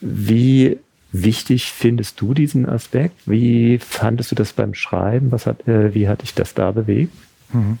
wie 0.00 0.78
wichtig 1.12 1.72
findest 1.72 2.20
du 2.20 2.34
diesen 2.34 2.68
Aspekt? 2.68 3.16
Wie 3.26 3.78
fandest 3.78 4.30
du 4.30 4.34
das 4.34 4.52
beim 4.52 4.74
Schreiben? 4.74 5.32
Was 5.32 5.46
hat, 5.46 5.66
äh, 5.66 5.94
wie 5.94 6.08
hat 6.08 6.22
dich 6.22 6.34
das 6.34 6.54
da 6.54 6.72
bewegt? 6.72 7.12
Mhm. 7.52 7.78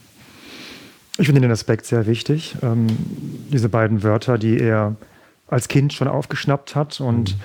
Ich 1.18 1.26
finde 1.26 1.40
den 1.40 1.50
Aspekt 1.50 1.84
sehr 1.84 2.06
wichtig. 2.06 2.56
Ähm, 2.62 2.86
diese 3.52 3.68
beiden 3.68 4.02
Wörter, 4.02 4.38
die 4.38 4.58
er 4.58 4.96
als 5.48 5.68
Kind 5.68 5.92
schon 5.92 6.08
aufgeschnappt 6.08 6.76
hat 6.76 7.00
und 7.00 7.34
mhm. 7.34 7.40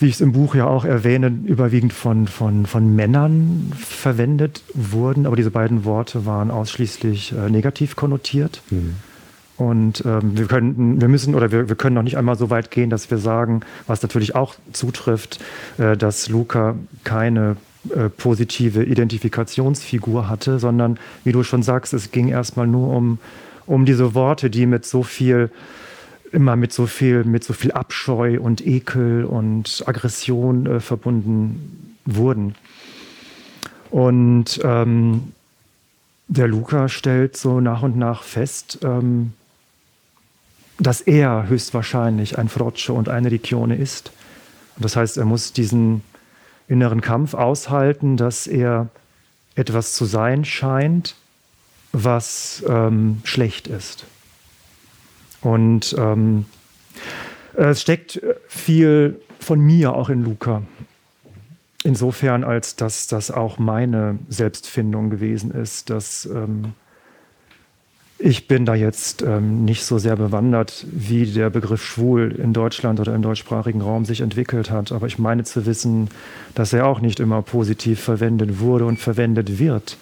wie 0.00 0.06
ich 0.06 0.14
es 0.14 0.20
im 0.20 0.32
Buch 0.32 0.54
ja 0.54 0.66
auch 0.66 0.84
erwähne, 0.84 1.28
überwiegend 1.28 1.92
von, 1.92 2.26
von, 2.26 2.66
von 2.66 2.94
Männern 2.96 3.72
verwendet 3.76 4.62
wurden. 4.74 5.26
Aber 5.26 5.36
diese 5.36 5.50
beiden 5.50 5.84
Worte 5.84 6.26
waren 6.26 6.50
ausschließlich 6.50 7.32
äh, 7.32 7.48
negativ 7.50 7.96
konnotiert. 7.96 8.62
Mhm. 8.70 8.96
Und 9.58 10.04
ähm, 10.06 10.38
wir, 10.38 10.46
können, 10.46 11.00
wir 11.00 11.08
müssen 11.08 11.34
oder 11.34 11.50
wir, 11.50 11.68
wir 11.68 11.76
können 11.76 11.94
noch 11.96 12.02
nicht 12.02 12.16
einmal 12.16 12.38
so 12.38 12.48
weit 12.48 12.70
gehen, 12.70 12.90
dass 12.90 13.10
wir 13.10 13.18
sagen, 13.18 13.62
was 13.88 14.02
natürlich 14.02 14.36
auch 14.36 14.54
zutrifft, 14.72 15.40
äh, 15.78 15.96
dass 15.96 16.28
Luca 16.28 16.76
keine 17.02 17.56
äh, 17.94 18.08
positive 18.08 18.84
Identifikationsfigur 18.84 20.28
hatte, 20.28 20.60
sondern 20.60 20.98
wie 21.24 21.32
du 21.32 21.42
schon 21.42 21.64
sagst, 21.64 21.92
es 21.92 22.12
ging 22.12 22.28
erstmal 22.28 22.68
nur 22.68 22.94
um, 22.94 23.18
um 23.66 23.84
diese 23.84 24.14
Worte, 24.14 24.48
die 24.48 24.64
mit 24.64 24.86
so 24.86 25.02
viel 25.02 25.50
immer 26.30 26.56
mit 26.56 26.72
so 26.72 26.86
viel, 26.86 27.24
mit 27.24 27.42
so 27.42 27.52
viel 27.52 27.72
Abscheu 27.72 28.38
und 28.40 28.66
Ekel 28.66 29.24
und 29.24 29.82
Aggression 29.86 30.66
äh, 30.66 30.80
verbunden 30.80 31.96
wurden. 32.04 32.54
Und 33.90 34.60
ähm, 34.62 35.32
der 36.28 36.46
Luca 36.46 36.88
stellt 36.88 37.36
so 37.36 37.60
nach 37.60 37.82
und 37.82 37.96
nach 37.96 38.22
fest, 38.22 38.80
ähm, 38.82 39.32
dass 40.78 41.00
er 41.00 41.48
höchstwahrscheinlich 41.48 42.38
ein 42.38 42.48
Froccio 42.48 42.94
und 42.94 43.08
eine 43.08 43.30
Richione 43.30 43.76
ist. 43.76 44.12
Und 44.76 44.84
das 44.84 44.96
heißt, 44.96 45.18
er 45.18 45.24
muss 45.24 45.52
diesen 45.52 46.02
inneren 46.68 47.00
Kampf 47.00 47.34
aushalten, 47.34 48.16
dass 48.16 48.46
er 48.46 48.88
etwas 49.54 49.94
zu 49.94 50.04
sein 50.04 50.44
scheint, 50.44 51.16
was 51.92 52.62
ähm, 52.68 53.20
schlecht 53.24 53.66
ist. 53.66 54.04
Und 55.40 55.94
ähm, 55.98 56.44
es 57.54 57.80
steckt 57.80 58.20
viel 58.46 59.20
von 59.40 59.60
mir 59.60 59.94
auch 59.94 60.10
in 60.10 60.22
Luca. 60.22 60.62
Insofern, 61.84 62.44
als 62.44 62.76
dass 62.76 63.06
das 63.06 63.30
auch 63.30 63.58
meine 63.58 64.18
Selbstfindung 64.28 65.10
gewesen 65.10 65.50
ist, 65.50 65.90
dass 65.90 66.26
ähm, 66.26 66.74
ich 68.18 68.48
bin 68.48 68.66
da 68.66 68.74
jetzt 68.74 69.22
ähm, 69.22 69.64
nicht 69.64 69.84
so 69.84 69.98
sehr 69.98 70.16
bewandert, 70.16 70.84
wie 70.90 71.24
der 71.24 71.50
Begriff 71.50 71.84
schwul 71.84 72.32
in 72.32 72.52
Deutschland 72.52 72.98
oder 72.98 73.14
im 73.14 73.22
deutschsprachigen 73.22 73.80
Raum 73.80 74.04
sich 74.04 74.22
entwickelt 74.22 74.70
hat. 74.70 74.90
Aber 74.90 75.06
ich 75.06 75.18
meine 75.18 75.44
zu 75.44 75.66
wissen, 75.66 76.08
dass 76.54 76.72
er 76.72 76.86
auch 76.86 77.00
nicht 77.00 77.20
immer 77.20 77.42
positiv 77.42 78.00
verwendet 78.00 78.58
wurde 78.58 78.86
und 78.86 78.98
verwendet 78.98 79.60
wird. 79.60 79.98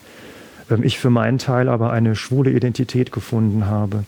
Ähm, 0.71 0.83
ich 0.83 0.99
für 0.99 1.11
meinen 1.11 1.37
Teil 1.37 1.69
aber 1.69 1.93
eine 1.93 2.17
schwule 2.17 2.51
Identität 2.51 3.13
gefunden 3.13 3.67
habe. 3.67 4.05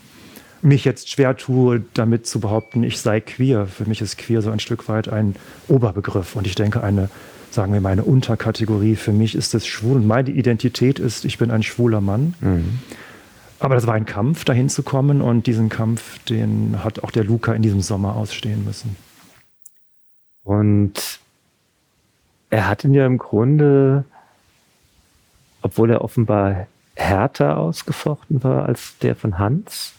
Mich 0.62 0.86
jetzt 0.86 1.11
schwer 1.11 1.36
tue, 1.36 1.84
damit 1.92 2.26
zu 2.26 2.40
behaupten, 2.40 2.82
ich 2.84 2.98
sei 3.00 3.20
queer. 3.20 3.66
Für 3.66 3.84
mich 3.84 4.00
ist 4.00 4.16
queer 4.16 4.40
so 4.40 4.50
ein 4.50 4.59
Stück 4.59 4.88
weit 4.88 5.09
ein 5.09 5.36
Oberbegriff 5.68 6.34
und 6.34 6.46
ich 6.46 6.54
denke 6.54 6.82
eine, 6.82 7.11
sagen 7.50 7.74
wir 7.74 7.80
mal, 7.82 7.90
eine 7.90 8.04
Unterkategorie. 8.04 8.96
Für 8.96 9.12
mich 9.12 9.34
ist 9.34 9.54
es 9.54 9.66
schwul 9.66 9.96
und 9.96 10.06
meine 10.06 10.30
Identität 10.30 10.98
ist, 10.98 11.26
ich 11.26 11.36
bin 11.36 11.50
ein 11.50 11.62
schwuler 11.62 12.00
Mann. 12.00 12.34
Mhm. 12.40 12.78
Aber 13.61 13.74
das 13.74 13.86
war 13.86 13.94
ein 13.94 14.06
Kampf, 14.06 14.44
dahin 14.44 14.68
zu 14.68 14.82
kommen 14.82 15.20
und 15.20 15.46
diesen 15.46 15.68
Kampf, 15.68 16.18
den 16.24 16.82
hat 16.84 17.02
auch 17.02 17.11
der 17.11 17.24
Luca 17.24 17.52
in 17.52 17.62
diesem 17.62 17.80
Sommer 17.80 18.14
ausstehen 18.14 18.64
müssen. 18.64 18.96
Und 20.44 21.20
er 22.50 22.68
hat 22.68 22.84
ihn 22.84 22.94
ja 22.94 23.04
im 23.04 23.18
Grunde, 23.18 24.04
obwohl 25.61 25.90
er 25.90 26.02
offenbar 26.02 26.66
härter 26.94 27.59
ausgefochten 27.59 28.42
war 28.42 28.66
als 28.66 28.96
der 28.98 29.16
von 29.16 29.38
Hans, 29.38 29.94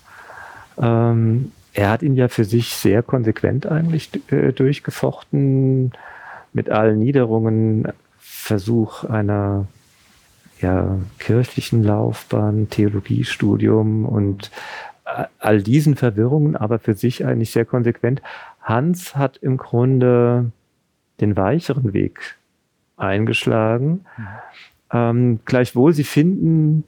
ähm, 0.81 1.51
er 1.73 1.91
hat 1.91 2.01
ihn 2.01 2.15
ja 2.15 2.27
für 2.27 2.45
sich 2.45 2.75
sehr 2.75 3.03
konsequent 3.03 3.65
eigentlich 3.65 4.09
äh, 4.31 4.51
durchgefochten, 4.51 5.91
mit 6.51 6.69
allen 6.69 6.97
Niederungen, 6.99 7.87
Versuch 8.17 9.03
einer 9.03 9.67
ja, 10.61 10.99
kirchlichen 11.19 11.83
Laufbahn, 11.83 12.69
Theologiestudium 12.69 14.05
und 14.05 14.51
all 15.39 15.61
diesen 15.61 15.95
Verwirrungen, 15.95 16.55
aber 16.55 16.79
für 16.79 16.93
sich 16.93 17.25
eigentlich 17.25 17.51
sehr 17.51 17.65
konsequent. 17.65 18.21
Hans 18.61 19.15
hat 19.15 19.37
im 19.37 19.57
Grunde 19.57 20.51
den 21.19 21.35
weicheren 21.35 21.93
Weg 21.93 22.37
eingeschlagen. 22.97 24.05
Ähm, 24.91 25.39
gleichwohl, 25.45 25.93
sie 25.93 26.03
finden 26.03 26.83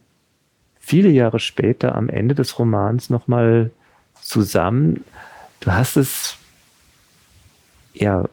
viele 0.80 1.09
Jahre 1.09 1.39
später 1.39 1.95
am 1.95 2.09
Ende 2.09 2.36
des 2.36 2.57
Romans 2.59 3.09
nochmal 3.09 3.72
zusammen. 4.22 5.03
Du 5.61 5.72
hast 5.72 5.95
es, 5.95 6.38
ja, 7.93 8.26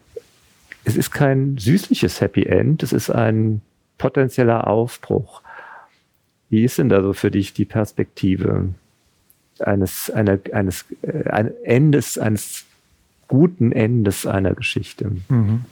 es 0.84 0.96
ist 0.96 1.10
kein 1.10 1.58
süßliches 1.58 2.20
Happy 2.20 2.44
End, 2.44 2.82
es 2.82 2.92
ist 2.92 3.10
ein 3.10 3.60
potenzieller 3.98 4.66
Aufbruch. 4.66 5.42
Wie 6.50 6.64
ist 6.64 6.78
denn 6.78 6.88
da 6.88 7.02
so 7.02 7.12
für 7.12 7.30
dich 7.30 7.52
die 7.52 7.64
Perspektive 7.64 8.68
eines, 9.58 10.10
einer, 10.10 10.38
eines 10.52 10.86
äh, 11.02 11.28
ein 11.28 11.52
Endes, 11.64 12.18
eines 12.18 12.64
guten 13.26 13.72
Endes 13.72 14.26
einer 14.26 14.54
Geschichte? 14.54 15.10
Mhm. 15.28 15.64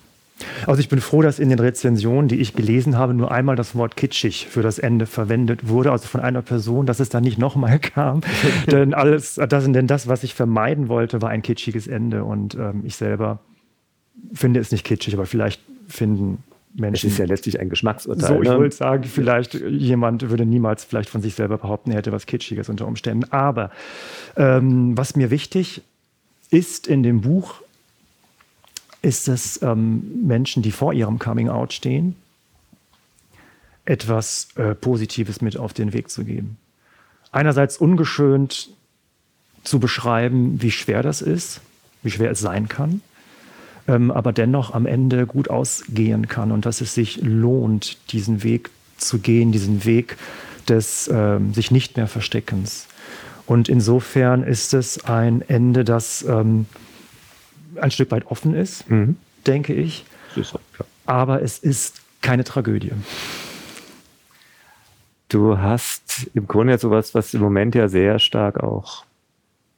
Also 0.67 0.81
ich 0.81 0.91
bin 0.91 1.01
froh, 1.01 1.23
dass 1.23 1.39
in 1.39 1.49
den 1.49 1.59
Rezensionen, 1.59 2.29
die 2.29 2.37
ich 2.37 2.55
gelesen 2.55 2.99
habe, 2.99 3.15
nur 3.15 3.33
einmal 3.33 3.57
das 3.57 3.75
Wort 3.75 3.97
kitschig 3.97 4.47
für 4.49 4.61
das 4.61 4.79
Ende 4.79 5.07
verwendet 5.07 5.69
wurde, 5.69 5.93
also 5.93 6.07
von 6.09 6.21
einer 6.21 6.43
Person, 6.43 6.85
dass 6.85 7.01
es 7.01 7.09
dann 7.09 7.25
nicht 7.25 7.39
nochmal 7.39 7.79
kam. 7.81 8.21
denn 8.67 8.93
alles, 8.93 9.37
das, 9.37 9.65
denn 9.65 9.87
das, 9.87 10.09
was 10.09 10.25
ich 10.25 10.35
vermeiden 10.35 10.89
wollte, 10.89 11.23
war 11.23 11.31
ein 11.31 11.43
kitschiges 11.43 11.87
Ende. 11.87 12.25
Und 12.25 12.55
ähm, 12.55 12.83
ich 12.85 12.97
selber 12.97 13.41
finde 14.33 14.61
es 14.61 14.73
nicht 14.73 14.85
kitschig, 14.85 15.15
aber 15.15 15.27
vielleicht 15.27 15.63
finden 15.89 16.43
Menschen. 16.77 17.07
Es 17.07 17.13
ist 17.13 17.19
ja 17.19 17.25
letztlich 17.25 17.59
ein 17.59 17.69
Geschmacksurteil. 17.69 18.29
So, 18.29 18.43
ich 18.43 18.49
ne? 18.49 18.59
wollte 18.59 18.77
sagen, 18.77 19.05
vielleicht 19.05 19.55
jemand 19.55 20.29
würde 20.29 20.45
niemals 20.45 20.85
vielleicht 20.85 21.09
von 21.09 21.23
sich 21.23 21.35
selber 21.35 21.59
behaupten, 21.59 21.91
er 21.91 21.99
hätte 21.99 22.13
was 22.13 22.27
Kitschiges 22.27 22.69
unter 22.69 22.87
Umständen. 22.87 23.31
Aber 23.33 23.71
ähm, 24.37 24.97
was 24.97 25.17
mir 25.17 25.31
wichtig 25.31 25.83
ist 26.51 26.87
in 26.87 27.03
dem 27.03 27.23
Buch, 27.23 27.63
ist 29.03 29.29
es 29.29 29.61
ähm, 29.63 30.27
Menschen, 30.27 30.63
die 30.63 30.73
vor 30.73 30.93
ihrem 30.93 31.19
Coming 31.19 31.49
Out 31.49 31.73
stehen, 31.73 32.17
etwas 33.85 34.49
äh, 34.57 34.75
Positives 34.75 35.41
mit 35.41 35.57
auf 35.57 35.73
den 35.73 35.93
Weg 35.93 36.11
zu 36.11 36.25
geben. 36.25 36.57
Einerseits 37.33 37.77
ungeschönt 37.77 38.71
zu 39.63 39.81
beschreiben, 39.81 40.61
wie 40.63 40.71
schwer 40.71 41.03
das 41.03 41.23
ist, 41.23 41.61
wie 42.03 42.11
schwer 42.11 42.31
es 42.31 42.41
sein 42.41 42.69
kann 42.69 43.01
ähm, 43.89 44.11
aber 44.11 44.33
dennoch 44.33 44.75
am 44.75 44.87
Ende 44.87 45.27
gut 45.27 45.51
ausgehen 45.51 46.29
kann 46.29 46.53
und 46.53 46.67
dass 46.67 46.81
es 46.81 46.95
sich 46.95 47.21
lohnt, 47.23 47.99
diesen 48.13 48.43
Weg 48.43 48.71
zu 48.97 49.19
gehen, 49.19 49.53
diesen 49.53 49.85
Weg 49.85 50.17
des 50.69 51.09
ähm, 51.13 51.55
sich 51.55 51.71
nicht 51.71 51.97
mehr 51.97 52.09
Versteckens. 52.09 52.89
Und 53.47 53.69
insofern 53.69 54.43
ist 54.43 54.75
es 54.75 55.05
ein 55.05 55.43
Ende, 55.43 55.85
das 55.85 56.25
ähm, 56.29 56.67
ein 57.81 57.91
Stück 57.91 58.11
weit 58.11 58.27
offen 58.27 58.55
ist, 58.55 58.89
mhm. 58.91 59.17
denke 59.47 59.73
ich. 59.73 60.05
Aber 61.07 61.43
es 61.43 61.59
ist 61.59 62.01
keine 62.23 62.43
Tragödie. 62.43 62.93
Du 65.29 65.59
hast 65.59 66.29
im 66.35 66.47
Grunde 66.47 66.73
ja 66.73 66.79
sowas, 66.79 67.15
was 67.15 67.35
im 67.35 67.41
Moment 67.41 67.75
ja 67.75 67.89
sehr 67.89 68.19
stark 68.19 68.63
auch 68.63 69.05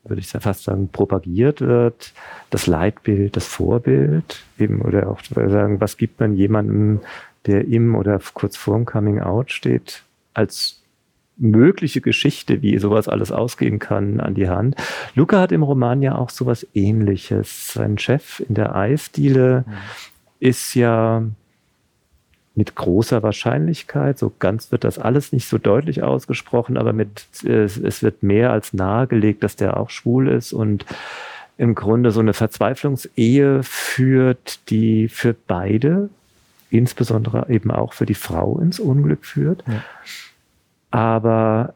würde 0.04 0.20
ich 0.20 0.28
fast 0.28 0.64
sagen, 0.64 0.88
propagiert 0.88 1.60
wird, 1.60 2.12
das 2.50 2.66
Leitbild, 2.66 3.36
das 3.36 3.46
Vorbild, 3.46 4.44
eben, 4.58 4.80
oder 4.80 5.10
auch 5.10 5.20
sagen, 5.22 5.80
was 5.80 5.96
gibt 5.96 6.20
man 6.20 6.34
jemandem, 6.34 7.00
der 7.46 7.66
im 7.66 7.94
oder 7.94 8.20
kurz 8.34 8.56
vorm 8.56 8.84
Coming 8.84 9.20
Out 9.20 9.52
steht, 9.52 10.02
als 10.34 10.82
mögliche 11.36 12.00
Geschichte, 12.00 12.62
wie 12.62 12.78
sowas 12.78 13.08
alles 13.08 13.30
ausgehen 13.30 13.78
kann, 13.78 14.20
an 14.20 14.34
die 14.34 14.48
Hand. 14.48 14.74
Luca 15.14 15.40
hat 15.40 15.52
im 15.52 15.62
Roman 15.62 16.02
ja 16.02 16.16
auch 16.16 16.30
sowas 16.30 16.66
ähnliches. 16.74 17.72
Sein 17.72 17.96
Chef 17.96 18.40
in 18.40 18.54
der 18.54 18.74
Eisdiele 18.74 19.64
mhm. 19.66 19.72
ist 20.40 20.74
ja 20.74 21.22
mit 22.58 22.74
großer 22.74 23.22
Wahrscheinlichkeit. 23.22 24.18
So 24.18 24.32
ganz 24.40 24.72
wird 24.72 24.82
das 24.82 24.98
alles 24.98 25.32
nicht 25.32 25.48
so 25.48 25.58
deutlich 25.58 26.02
ausgesprochen, 26.02 26.76
aber 26.76 26.92
mit, 26.92 27.26
es 27.44 28.02
wird 28.02 28.24
mehr 28.24 28.50
als 28.50 28.72
nahegelegt, 28.72 29.44
dass 29.44 29.54
der 29.54 29.76
auch 29.76 29.90
schwul 29.90 30.26
ist 30.26 30.52
und 30.52 30.84
im 31.56 31.76
Grunde 31.76 32.10
so 32.10 32.18
eine 32.18 32.34
Verzweiflungsehe 32.34 33.62
führt, 33.62 34.68
die 34.70 35.08
für 35.08 35.34
beide, 35.46 36.10
insbesondere 36.70 37.48
eben 37.48 37.70
auch 37.70 37.92
für 37.92 38.06
die 38.06 38.14
Frau 38.14 38.58
ins 38.58 38.80
Unglück 38.80 39.24
führt. 39.24 39.62
Ja. 39.68 39.82
Aber 40.90 41.74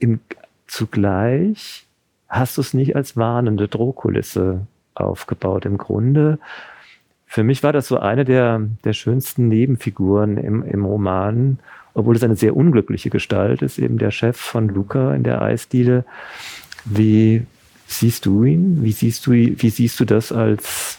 im, 0.00 0.18
zugleich 0.66 1.86
hast 2.28 2.56
du 2.56 2.62
es 2.62 2.74
nicht 2.74 2.96
als 2.96 3.16
warnende 3.16 3.68
Drohkulisse 3.68 4.66
aufgebaut. 4.94 5.66
Im 5.66 5.78
Grunde, 5.78 6.40
für 7.32 7.44
mich 7.44 7.62
war 7.62 7.72
das 7.72 7.88
so 7.88 7.98
eine 7.98 8.26
der, 8.26 8.60
der 8.84 8.92
schönsten 8.92 9.48
Nebenfiguren 9.48 10.36
im, 10.36 10.62
im 10.64 10.84
Roman, 10.84 11.60
obwohl 11.94 12.14
es 12.14 12.22
eine 12.22 12.36
sehr 12.36 12.54
unglückliche 12.54 13.08
Gestalt 13.08 13.62
ist, 13.62 13.78
eben 13.78 13.96
der 13.96 14.10
Chef 14.10 14.36
von 14.36 14.68
Luca 14.68 15.14
in 15.14 15.22
der 15.22 15.40
Eisdiele. 15.40 16.04
Wie 16.84 17.46
siehst 17.86 18.26
du 18.26 18.44
ihn? 18.44 18.84
Wie 18.84 18.92
siehst 18.92 19.26
du, 19.26 19.30
wie 19.30 19.70
siehst 19.70 19.98
du 19.98 20.04
das 20.04 20.30
als 20.30 20.98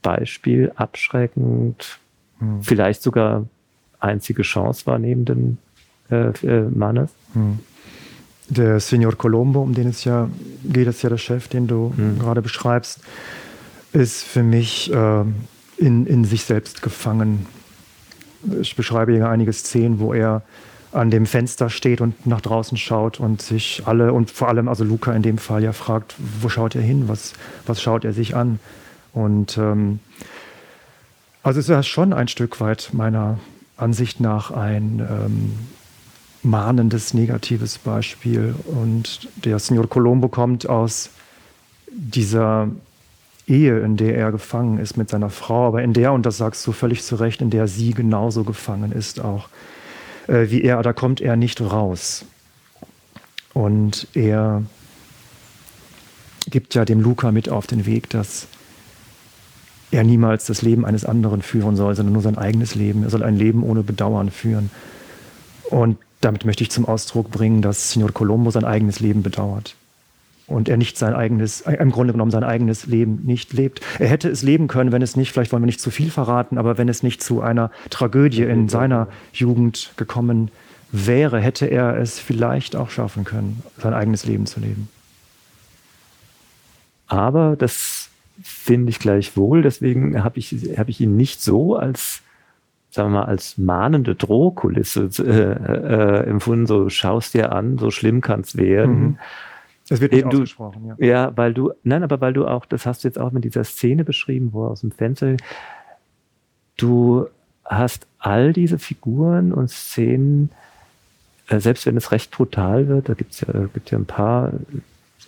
Beispiel, 0.00 0.70
abschreckend, 0.76 1.98
hm. 2.38 2.62
vielleicht 2.62 3.02
sogar 3.02 3.46
einzige 3.98 4.42
Chance 4.42 4.86
wahrnehmenden 4.86 5.58
äh, 6.08 6.28
äh, 6.46 6.70
Mannes? 6.70 7.10
Hm. 7.32 7.58
Der 8.48 8.78
Signor 8.78 9.16
Colombo, 9.16 9.60
um 9.60 9.74
den 9.74 9.88
es 9.88 10.04
ja 10.04 10.30
geht, 10.62 10.86
ist 10.86 11.02
ja 11.02 11.08
der 11.08 11.18
Chef, 11.18 11.48
den 11.48 11.66
du 11.66 11.92
hm. 11.96 12.20
gerade 12.20 12.42
beschreibst, 12.42 13.00
ist 13.92 14.22
für 14.22 14.42
mich 14.42 14.92
äh, 14.92 15.24
in, 15.76 16.06
in 16.06 16.24
sich 16.24 16.44
selbst 16.44 16.82
gefangen. 16.82 17.46
Ich 18.60 18.76
beschreibe 18.76 19.12
hier 19.12 19.28
einige 19.28 19.52
Szenen, 19.52 19.98
wo 19.98 20.14
er 20.14 20.42
an 20.92 21.10
dem 21.10 21.26
Fenster 21.26 21.70
steht 21.70 22.00
und 22.00 22.26
nach 22.26 22.40
draußen 22.40 22.76
schaut 22.76 23.20
und 23.20 23.42
sich 23.42 23.82
alle 23.86 24.12
und 24.12 24.30
vor 24.30 24.48
allem 24.48 24.68
also 24.68 24.82
Luca 24.82 25.12
in 25.12 25.22
dem 25.22 25.38
Fall 25.38 25.62
ja 25.62 25.72
fragt, 25.72 26.14
wo 26.40 26.48
schaut 26.48 26.74
er 26.74 26.82
hin, 26.82 27.08
was, 27.08 27.34
was 27.66 27.80
schaut 27.80 28.04
er 28.04 28.12
sich 28.12 28.34
an? 28.34 28.58
Und 29.12 29.56
ähm, 29.56 30.00
also 31.42 31.60
ist 31.60 31.68
ja 31.68 31.82
schon 31.82 32.12
ein 32.12 32.28
Stück 32.28 32.60
weit 32.60 32.90
meiner 32.92 33.38
Ansicht 33.76 34.20
nach 34.20 34.50
ein 34.50 35.00
ähm, 35.00 35.52
mahnendes, 36.42 37.14
negatives 37.14 37.78
Beispiel. 37.78 38.54
Und 38.66 39.28
der 39.44 39.58
Signor 39.58 39.88
Colombo 39.88 40.28
kommt 40.28 40.68
aus 40.68 41.10
dieser 41.90 42.68
Ehe, 43.46 43.80
in 43.80 43.96
der 43.96 44.16
er 44.16 44.32
gefangen 44.32 44.78
ist 44.78 44.96
mit 44.96 45.10
seiner 45.10 45.30
Frau, 45.30 45.68
aber 45.68 45.82
in 45.82 45.92
der, 45.92 46.12
und 46.12 46.26
das 46.26 46.36
sagst 46.36 46.66
du 46.66 46.72
völlig 46.72 47.02
zu 47.02 47.16
Recht, 47.16 47.40
in 47.40 47.50
der 47.50 47.66
sie 47.66 47.92
genauso 47.92 48.44
gefangen 48.44 48.92
ist 48.92 49.20
auch 49.20 49.48
äh, 50.30 50.50
wie 50.50 50.62
er, 50.62 50.82
da 50.82 50.92
kommt 50.92 51.20
er 51.20 51.36
nicht 51.36 51.60
raus. 51.60 52.24
Und 53.52 54.06
er 54.14 54.62
gibt 56.48 56.74
ja 56.74 56.84
dem 56.84 57.00
Luca 57.00 57.32
mit 57.32 57.48
auf 57.48 57.66
den 57.66 57.84
Weg, 57.84 58.08
dass 58.10 58.46
er 59.90 60.04
niemals 60.04 60.46
das 60.46 60.62
Leben 60.62 60.86
eines 60.86 61.04
anderen 61.04 61.42
führen 61.42 61.76
soll, 61.76 61.96
sondern 61.96 62.12
nur 62.12 62.22
sein 62.22 62.38
eigenes 62.38 62.76
Leben. 62.76 63.02
Er 63.02 63.10
soll 63.10 63.24
ein 63.24 63.36
Leben 63.36 63.64
ohne 63.64 63.82
Bedauern 63.82 64.30
führen. 64.30 64.70
Und 65.68 65.98
damit 66.20 66.44
möchte 66.44 66.62
ich 66.62 66.70
zum 66.70 66.86
Ausdruck 66.86 67.30
bringen, 67.30 67.60
dass 67.60 67.92
Signor 67.92 68.12
Colombo 68.12 68.50
sein 68.50 68.64
eigenes 68.64 69.00
Leben 69.00 69.22
bedauert 69.22 69.74
und 70.50 70.68
er 70.68 70.76
nicht 70.76 70.98
sein 70.98 71.14
eigenes, 71.14 71.62
äh, 71.62 71.74
im 71.74 71.90
Grunde 71.90 72.12
genommen 72.12 72.30
sein 72.30 72.44
eigenes 72.44 72.86
Leben 72.86 73.20
nicht 73.24 73.52
lebt. 73.52 73.80
Er 73.98 74.08
hätte 74.08 74.28
es 74.28 74.42
leben 74.42 74.68
können, 74.68 74.92
wenn 74.92 75.02
es 75.02 75.16
nicht, 75.16 75.32
vielleicht 75.32 75.52
wollen 75.52 75.62
wir 75.62 75.66
nicht 75.66 75.80
zu 75.80 75.90
viel 75.90 76.10
verraten, 76.10 76.58
aber 76.58 76.78
wenn 76.78 76.88
es 76.88 77.02
nicht 77.02 77.22
zu 77.22 77.40
einer 77.40 77.70
Tragödie 77.90 78.42
in 78.42 78.68
seiner 78.68 79.08
Jugend 79.32 79.92
gekommen 79.96 80.50
wäre, 80.92 81.40
hätte 81.40 81.66
er 81.66 81.96
es 81.96 82.18
vielleicht 82.18 82.74
auch 82.76 82.90
schaffen 82.90 83.24
können, 83.24 83.62
sein 83.78 83.94
eigenes 83.94 84.26
Leben 84.26 84.46
zu 84.46 84.60
leben. 84.60 84.88
Aber 87.06 87.56
das 87.56 88.08
finde 88.42 88.90
ich 88.90 88.98
gleichwohl, 88.98 89.62
deswegen 89.62 90.22
habe 90.24 90.38
ich, 90.38 90.52
hab 90.76 90.88
ich 90.88 91.00
ihn 91.00 91.16
nicht 91.16 91.40
so 91.40 91.76
als 91.76 92.22
sagen 92.92 93.12
wir 93.12 93.20
mal, 93.20 93.26
als 93.26 93.56
mahnende 93.56 94.16
Drohkulisse 94.16 95.10
äh, 95.20 95.22
äh, 95.22 96.28
empfunden, 96.28 96.66
so 96.66 96.88
schaust 96.88 97.34
dir 97.34 97.52
an, 97.52 97.78
so 97.78 97.92
schlimm 97.92 98.20
kann 98.20 98.40
es 98.40 98.56
werden. 98.56 99.00
Mhm 99.00 99.18
es 99.90 100.00
wird 100.00 100.12
nicht 100.12 100.24
du, 100.24 100.28
ausgesprochen, 100.28 100.86
ja. 100.86 101.06
Ja, 101.06 101.36
weil 101.36 101.52
du, 101.52 101.72
nein, 101.82 102.02
aber 102.02 102.20
weil 102.20 102.32
du 102.32 102.46
auch, 102.46 102.64
das 102.64 102.86
hast 102.86 103.04
du 103.04 103.08
jetzt 103.08 103.18
auch 103.18 103.32
mit 103.32 103.44
dieser 103.44 103.64
Szene 103.64 104.04
beschrieben, 104.04 104.52
wo 104.52 104.64
er 104.66 104.70
aus 104.70 104.82
dem 104.82 104.92
Fenster, 104.92 105.36
du 106.76 107.26
hast 107.64 108.06
all 108.18 108.52
diese 108.52 108.78
Figuren 108.78 109.52
und 109.52 109.68
Szenen, 109.68 110.50
äh, 111.48 111.58
selbst 111.60 111.86
wenn 111.86 111.96
es 111.96 112.12
recht 112.12 112.30
brutal 112.30 112.88
wird, 112.88 113.08
da 113.08 113.14
gibt's 113.14 113.40
ja, 113.40 113.52
gibt 113.74 113.90
ja 113.90 113.98
ein 113.98 114.06
paar 114.06 114.52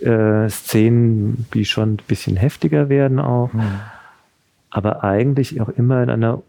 äh, 0.00 0.48
Szenen, 0.48 1.46
die 1.54 1.64
schon 1.64 1.94
ein 1.94 2.00
bisschen 2.06 2.36
heftiger 2.36 2.88
werden 2.88 3.18
auch, 3.18 3.52
hm. 3.52 3.60
aber 4.70 5.02
eigentlich 5.04 5.60
auch 5.60 5.68
immer 5.68 6.02
in 6.02 6.10
einer 6.10 6.42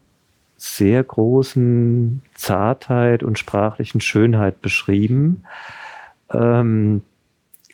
sehr 0.57 1.03
großen 1.03 2.21
Zartheit 2.35 3.23
und 3.23 3.37
sprachlichen 3.37 3.99
Schönheit 4.01 4.61
beschrieben. 4.61 5.43
Ähm, 6.31 7.01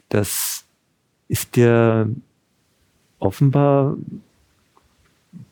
das 0.09 0.65
ist 1.27 1.55
dir 1.55 2.09
offenbar 3.19 3.95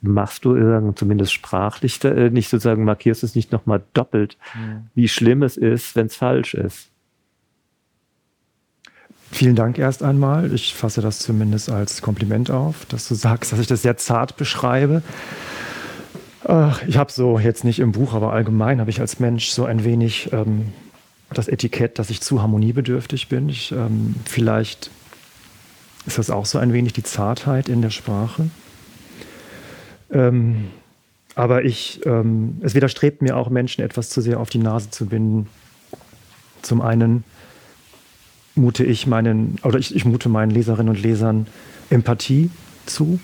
machst 0.01 0.45
du 0.45 0.91
zumindest 0.95 1.33
sprachlich 1.33 2.03
äh, 2.03 2.29
nicht 2.29 2.49
sozusagen 2.49 2.83
markierst 2.83 3.23
es 3.23 3.35
nicht 3.35 3.51
nochmal 3.51 3.83
doppelt, 3.93 4.37
mhm. 4.55 4.87
wie 4.95 5.07
schlimm 5.07 5.43
es 5.43 5.57
ist, 5.57 5.95
wenn 5.95 6.07
es 6.07 6.15
falsch 6.15 6.53
ist. 6.53 6.89
Vielen 9.31 9.55
Dank 9.55 9.77
erst 9.77 10.03
einmal. 10.03 10.53
Ich 10.53 10.73
fasse 10.73 11.01
das 11.01 11.19
zumindest 11.19 11.69
als 11.69 12.01
Kompliment 12.01 12.49
auf, 12.49 12.85
dass 12.85 13.07
du 13.07 13.15
sagst, 13.15 13.51
dass 13.51 13.59
ich 13.59 13.67
das 13.67 13.81
sehr 13.81 13.97
zart 13.97 14.37
beschreibe. 14.37 15.03
Ich 16.87 16.97
habe 16.97 17.11
so 17.11 17.37
jetzt 17.37 17.65
nicht 17.65 17.79
im 17.79 17.91
Buch, 17.91 18.13
aber 18.13 18.31
allgemein 18.31 18.79
habe 18.79 18.89
ich 18.89 19.01
als 19.01 19.19
Mensch 19.19 19.49
so 19.49 19.65
ein 19.65 19.83
wenig 19.83 20.31
ähm, 20.31 20.71
das 21.33 21.47
Etikett, 21.47 21.99
dass 21.99 22.09
ich 22.09 22.21
zu 22.21 22.41
harmoniebedürftig 22.41 23.27
bin. 23.27 23.49
Ich, 23.49 23.71
ähm, 23.71 24.15
vielleicht 24.25 24.91
ist 26.05 26.17
das 26.17 26.29
auch 26.29 26.45
so 26.45 26.57
ein 26.57 26.73
wenig 26.73 26.93
die 26.93 27.03
Zartheit 27.03 27.67
in 27.69 27.81
der 27.81 27.89
Sprache. 27.89 28.49
Ähm, 30.09 30.69
aber 31.35 31.65
ich, 31.65 32.01
ähm, 32.05 32.57
es 32.61 32.73
widerstrebt 32.73 33.21
mir 33.21 33.37
auch, 33.37 33.49
Menschen 33.49 33.83
etwas 33.83 34.09
zu 34.09 34.21
sehr 34.21 34.39
auf 34.39 34.49
die 34.49 34.57
Nase 34.57 34.89
zu 34.89 35.05
binden. 35.05 35.47
Zum 36.61 36.81
einen 36.81 37.23
mute 38.55 38.83
ich 38.83 39.05
meinen, 39.05 39.57
oder 39.63 39.77
ich, 39.77 39.95
ich 39.95 40.05
mute 40.05 40.29
meinen 40.29 40.49
Leserinnen 40.49 40.89
und 40.89 41.01
Lesern 41.01 41.47
Empathie 41.89 42.49
zu. 42.85 43.19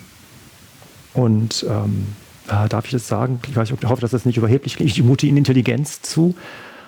Und 1.12 1.66
ähm, 1.68 2.06
ah, 2.48 2.68
darf 2.68 2.84
ich 2.84 2.92
das 2.92 3.08
sagen? 3.08 3.40
Ich, 3.48 3.56
weiß, 3.56 3.70
ich 3.70 3.88
hoffe, 3.88 4.00
dass 4.00 4.12
das 4.12 4.26
nicht 4.26 4.36
überheblich 4.36 4.76
klingt. 4.76 4.90
Ich 4.90 5.02
mute 5.02 5.26
ihnen 5.26 5.38
Intelligenz 5.38 6.02
zu 6.02 6.34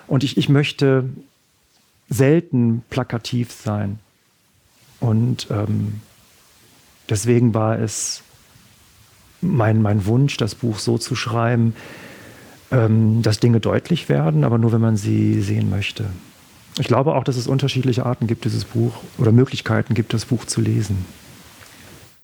und 0.07 0.23
ich, 0.23 0.37
ich 0.37 0.49
möchte 0.49 1.09
selten 2.09 2.83
plakativ 2.89 3.51
sein. 3.51 3.99
Und 4.99 5.47
ähm, 5.51 6.01
deswegen 7.09 7.53
war 7.53 7.77
es 7.79 8.23
mein, 9.41 9.81
mein 9.81 10.05
Wunsch, 10.05 10.37
das 10.37 10.55
Buch 10.55 10.79
so 10.79 10.97
zu 10.97 11.15
schreiben, 11.15 11.75
ähm, 12.71 13.21
dass 13.21 13.39
Dinge 13.39 13.59
deutlich 13.59 14.09
werden, 14.09 14.43
aber 14.43 14.57
nur 14.57 14.71
wenn 14.71 14.81
man 14.81 14.97
sie 14.97 15.41
sehen 15.41 15.69
möchte. 15.69 16.05
Ich 16.79 16.87
glaube 16.87 17.15
auch, 17.15 17.23
dass 17.23 17.37
es 17.37 17.47
unterschiedliche 17.47 18.05
Arten 18.05 18.27
gibt, 18.27 18.45
dieses 18.45 18.65
Buch 18.65 18.93
oder 19.17 19.31
Möglichkeiten 19.31 19.93
gibt, 19.93 20.13
das 20.13 20.25
Buch 20.25 20.45
zu 20.45 20.61
lesen. 20.61 21.05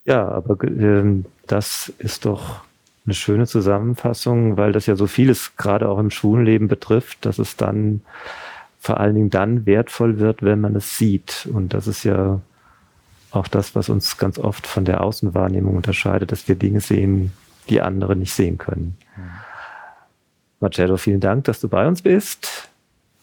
Ja, 0.06 0.28
aber 0.28 0.62
äh, 0.64 1.24
das 1.48 1.92
ist 1.98 2.26
doch 2.26 2.62
eine 3.06 3.14
schöne 3.14 3.48
Zusammenfassung, 3.48 4.58
weil 4.58 4.72
das 4.72 4.86
ja 4.86 4.96
so 4.96 5.08
vieles 5.08 5.56
gerade 5.58 5.90
auch 5.90 6.00
im 6.00 6.10
Schwulenleben 6.10 6.68
betrifft, 6.68 7.26
dass 7.26 7.38
es 7.38 7.58
dann 7.58 8.02
vor 8.80 9.00
allen 9.00 9.16
Dingen 9.16 9.30
dann 9.30 9.66
wertvoll 9.66 10.20
wird, 10.20 10.42
wenn 10.42 10.62
man 10.62 10.76
es 10.76 10.98
sieht. 10.98 11.48
Und 11.52 11.74
das 11.74 11.88
ist 11.88 12.04
ja 12.04 12.42
auch 13.32 13.48
das, 13.48 13.76
was 13.76 13.90
uns 13.90 14.18
ganz 14.18 14.38
oft 14.38 14.68
von 14.68 14.86
der 14.86 15.02
Außenwahrnehmung 15.02 15.76
unterscheidet, 15.76 16.32
dass 16.32 16.48
wir 16.48 16.56
Dinge 16.56 16.82
sehen, 16.82 17.34
die 17.70 17.82
andere 17.82 18.16
nicht 18.16 18.34
sehen 18.34 18.58
können. 18.58 18.98
Marcello, 20.60 20.98
vielen 20.98 21.20
Dank, 21.20 21.46
dass 21.46 21.60
du 21.60 21.68
bei 21.68 21.88
uns 21.88 22.02
bist. 22.02 22.70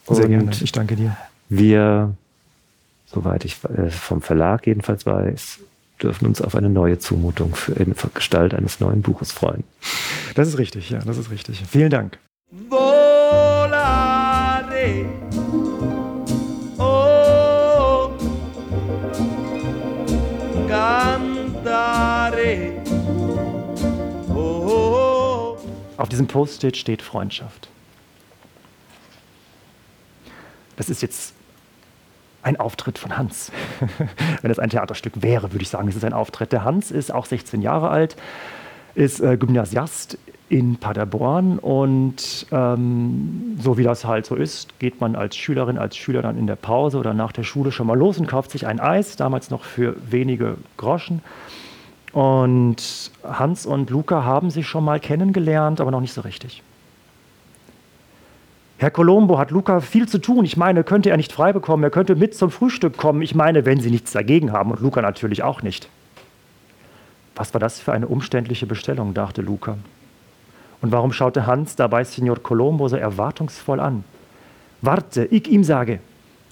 Sehr 0.09 0.25
Und 0.25 0.31
gerne. 0.31 0.51
Ich 0.61 0.73
danke 0.73 0.97
dir. 0.97 1.17
Wir, 1.49 2.15
soweit 3.07 3.45
ich 3.45 3.59
äh, 3.65 3.91
vom 3.91 4.21
Verlag 4.21 4.67
jedenfalls 4.67 5.07
weiß, 5.07 5.61
dürfen 6.03 6.27
uns 6.27 6.41
auf 6.41 6.55
eine 6.55 6.69
neue 6.69 6.99
Zumutung 6.99 7.55
für 7.55 7.73
in 7.73 7.95
Gestalt 8.15 8.55
eines 8.55 8.81
neuen 8.81 9.03
Buches 9.03 9.33
freuen. 9.33 9.65
Das 10.35 10.49
ist 10.49 10.59
richtig, 10.59 10.91
ja, 10.91 11.01
das 11.01 11.19
ist 11.19 11.31
richtig. 11.31 11.63
Vielen 11.69 11.91
Dank. 11.91 12.19
Volare. 12.69 13.81
Oh, 16.79 18.11
cantare. 20.69 22.73
Auf 25.97 26.09
diesem 26.09 26.27
Post-it 26.27 26.79
steht 26.79 27.03
Freundschaft. 27.03 27.69
Das 30.77 30.89
ist 30.89 31.03
jetzt 31.03 31.35
ein 32.43 32.59
Auftritt 32.59 32.99
von 32.99 33.17
Hans. 33.17 33.53
Wenn 34.43 34.51
es 34.51 34.59
ein 34.59 34.71
Theaterstück 34.71 35.23
wäre, 35.23 35.53
würde 35.53 35.63
ich 35.63 35.69
sagen, 35.69 35.89
es 35.89 35.97
ist 35.97 36.05
ein 36.05 36.13
Auftritt. 36.13 36.53
Der 36.53 36.65
Hans 36.65 36.91
ist 36.91 37.13
auch 37.13 37.27
16 37.27 37.63
Jahre 37.63 37.91
alt, 37.91 38.17
ist 38.95 39.21
äh, 39.21 39.37
Gymnasiast 39.37 40.19
in 40.49 40.77
Paderborn 40.77 41.61
und 41.61 42.47
ähm, 42.51 43.57
so 43.61 43.79
wie 43.79 43.85
das 43.85 44.05
halt 44.05 44.27
so 44.27 44.35
ist, 44.35 44.81
geht 44.81 45.01
man 45.01 45.15
als 45.15 45.37
Schülerin, 45.37 45.79
als 45.79 45.97
Schüler 45.97 46.23
dann 46.23 46.37
in 46.37 46.49
der 46.49 46.57
Pause 46.57 46.99
oder 46.99 47.15
nach 47.15 47.31
der 47.31 47.45
Schule 47.45 47.71
schon 47.71 47.87
mal 47.87 47.97
los 47.97 48.19
und 48.19 48.27
kauft 48.27 48.51
sich 48.51 48.67
ein 48.67 48.81
Eis, 48.81 49.15
damals 49.15 49.51
noch 49.51 49.63
für 49.63 49.95
wenige 50.11 50.57
Groschen. 50.77 51.23
Und 52.13 53.13
Hans 53.23 53.65
und 53.65 53.91
Luca 53.91 54.25
haben 54.25 54.51
sich 54.51 54.67
schon 54.67 54.85
mal 54.85 54.99
kennengelernt, 54.99 55.81
aber 55.81 55.93
noch 55.93 56.01
nicht 56.01 56.13
so 56.13 56.23
richtig. 56.23 56.65
Herr 58.81 58.91
Colombo 58.91 59.39
hat 59.39 59.51
Luca 59.51 59.83
viel 59.83 60.09
zu 60.09 60.17
tun. 60.17 60.47
Ich 60.47 60.57
meine, 60.57 60.85
könnte 60.85 61.11
er 61.11 61.19
nicht 61.19 61.33
frei 61.33 61.53
bekommen, 61.53 61.83
er 61.83 61.91
könnte 61.91 62.17
mit 62.17 62.35
zum 62.35 62.51
Frühstück 62.51 62.97
kommen. 62.97 63.21
Ich 63.21 63.35
meine, 63.35 63.67
wenn 63.67 63.79
Sie 63.79 63.91
nichts 63.91 64.13
dagegen 64.13 64.53
haben 64.53 64.71
und 64.71 64.81
Luca 64.81 65.03
natürlich 65.03 65.43
auch 65.43 65.61
nicht. 65.61 65.91
Was 67.37 67.53
war 67.53 67.61
das 67.61 67.79
für 67.79 67.93
eine 67.93 68.09
umständliche 68.09 68.67
Bestellung, 68.67 69.13
dachte 69.13 69.43
Luca. 69.43 69.77
Und 70.81 70.93
warum 70.93 71.13
schaute 71.13 71.47
Hans 71.47 71.77
dabei 71.77 72.05
Signor 72.05 72.43
Colombo 72.43 72.89
so 72.89 72.97
erwartungsvoll 72.97 73.81
an? 73.81 74.03
Warte, 74.81 75.27
ich 75.27 75.47
ihm 75.47 75.63
sage, 75.63 76.01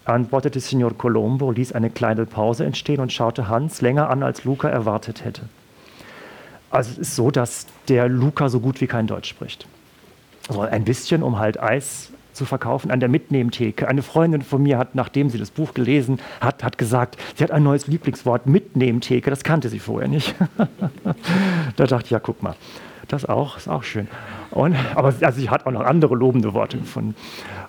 antwortete 0.05 0.61
Signor 0.61 0.93
Colombo, 0.99 1.51
ließ 1.51 1.73
eine 1.73 1.89
kleine 1.89 2.27
Pause 2.27 2.67
entstehen 2.67 3.01
und 3.01 3.11
schaute 3.11 3.49
Hans 3.49 3.81
länger 3.81 4.11
an, 4.11 4.23
als 4.23 4.45
Luca 4.45 4.69
erwartet 4.69 5.25
hätte. 5.25 5.49
Also 6.69 6.91
es 6.91 6.99
ist 6.99 7.17
so, 7.17 7.31
dass 7.31 7.67
der 7.89 8.07
Luca 8.07 8.51
so 8.51 8.61
gut 8.61 8.83
wie 8.83 8.87
kein 8.87 9.07
Deutsch 9.07 9.31
spricht. 9.31 9.67
Also 10.51 10.61
ein 10.61 10.85
bisschen, 10.85 11.23
um 11.23 11.39
halt 11.39 11.59
Eis 11.59 12.13
zu 12.39 12.47
verkaufen 12.47 12.91
an 12.91 13.01
der 13.01 13.09
Mitnehmtheke. 13.09 13.87
Eine 13.89 14.03
Freundin 14.03 14.43
von 14.43 14.63
mir 14.63 14.79
hat, 14.79 14.95
nachdem 14.95 15.29
sie 15.29 15.39
das 15.39 15.51
Buch 15.51 15.75
gelesen 15.75 16.21
hat, 16.41 16.65
hat 16.65 16.79
gesagt, 16.79 17.19
sie 17.37 17.45
hat 17.45 17.51
ein 17.51 17.63
neues 17.63 17.87
Lieblingswort, 17.87 18.47
Mitnehmtheke. 18.47 19.29
Das 19.29 19.45
kannte 19.45 19.69
sie 19.69 19.81
vorher 19.81 20.09
nicht. 20.09 20.35
da 21.77 21.87
dachte 21.87 22.05
ich, 22.05 22.11
ja, 22.11 22.21
guck 22.21 22.43
mal, 22.43 22.55
das 23.09 23.27
auch, 23.27 23.57
ist 23.57 23.69
auch 23.69 23.83
schön. 23.83 24.09
Und, 24.51 24.77
aber 24.95 25.13
also 25.21 25.41
sie 25.41 25.51
hat 25.51 25.67
auch 25.67 25.73
noch 25.73 25.83
andere 25.83 26.15
lobende 26.15 26.55
Worte 26.55 26.79
gefunden. 26.79 27.15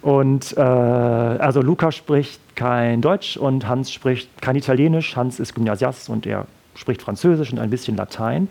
Und 0.01 0.55
äh, 0.55 0.61
also 0.61 1.61
Luca 1.61 1.91
spricht 1.91 2.39
kein 2.55 3.01
Deutsch 3.01 3.35
und 3.35 3.67
Hans 3.67 3.91
spricht 3.91 4.41
kein 4.41 4.55
Italienisch. 4.55 5.15
Hans 5.15 5.39
ist 5.39 5.55
Gymnasiast 5.55 6.09
und 6.09 6.25
er 6.25 6.45
spricht 6.75 7.01
Französisch 7.01 7.51
und 7.51 7.59
ein 7.59 7.69
bisschen 7.69 7.97
Latein. 7.97 8.47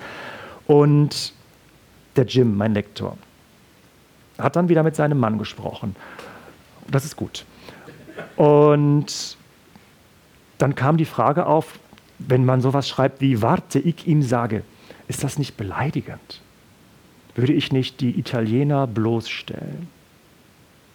Und 0.67 1.33
der 2.17 2.27
Jim, 2.27 2.57
mein 2.57 2.75
Lektor, 2.75 3.17
hat 4.39 4.57
dann 4.57 4.69
wieder 4.69 4.83
mit 4.83 4.97
seinem 4.97 5.19
Mann 5.19 5.39
gesprochen. 5.39 5.97
Das 6.91 7.05
ist 7.05 7.17
gut. 7.17 7.45
Und 8.37 9.37
dann 10.59 10.75
kam 10.75 10.97
die 10.97 11.05
Frage 11.05 11.47
auf, 11.47 11.79
wenn 12.19 12.45
man 12.45 12.61
sowas 12.61 12.89
schreibt 12.89 13.21
wie 13.21 13.43
warte, 13.43 13.79
ich 13.79 14.07
ihm 14.07 14.23
sage, 14.23 14.63
ist 15.07 15.25
das 15.25 15.39
nicht 15.39 15.57
beleidigend? 15.57 16.41
Würde 17.35 17.53
ich 17.53 17.73
nicht 17.73 18.01
die 18.01 18.19
Italiener 18.19 18.87
bloßstellen? 18.87 19.89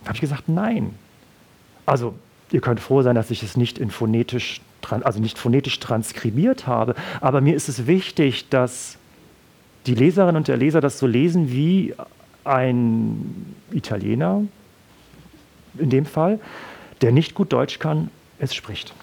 Da 0.01 0.07
habe 0.07 0.15
ich 0.15 0.21
gesagt, 0.21 0.49
nein. 0.49 0.95
Also, 1.85 2.13
ihr 2.51 2.61
könnt 2.61 2.79
froh 2.79 3.01
sein, 3.01 3.15
dass 3.15 3.31
ich 3.31 3.43
es 3.43 3.55
nicht 3.55 3.77
in 3.77 3.89
phonetisch, 3.89 4.61
also 4.89 5.19
nicht 5.19 5.37
phonetisch 5.37 5.79
transkribiert 5.79 6.67
habe, 6.67 6.95
aber 7.21 7.39
mir 7.39 7.55
ist 7.55 7.69
es 7.69 7.87
wichtig, 7.87 8.49
dass 8.49 8.97
die 9.85 9.95
Leserin 9.95 10.35
und 10.35 10.47
der 10.47 10.57
Leser 10.57 10.81
das 10.81 10.99
so 10.99 11.07
lesen, 11.07 11.51
wie 11.51 11.93
ein 12.43 13.55
Italiener, 13.71 14.43
in 15.77 15.89
dem 15.89 16.05
Fall, 16.05 16.39
der 17.01 17.11
nicht 17.11 17.35
gut 17.35 17.51
Deutsch 17.51 17.79
kann, 17.79 18.09
es 18.39 18.53
spricht. 18.53 18.93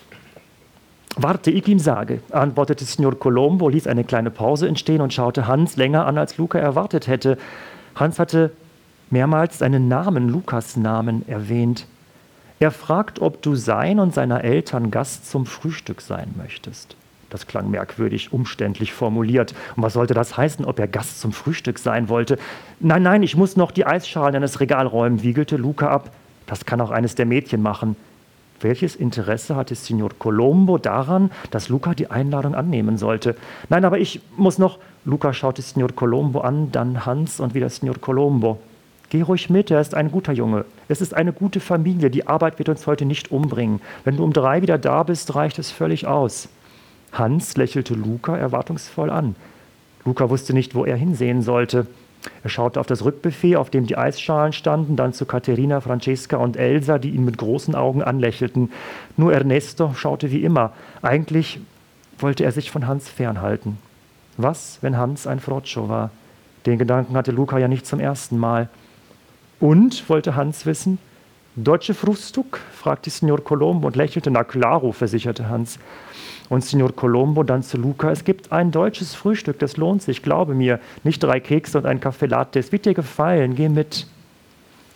Warte, 1.16 1.50
ich 1.50 1.66
ihm 1.66 1.80
sage, 1.80 2.20
antwortete 2.30 2.84
Signor 2.84 3.18
Colombo, 3.18 3.68
ließ 3.68 3.86
eine 3.86 4.04
kleine 4.04 4.30
Pause 4.30 4.68
entstehen 4.68 5.00
und 5.00 5.12
schaute 5.12 5.46
Hans 5.46 5.76
länger 5.76 6.06
an, 6.06 6.18
als 6.18 6.38
Luca 6.38 6.58
erwartet 6.58 7.08
hätte. 7.08 7.36
Hans 7.96 8.18
hatte 8.18 8.52
mehrmals 9.10 9.58
seinen 9.58 9.88
Namen, 9.88 10.28
Lukas 10.28 10.76
Namen, 10.76 11.28
erwähnt. 11.28 11.86
Er 12.60 12.70
fragt, 12.70 13.20
ob 13.20 13.42
du 13.42 13.56
sein 13.56 13.98
und 13.98 14.14
seiner 14.14 14.44
Eltern 14.44 14.90
Gast 14.90 15.28
zum 15.28 15.46
Frühstück 15.46 16.00
sein 16.00 16.34
möchtest. 16.36 16.96
Das 17.30 17.46
klang 17.46 17.70
merkwürdig, 17.70 18.32
umständlich 18.32 18.92
formuliert. 18.92 19.54
Und 19.76 19.84
was 19.84 19.92
sollte 19.92 20.14
das 20.14 20.36
heißen, 20.36 20.64
ob 20.64 20.78
er 20.80 20.88
Gast 20.88 21.20
zum 21.20 21.32
Frühstück 21.32 21.78
sein 21.78 22.08
wollte? 22.08 22.38
Nein, 22.80 23.04
nein, 23.04 23.22
ich 23.22 23.36
muss 23.36 23.56
noch 23.56 23.70
die 23.70 23.86
Eisschalen 23.86 24.34
in 24.34 24.42
das 24.42 24.60
Regal 24.60 24.86
räumen, 24.86 25.22
wiegelte 25.22 25.56
Luca 25.56 25.88
ab. 25.88 26.10
Das 26.46 26.66
kann 26.66 26.80
auch 26.80 26.90
eines 26.90 27.14
der 27.14 27.26
Mädchen 27.26 27.62
machen. 27.62 27.94
Welches 28.60 28.96
Interesse 28.96 29.56
hatte 29.56 29.74
Signor 29.74 30.10
Colombo 30.18 30.76
daran, 30.76 31.30
dass 31.50 31.68
Luca 31.68 31.94
die 31.94 32.10
Einladung 32.10 32.54
annehmen 32.54 32.98
sollte? 32.98 33.36
Nein, 33.70 33.84
aber 33.84 33.98
ich 33.98 34.20
muss 34.36 34.58
noch. 34.58 34.78
Luca 35.06 35.32
schaute 35.32 35.62
Signor 35.62 35.92
Colombo 35.94 36.40
an, 36.40 36.70
dann 36.72 37.06
Hans 37.06 37.40
und 37.40 37.54
wieder 37.54 37.70
Signor 37.70 37.96
Colombo. 37.98 38.58
Geh 39.08 39.22
ruhig 39.22 39.48
mit, 39.48 39.70
er 39.70 39.80
ist 39.80 39.94
ein 39.94 40.10
guter 40.10 40.32
Junge. 40.32 40.66
Es 40.88 41.00
ist 41.00 41.14
eine 41.14 41.32
gute 41.32 41.58
Familie. 41.58 42.10
Die 42.10 42.26
Arbeit 42.26 42.58
wird 42.58 42.68
uns 42.68 42.86
heute 42.86 43.06
nicht 43.06 43.32
umbringen. 43.32 43.80
Wenn 44.04 44.18
du 44.18 44.24
um 44.24 44.32
drei 44.32 44.60
wieder 44.62 44.76
da 44.76 45.04
bist, 45.04 45.34
reicht 45.34 45.58
es 45.58 45.70
völlig 45.70 46.06
aus. 46.06 46.48
Hans 47.12 47.56
lächelte 47.56 47.94
Luca 47.94 48.36
erwartungsvoll 48.36 49.10
an. 49.10 49.34
Luca 50.04 50.30
wusste 50.30 50.54
nicht, 50.54 50.74
wo 50.74 50.84
er 50.84 50.96
hinsehen 50.96 51.42
sollte. 51.42 51.86
Er 52.42 52.50
schaute 52.50 52.78
auf 52.80 52.86
das 52.86 53.04
Rückbuffet, 53.04 53.56
auf 53.56 53.70
dem 53.70 53.86
die 53.86 53.96
Eisschalen 53.96 54.52
standen, 54.52 54.96
dann 54.96 55.12
zu 55.12 55.24
Caterina, 55.24 55.80
Francesca 55.80 56.36
und 56.36 56.56
Elsa, 56.56 56.98
die 56.98 57.10
ihn 57.10 57.24
mit 57.24 57.38
großen 57.38 57.74
Augen 57.74 58.02
anlächelten. 58.02 58.70
Nur 59.16 59.32
Ernesto 59.32 59.94
schaute 59.94 60.30
wie 60.30 60.42
immer. 60.42 60.72
Eigentlich 61.02 61.60
wollte 62.18 62.44
er 62.44 62.52
sich 62.52 62.70
von 62.70 62.86
Hans 62.86 63.08
fernhalten. 63.08 63.78
Was, 64.36 64.78
wenn 64.82 64.96
Hans 64.96 65.26
ein 65.26 65.40
Froccio 65.40 65.88
war? 65.88 66.10
Den 66.66 66.78
Gedanken 66.78 67.16
hatte 67.16 67.32
Luca 67.32 67.58
ja 67.58 67.68
nicht 67.68 67.86
zum 67.86 68.00
ersten 68.00 68.38
Mal. 68.38 68.68
Und, 69.58 70.08
wollte 70.08 70.36
Hans 70.36 70.66
wissen, 70.66 70.98
Deutsche 71.56 71.94
Frühstück? 71.94 72.60
fragte 72.72 73.10
Signor 73.10 73.42
Colombo 73.42 73.88
und 73.88 73.96
lächelte. 73.96 74.30
Na 74.30 74.44
claro, 74.44 74.92
versicherte 74.92 75.48
Hans. 75.48 75.80
Und 76.48 76.64
Signor 76.64 76.92
Colombo 76.94 77.42
dann 77.42 77.64
zu 77.64 77.76
Luca, 77.76 78.10
es 78.10 78.24
gibt 78.24 78.52
ein 78.52 78.70
deutsches 78.70 79.14
Frühstück, 79.14 79.58
das 79.58 79.76
lohnt 79.76 80.02
sich, 80.02 80.22
glaube 80.22 80.54
mir. 80.54 80.80
Nicht 81.02 81.22
drei 81.22 81.40
Kekse 81.40 81.78
und 81.78 81.86
ein 81.86 82.00
Kaffee 82.00 82.26
Latte, 82.26 82.58
es 82.58 82.70
wird 82.70 82.86
dir 82.86 82.94
gefallen, 82.94 83.56
geh 83.56 83.68
mit. 83.68 84.06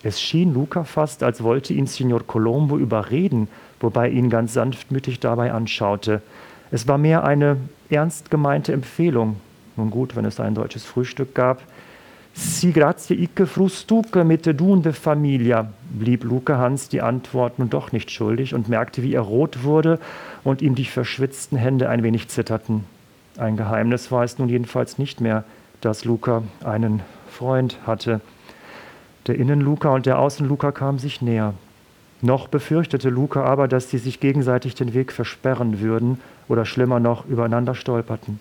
Es 0.04 0.20
schien 0.20 0.54
Luca 0.54 0.84
fast, 0.84 1.22
als 1.22 1.42
wollte 1.42 1.72
ihn 1.72 1.86
Signor 1.86 2.24
Colombo 2.24 2.78
überreden, 2.78 3.48
wobei 3.80 4.10
ihn 4.10 4.30
ganz 4.30 4.52
sanftmütig 4.52 5.18
dabei 5.18 5.52
anschaute. 5.52 6.22
Es 6.70 6.86
war 6.86 6.98
mehr 6.98 7.24
eine 7.24 7.56
ernst 7.90 8.30
gemeinte 8.30 8.72
Empfehlung. 8.72 9.36
Nun 9.76 9.90
gut, 9.90 10.14
wenn 10.14 10.24
es 10.24 10.38
ein 10.38 10.54
deutsches 10.54 10.84
Frühstück 10.84 11.34
gab. 11.34 11.62
Si 12.36 12.72
grazie 12.72 13.14
icke 13.14 13.46
frustuque 13.46 14.24
mit 14.24 14.46
du 14.58 14.76
de 14.76 14.92
Familia, 14.92 15.68
blieb 15.90 16.24
Luca 16.24 16.58
Hans 16.58 16.88
die 16.88 17.00
Antwort 17.00 17.60
nun 17.60 17.70
doch 17.70 17.92
nicht 17.92 18.10
schuldig 18.10 18.54
und 18.54 18.68
merkte, 18.68 19.04
wie 19.04 19.14
er 19.14 19.20
rot 19.20 19.62
wurde 19.62 20.00
und 20.42 20.60
ihm 20.60 20.74
die 20.74 20.84
verschwitzten 20.84 21.56
Hände 21.56 21.88
ein 21.88 22.02
wenig 22.02 22.28
zitterten. 22.28 22.84
Ein 23.36 23.56
Geheimnis 23.56 24.10
war 24.10 24.24
es 24.24 24.38
nun 24.38 24.48
jedenfalls 24.48 24.98
nicht 24.98 25.20
mehr, 25.20 25.44
dass 25.80 26.04
Luca 26.04 26.42
einen 26.64 27.02
Freund 27.30 27.78
hatte. 27.86 28.20
Der 29.28 29.36
Innen-Luca 29.36 29.90
und 29.90 30.06
der 30.06 30.18
Außen-Luca 30.18 30.72
kamen 30.72 30.98
sich 30.98 31.22
näher. 31.22 31.54
Noch 32.20 32.48
befürchtete 32.48 33.10
Luca 33.10 33.44
aber, 33.44 33.68
dass 33.68 33.90
sie 33.90 33.98
sich 33.98 34.18
gegenseitig 34.18 34.74
den 34.74 34.92
Weg 34.92 35.12
versperren 35.12 35.80
würden 35.80 36.20
oder 36.48 36.64
schlimmer 36.64 36.98
noch 36.98 37.26
übereinander 37.26 37.76
stolperten. 37.76 38.40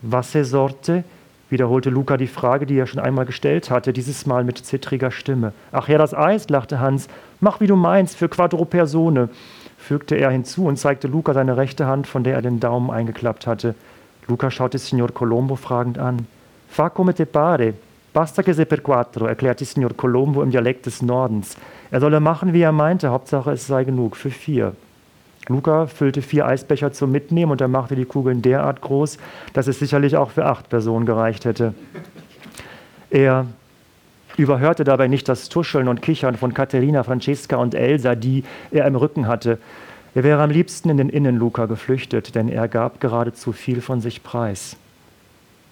Was 0.00 0.32
Sorte? 0.32 1.04
Wiederholte 1.50 1.90
Luca 1.90 2.16
die 2.16 2.26
Frage, 2.26 2.66
die 2.66 2.78
er 2.78 2.86
schon 2.86 3.00
einmal 3.00 3.24
gestellt 3.24 3.70
hatte, 3.70 3.92
dieses 3.92 4.26
Mal 4.26 4.44
mit 4.44 4.58
zittriger 4.58 5.10
Stimme. 5.10 5.52
Ach 5.72 5.88
ja, 5.88 5.98
das 5.98 6.14
Eis, 6.14 6.48
lachte 6.48 6.80
Hans. 6.80 7.08
Mach 7.40 7.60
wie 7.60 7.66
du 7.66 7.76
meinst, 7.76 8.16
für 8.16 8.28
Quattro 8.28 8.64
Persone, 8.64 9.28
fügte 9.78 10.16
er 10.16 10.30
hinzu 10.30 10.66
und 10.66 10.76
zeigte 10.76 11.08
Luca 11.08 11.32
seine 11.32 11.56
rechte 11.56 11.86
Hand, 11.86 12.06
von 12.06 12.24
der 12.24 12.34
er 12.34 12.42
den 12.42 12.60
Daumen 12.60 12.90
eingeklappt 12.90 13.46
hatte. 13.46 13.74
Luca 14.26 14.50
schaute 14.50 14.78
Signor 14.78 15.12
Colombo 15.12 15.56
fragend 15.56 15.98
an. 15.98 16.26
Fa 16.68 16.90
come 16.90 17.14
te 17.14 17.24
pare. 17.24 17.74
Basta 18.12 18.42
che 18.42 18.52
se 18.52 18.66
per 18.66 18.82
quattro, 18.82 19.26
erklärte 19.26 19.64
Signor 19.64 19.94
Colombo 19.96 20.42
im 20.42 20.50
Dialekt 20.50 20.86
des 20.86 21.02
Nordens. 21.02 21.56
Er 21.90 22.00
solle 22.00 22.20
machen, 22.20 22.52
wie 22.52 22.62
er 22.62 22.72
meinte, 22.72 23.10
Hauptsache 23.10 23.52
es 23.52 23.66
sei 23.66 23.84
genug, 23.84 24.16
für 24.16 24.30
vier. 24.30 24.74
Luca 25.48 25.86
füllte 25.86 26.22
vier 26.22 26.46
Eisbecher 26.46 26.92
zum 26.92 27.10
Mitnehmen 27.10 27.52
und 27.52 27.60
er 27.60 27.68
machte 27.68 27.96
die 27.96 28.04
Kugeln 28.04 28.42
derart 28.42 28.80
groß, 28.80 29.18
dass 29.52 29.66
es 29.66 29.78
sicherlich 29.78 30.16
auch 30.16 30.30
für 30.30 30.44
acht 30.44 30.68
Personen 30.68 31.06
gereicht 31.06 31.44
hätte. 31.44 31.74
Er 33.10 33.46
überhörte 34.36 34.84
dabei 34.84 35.08
nicht 35.08 35.28
das 35.28 35.48
Tuscheln 35.48 35.88
und 35.88 36.02
Kichern 36.02 36.36
von 36.36 36.54
Katharina, 36.54 37.02
Francesca 37.02 37.56
und 37.56 37.74
Elsa, 37.74 38.14
die 38.14 38.44
er 38.70 38.86
im 38.86 38.96
Rücken 38.96 39.26
hatte. 39.26 39.58
Er 40.14 40.24
wäre 40.24 40.42
am 40.42 40.50
liebsten 40.50 40.90
in 40.90 40.96
den 40.96 41.08
Innenluca 41.08 41.66
geflüchtet, 41.66 42.34
denn 42.34 42.48
er 42.48 42.68
gab 42.68 43.00
geradezu 43.00 43.52
viel 43.52 43.80
von 43.80 44.00
sich 44.00 44.22
preis. 44.22 44.76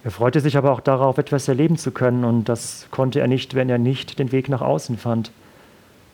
Er 0.03 0.11
freute 0.11 0.39
sich 0.39 0.57
aber 0.57 0.71
auch 0.71 0.79
darauf, 0.79 1.17
etwas 1.17 1.47
erleben 1.47 1.77
zu 1.77 1.91
können, 1.91 2.23
und 2.23 2.49
das 2.49 2.87
konnte 2.91 3.19
er 3.19 3.27
nicht, 3.27 3.55
wenn 3.55 3.69
er 3.69 3.77
nicht 3.77 4.19
den 4.19 4.31
Weg 4.31 4.47
nach 4.47 4.61
außen 4.61 4.97
fand. 4.97 5.31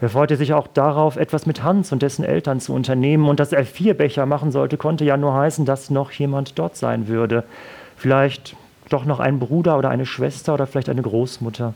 Er 0.01 0.09
freute 0.09 0.35
sich 0.35 0.53
auch 0.53 0.67
darauf, 0.67 1.15
etwas 1.15 1.45
mit 1.45 1.63
Hans 1.63 1.91
und 1.91 2.01
dessen 2.01 2.25
Eltern 2.25 2.59
zu 2.59 2.73
unternehmen, 2.73 3.29
und 3.29 3.39
dass 3.39 3.53
er 3.53 3.65
vier 3.65 3.93
Becher 3.93 4.25
machen 4.25 4.51
sollte, 4.51 4.77
konnte 4.77 5.05
ja 5.05 5.17
nur 5.17 5.33
heißen, 5.33 5.65
dass 5.65 5.89
noch 5.89 6.11
jemand 6.11 6.59
dort 6.59 6.75
sein 6.75 7.07
würde. 7.07 7.43
Vielleicht 7.95 8.55
doch 8.89 9.05
noch 9.05 9.19
ein 9.19 9.39
Bruder 9.39 9.77
oder 9.77 9.89
eine 9.89 10.05
Schwester 10.05 10.53
oder 10.53 10.67
vielleicht 10.67 10.89
eine 10.89 11.01
Großmutter. 11.01 11.73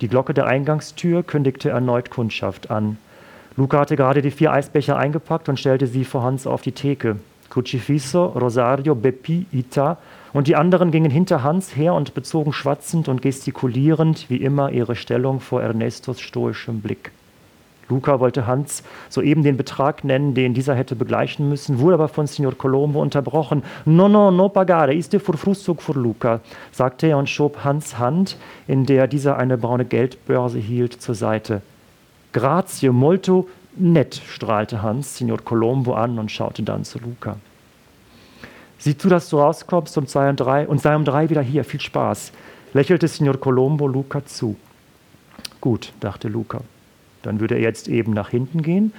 Die 0.00 0.08
Glocke 0.08 0.34
der 0.34 0.46
Eingangstür 0.46 1.22
kündigte 1.22 1.70
erneut 1.70 2.10
Kundschaft 2.10 2.70
an. 2.70 2.98
Luca 3.56 3.80
hatte 3.80 3.96
gerade 3.96 4.22
die 4.22 4.30
vier 4.30 4.52
Eisbecher 4.52 4.96
eingepackt 4.96 5.48
und 5.48 5.60
stellte 5.60 5.86
sie 5.86 6.04
vor 6.04 6.22
Hans 6.22 6.46
auf 6.46 6.62
die 6.62 6.72
Theke. 6.72 7.16
Crucifisso, 7.50 8.26
Rosario, 8.26 8.94
Beppi, 8.94 9.46
Ita 9.52 9.98
und 10.32 10.48
die 10.48 10.56
anderen 10.56 10.90
gingen 10.90 11.10
hinter 11.10 11.42
Hans 11.42 11.76
her 11.76 11.92
und 11.92 12.14
bezogen 12.14 12.52
schwatzend 12.52 13.08
und 13.08 13.20
gestikulierend 13.20 14.30
wie 14.30 14.38
immer 14.38 14.70
ihre 14.70 14.96
Stellung 14.96 15.40
vor 15.40 15.62
Ernestos 15.62 16.20
stoischem 16.20 16.80
Blick. 16.80 17.12
Luca 17.88 18.20
wollte 18.20 18.46
Hans 18.46 18.82
soeben 19.08 19.42
den 19.42 19.56
Betrag 19.56 20.04
nennen, 20.04 20.34
den 20.34 20.54
dieser 20.54 20.74
hätte 20.74 20.96
begleichen 20.96 21.48
müssen, 21.48 21.78
wurde 21.78 21.94
aber 21.94 22.08
von 22.08 22.26
Signor 22.26 22.56
Colombo 22.56 23.00
unterbrochen. 23.00 23.62
No, 23.84 24.08
no, 24.08 24.30
no 24.30 24.48
pagare, 24.48 24.94
iste 24.94 25.20
fur 25.20 25.36
frustug 25.36 25.82
fur 25.82 25.96
Luca, 25.96 26.40
sagte 26.70 27.08
er 27.08 27.18
und 27.18 27.28
schob 27.28 27.64
Hans 27.64 27.98
Hand, 27.98 28.36
in 28.66 28.86
der 28.86 29.06
dieser 29.06 29.36
eine 29.36 29.58
braune 29.58 29.84
Geldbörse 29.84 30.58
hielt, 30.58 31.00
zur 31.00 31.14
Seite. 31.14 31.62
Grazie, 32.32 32.90
molto 32.90 33.48
nett, 33.76 34.20
strahlte 34.26 34.82
Hans 34.82 35.16
Signor 35.16 35.38
Colombo 35.44 35.94
an 35.94 36.18
und 36.18 36.30
schaute 36.30 36.62
dann 36.62 36.84
zu 36.84 36.98
Luca. 36.98 37.36
Sieh 38.78 38.96
zu, 38.96 39.08
dass 39.08 39.28
du 39.28 39.38
rauskommst 39.38 39.96
und 39.98 40.10
sei 40.10 40.28
um 40.28 40.36
drei, 40.36 40.66
und 40.66 40.80
sei 40.80 40.96
um 40.96 41.04
drei 41.04 41.30
wieder 41.30 41.42
hier. 41.42 41.64
Viel 41.64 41.80
Spaß, 41.80 42.32
lächelte 42.72 43.06
Signor 43.06 43.38
Colombo 43.38 43.86
Luca 43.86 44.24
zu. 44.24 44.56
Gut, 45.60 45.92
dachte 46.00 46.28
Luca. 46.28 46.62
Dann 47.22 47.40
würde 47.40 47.54
er 47.54 47.60
jetzt 47.60 47.88
eben 47.88 48.12
nach 48.12 48.30
hinten 48.30 48.62
gehen, 48.62 48.92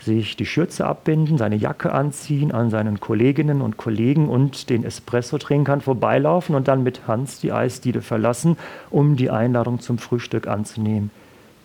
sich 0.00 0.36
die 0.36 0.46
Schürze 0.46 0.86
abbinden, 0.86 1.38
seine 1.38 1.56
Jacke 1.56 1.92
anziehen, 1.92 2.52
an 2.52 2.70
seinen 2.70 3.00
Kolleginnen 3.00 3.60
und 3.60 3.76
Kollegen 3.76 4.28
und 4.28 4.70
den 4.70 4.84
Espresso-Trinkern 4.84 5.80
vorbeilaufen 5.80 6.54
und 6.54 6.68
dann 6.68 6.82
mit 6.82 7.06
Hans 7.08 7.40
die 7.40 7.52
Eisdiele 7.52 8.02
verlassen, 8.02 8.56
um 8.90 9.16
die 9.16 9.30
Einladung 9.30 9.80
zum 9.80 9.98
Frühstück 9.98 10.46
anzunehmen. 10.46 11.10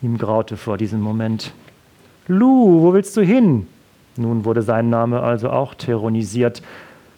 Ihm 0.02 0.18
graute 0.18 0.58
vor 0.58 0.78
diesem 0.78 1.00
Moment. 1.00 1.54
Lu, 2.28 2.82
wo 2.82 2.94
willst 2.94 3.16
du 3.18 3.22
hin? 3.22 3.68
Nun 4.18 4.46
wurde 4.46 4.62
sein 4.62 4.90
Name 4.90 5.22
also 5.22 5.50
auch 5.50 5.74
terronisiert. 5.74 6.62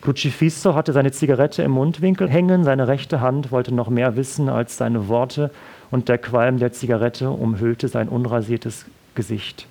Crucifisso 0.02 0.76
hatte 0.76 0.94
seine 0.94 1.12
Zigarette 1.12 1.64
im 1.64 1.72
Mundwinkel 1.72 2.30
hängen, 2.30 2.64
seine 2.64 2.88
rechte 2.88 3.22
Hand 3.22 3.52
wollte 3.52 3.74
noch 3.74 3.90
mehr 3.90 4.16
wissen 4.16 4.50
als 4.50 4.78
seine 4.78 5.08
Worte, 5.08 5.50
und 5.96 6.10
der 6.10 6.18
Qualm 6.18 6.60
der 6.60 6.74
Zigarette 6.74 7.30
umhüllte 7.30 7.88
sein 7.88 8.10
unrasiertes 8.10 8.86
Gesicht. 9.16 9.66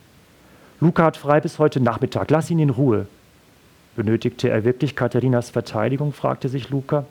Luca 0.80 1.04
hat 1.04 1.18
frei 1.18 1.38
bis 1.38 1.58
heute 1.58 1.80
Nachmittag, 1.80 2.30
lass 2.30 2.50
ihn 2.50 2.58
in 2.58 2.70
Ruhe. 2.70 3.06
Benötigte 3.94 4.48
er 4.48 4.64
wirklich 4.64 4.96
Katharinas 4.96 5.50
Verteidigung? 5.50 6.14
fragte 6.14 6.48
sich 6.48 6.70
Luca. 6.70 7.04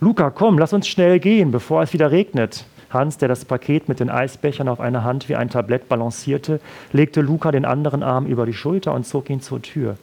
Luca, 0.00 0.28
komm, 0.28 0.58
lass 0.58 0.74
uns 0.74 0.86
schnell 0.86 1.18
gehen, 1.18 1.50
bevor 1.50 1.82
es 1.82 1.94
wieder 1.94 2.10
regnet. 2.10 2.66
Hans, 2.90 3.16
der 3.16 3.28
das 3.28 3.46
Paket 3.46 3.88
mit 3.88 4.00
den 4.00 4.10
Eisbechern 4.10 4.68
auf 4.68 4.78
einer 4.78 5.02
Hand 5.02 5.30
wie 5.30 5.36
ein 5.36 5.48
Tablett 5.48 5.88
balancierte, 5.88 6.60
legte 6.92 7.22
Luca 7.22 7.52
den 7.52 7.64
anderen 7.64 8.02
Arm 8.02 8.26
über 8.26 8.44
die 8.44 8.52
Schulter 8.52 8.92
und 8.92 9.06
zog 9.06 9.30
ihn 9.30 9.40
zur 9.40 9.62
Tür. 9.62 9.96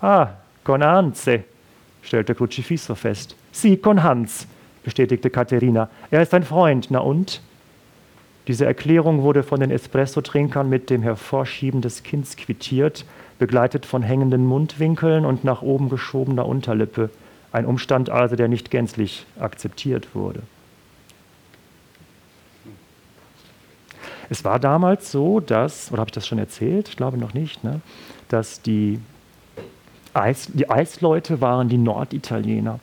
Ah, 0.00 0.30
Con 0.64 0.82
Hanze, 0.82 1.44
stellte 2.02 2.34
Crucifisso 2.34 2.96
fest. 2.96 3.36
Sie, 3.52 3.76
con 3.76 4.02
Hans, 4.02 4.48
bestätigte 4.84 5.30
Katharina. 5.30 5.88
Er 6.10 6.22
ist 6.22 6.34
ein 6.34 6.42
Freund, 6.42 6.88
na 6.90 6.98
und? 6.98 7.40
Diese 8.48 8.66
Erklärung 8.66 9.22
wurde 9.22 9.44
von 9.44 9.60
den 9.60 9.70
Espresso-Trinkern 9.70 10.68
mit 10.68 10.90
dem 10.90 11.02
Hervorschieben 11.02 11.80
des 11.80 12.02
Kinns 12.02 12.36
quittiert, 12.36 13.04
begleitet 13.38 13.86
von 13.86 14.02
hängenden 14.02 14.46
Mundwinkeln 14.46 15.24
und 15.24 15.44
nach 15.44 15.62
oben 15.62 15.88
geschobener 15.88 16.46
Unterlippe. 16.46 17.10
Ein 17.52 17.66
Umstand 17.66 18.10
also, 18.10 18.34
der 18.34 18.48
nicht 18.48 18.70
gänzlich 18.70 19.26
akzeptiert 19.38 20.14
wurde. 20.14 20.42
Es 24.30 24.44
war 24.44 24.58
damals 24.58 25.12
so, 25.12 25.40
dass, 25.40 25.92
oder 25.92 26.00
habe 26.00 26.08
ich 26.08 26.14
das 26.14 26.26
schon 26.26 26.38
erzählt? 26.38 26.88
Ich 26.88 26.96
glaube 26.96 27.18
noch 27.18 27.34
nicht, 27.34 27.62
ne? 27.64 27.80
dass 28.28 28.62
die 28.62 28.98
Eis, 30.14 30.48
die 30.52 30.70
Eisleute 30.70 31.40
waren 31.40 31.68
die 31.68 31.78
Norditaliener. 31.78 32.80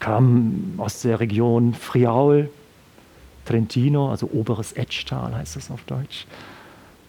Kamen 0.00 0.74
aus 0.78 1.02
der 1.02 1.20
Region 1.20 1.74
Friaul, 1.74 2.50
Trentino, 3.44 4.10
also 4.10 4.28
oberes 4.32 4.72
Etschtal 4.72 5.34
heißt 5.34 5.56
das 5.56 5.70
auf 5.70 5.82
Deutsch. 5.84 6.26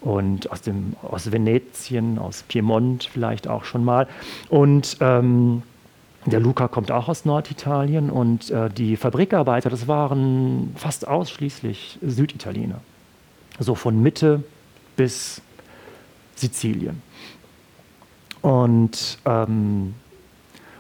Und 0.01 0.49
aus, 0.51 0.61
dem, 0.61 0.95
aus 1.01 1.31
Venetien, 1.31 2.17
aus 2.17 2.43
Piemont 2.43 3.03
vielleicht 3.11 3.47
auch 3.47 3.65
schon 3.65 3.83
mal. 3.83 4.07
Und 4.49 4.97
ähm, 5.01 5.63
der 6.25 6.39
Luca 6.39 6.69
kommt 6.69 6.91
auch 6.91 7.09
aus 7.09 7.25
Norditalien 7.25 8.09
und 8.09 8.49
äh, 8.51 8.69
die 8.69 8.95
Fabrikarbeiter, 8.95 9.69
das 9.69 9.87
waren 9.87 10.73
fast 10.75 11.07
ausschließlich 11.07 11.99
Süditaliener. 12.01 12.79
So 13.59 13.75
von 13.75 14.01
Mitte 14.01 14.43
bis 14.95 15.41
Sizilien. 16.35 17.01
Und, 18.41 19.17
ähm, 19.25 19.95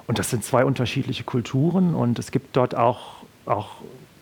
und 0.09 0.17
das 0.17 0.31
sind 0.31 0.43
zwei 0.43 0.65
unterschiedliche 0.65 1.23
Kulturen 1.23 1.93
und 1.93 2.17
es 2.17 2.31
gibt 2.31 2.57
dort 2.57 2.73
auch, 2.73 3.17
auch 3.45 3.75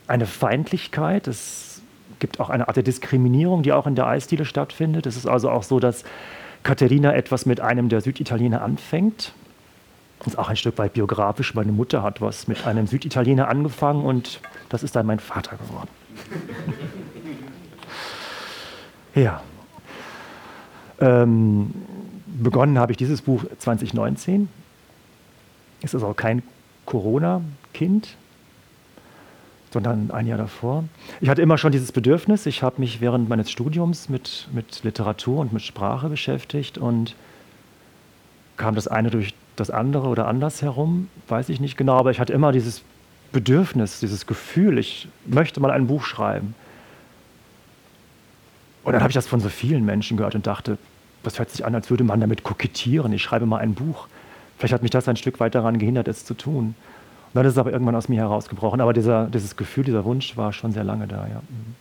eine 0.05 0.25
Feindlichkeit. 0.25 1.27
Es 1.27 1.81
gibt 2.19 2.41
auch 2.41 2.49
eine 2.49 2.67
Art 2.67 2.75
der 2.75 2.83
Diskriminierung, 2.83 3.63
die 3.63 3.71
auch 3.71 3.87
in 3.87 3.95
der 3.95 4.05
Eisdiele 4.05 4.43
stattfindet. 4.43 5.05
Es 5.05 5.15
ist 5.15 5.27
also 5.27 5.49
auch 5.49 5.63
so, 5.63 5.79
dass 5.79 6.03
Katharina 6.63 7.13
etwas 7.15 7.45
mit 7.45 7.61
einem 7.61 7.87
der 7.87 8.01
Süditaliener 8.01 8.63
anfängt. 8.63 9.31
Das 10.19 10.27
ist 10.27 10.37
auch 10.37 10.49
ein 10.49 10.57
Stück 10.57 10.77
weit 10.77 10.91
biografisch. 10.91 11.55
Meine 11.55 11.71
Mutter 11.71 12.03
hat 12.03 12.19
was 12.19 12.49
mit 12.49 12.67
einem 12.67 12.85
Süditaliener 12.85 13.47
angefangen 13.47 14.03
und 14.03 14.41
das 14.67 14.83
ist 14.83 14.93
dann 14.93 15.05
mein 15.05 15.19
Vater 15.19 15.55
geworden. 15.55 15.89
ja. 19.15 19.41
Ähm, 20.99 21.73
begonnen 22.25 22.77
habe 22.77 22.91
ich 22.91 22.97
dieses 22.97 23.21
Buch 23.21 23.45
2019. 23.57 24.49
Es 25.87 25.93
ist 25.93 26.03
auch 26.03 26.15
kein 26.15 26.43
Corona-Kind, 26.85 28.15
sondern 29.71 30.11
ein 30.11 30.27
Jahr 30.27 30.37
davor. 30.37 30.83
Ich 31.21 31.29
hatte 31.29 31.41
immer 31.41 31.57
schon 31.57 31.71
dieses 31.71 31.93
Bedürfnis. 31.93 32.45
Ich 32.45 32.61
habe 32.61 32.79
mich 32.79 32.99
während 32.99 33.29
meines 33.29 33.49
Studiums 33.49 34.09
mit, 34.09 34.49
mit 34.51 34.83
Literatur 34.83 35.39
und 35.39 35.53
mit 35.53 35.61
Sprache 35.61 36.09
beschäftigt 36.09 36.77
und 36.77 37.15
kam 38.57 38.75
das 38.75 38.87
eine 38.87 39.11
durch 39.11 39.33
das 39.55 39.69
andere 39.69 40.07
oder 40.07 40.27
anders 40.27 40.61
herum, 40.61 41.09
weiß 41.29 41.49
ich 41.49 41.59
nicht 41.59 41.77
genau, 41.77 41.97
aber 41.97 42.11
ich 42.11 42.19
hatte 42.19 42.33
immer 42.33 42.51
dieses 42.51 42.83
Bedürfnis, 43.31 43.99
dieses 43.99 44.27
Gefühl, 44.27 44.77
ich 44.77 45.07
möchte 45.25 45.59
mal 45.59 45.71
ein 45.71 45.87
Buch 45.87 46.03
schreiben. 46.03 46.53
Und 48.83 48.93
dann 48.93 49.01
habe 49.01 49.11
ich 49.11 49.15
das 49.15 49.27
von 49.27 49.39
so 49.39 49.49
vielen 49.49 49.85
Menschen 49.85 50.17
gehört 50.17 50.35
und 50.35 50.47
dachte, 50.47 50.77
das 51.23 51.39
hört 51.39 51.49
sich 51.49 51.65
an, 51.65 51.75
als 51.75 51.89
würde 51.89 52.03
man 52.03 52.19
damit 52.21 52.43
kokettieren. 52.43 53.11
Ich 53.13 53.21
schreibe 53.21 53.45
mal 53.45 53.59
ein 53.59 53.73
Buch. 53.73 54.07
Vielleicht 54.57 54.73
hat 54.73 54.81
mich 54.81 54.91
das 54.91 55.07
ein 55.07 55.15
Stück 55.15 55.39
weit 55.39 55.55
daran 55.55 55.77
gehindert, 55.77 56.07
es 56.07 56.25
zu 56.25 56.33
tun. 56.33 56.75
Und 57.27 57.35
dann 57.35 57.45
ist 57.45 57.53
es 57.53 57.57
aber 57.57 57.71
irgendwann 57.71 57.95
aus 57.95 58.09
mir 58.09 58.21
herausgebrochen. 58.21 58.81
Aber 58.81 58.93
dieser, 58.93 59.27
dieses 59.27 59.55
Gefühl, 59.55 59.83
dieser 59.83 60.05
Wunsch 60.05 60.35
war 60.37 60.53
schon 60.53 60.71
sehr 60.71 60.83
lange 60.83 61.07
da. 61.07 61.27
Ja. 61.27 61.41
Mhm. 61.49 61.75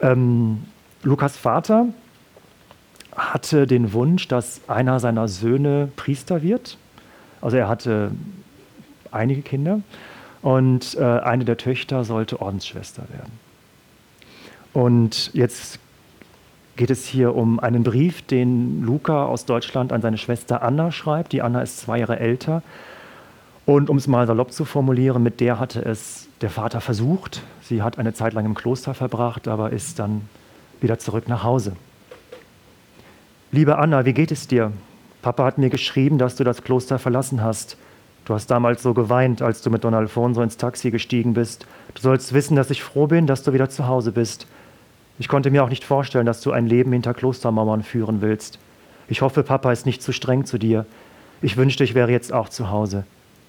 Ähm, 0.00 0.64
Lukas 1.02 1.36
Vater 1.36 1.86
hatte 3.16 3.66
den 3.66 3.92
Wunsch, 3.92 4.28
dass 4.28 4.60
einer 4.68 5.00
seiner 5.00 5.28
Söhne 5.28 5.88
Priester 5.96 6.42
wird. 6.42 6.78
Also 7.40 7.56
er 7.56 7.68
hatte 7.68 8.10
einige 9.10 9.42
Kinder 9.42 9.80
und 10.42 10.96
äh, 10.96 11.02
eine 11.02 11.44
der 11.44 11.56
Töchter 11.56 12.04
sollte 12.04 12.40
Ordensschwester 12.40 13.02
werden. 13.12 13.32
Und 14.72 15.32
jetzt 15.34 15.78
geht 16.76 16.90
es 16.90 17.06
hier 17.06 17.34
um 17.34 17.60
einen 17.60 17.82
Brief, 17.82 18.22
den 18.22 18.82
Luca 18.82 19.24
aus 19.26 19.44
Deutschland 19.44 19.92
an 19.92 20.02
seine 20.02 20.18
Schwester 20.18 20.62
Anna 20.62 20.90
schreibt. 20.90 21.32
Die 21.32 21.42
Anna 21.42 21.62
ist 21.62 21.78
zwei 21.78 21.98
Jahre 21.98 22.18
älter. 22.18 22.62
Und 23.66 23.88
um 23.88 23.96
es 23.96 24.06
mal 24.06 24.26
salopp 24.26 24.52
zu 24.52 24.64
formulieren, 24.64 25.22
mit 25.22 25.40
der 25.40 25.58
hatte 25.58 25.84
es 25.84 26.28
der 26.40 26.50
Vater 26.50 26.80
versucht. 26.80 27.42
Sie 27.62 27.82
hat 27.82 27.98
eine 27.98 28.12
Zeit 28.12 28.34
lang 28.34 28.44
im 28.44 28.54
Kloster 28.54 28.92
verbracht, 28.92 29.48
aber 29.48 29.70
ist 29.70 29.98
dann 29.98 30.28
wieder 30.80 30.98
zurück 30.98 31.28
nach 31.28 31.44
Hause. 31.44 31.74
Liebe 33.52 33.78
Anna, 33.78 34.04
wie 34.04 34.12
geht 34.12 34.32
es 34.32 34.48
dir? 34.48 34.72
Papa 35.22 35.44
hat 35.44 35.58
mir 35.58 35.70
geschrieben, 35.70 36.18
dass 36.18 36.36
du 36.36 36.44
das 36.44 36.62
Kloster 36.62 36.98
verlassen 36.98 37.42
hast. 37.42 37.78
Du 38.24 38.34
hast 38.34 38.48
damals 38.48 38.82
so 38.82 38.94
geweint, 38.94 39.42
als 39.42 39.62
du 39.62 39.70
mit 39.70 39.84
Don 39.84 39.94
Alfonso 39.94 40.42
ins 40.42 40.56
Taxi 40.56 40.90
gestiegen 40.90 41.34
bist. 41.34 41.66
Du 41.94 42.02
sollst 42.02 42.34
wissen, 42.34 42.56
dass 42.56 42.70
ich 42.70 42.82
froh 42.82 43.06
bin, 43.06 43.26
dass 43.26 43.42
du 43.42 43.52
wieder 43.52 43.70
zu 43.70 43.86
Hause 43.86 44.12
bist. 44.12 44.46
Ich 45.18 45.28
konnte 45.28 45.50
mir 45.50 45.62
auch 45.62 45.68
nicht 45.68 45.84
vorstellen, 45.84 46.26
dass 46.26 46.40
du 46.40 46.50
ein 46.50 46.66
Leben 46.66 46.92
hinter 46.92 47.14
Klostermauern 47.14 47.84
führen 47.84 48.20
willst. 48.20 48.58
Ich 49.06 49.22
hoffe, 49.22 49.42
Papa 49.44 49.70
ist 49.70 49.86
nicht 49.86 50.02
zu 50.02 50.12
streng 50.12 50.44
zu 50.44 50.58
dir. 50.58 50.86
Ich 51.40 51.56
wünschte, 51.56 51.84
ich 51.84 51.94
wäre 51.94 52.10
jetzt 52.10 52.32
auch 52.32 52.48
zu 52.48 52.70
Hause. 52.70 53.04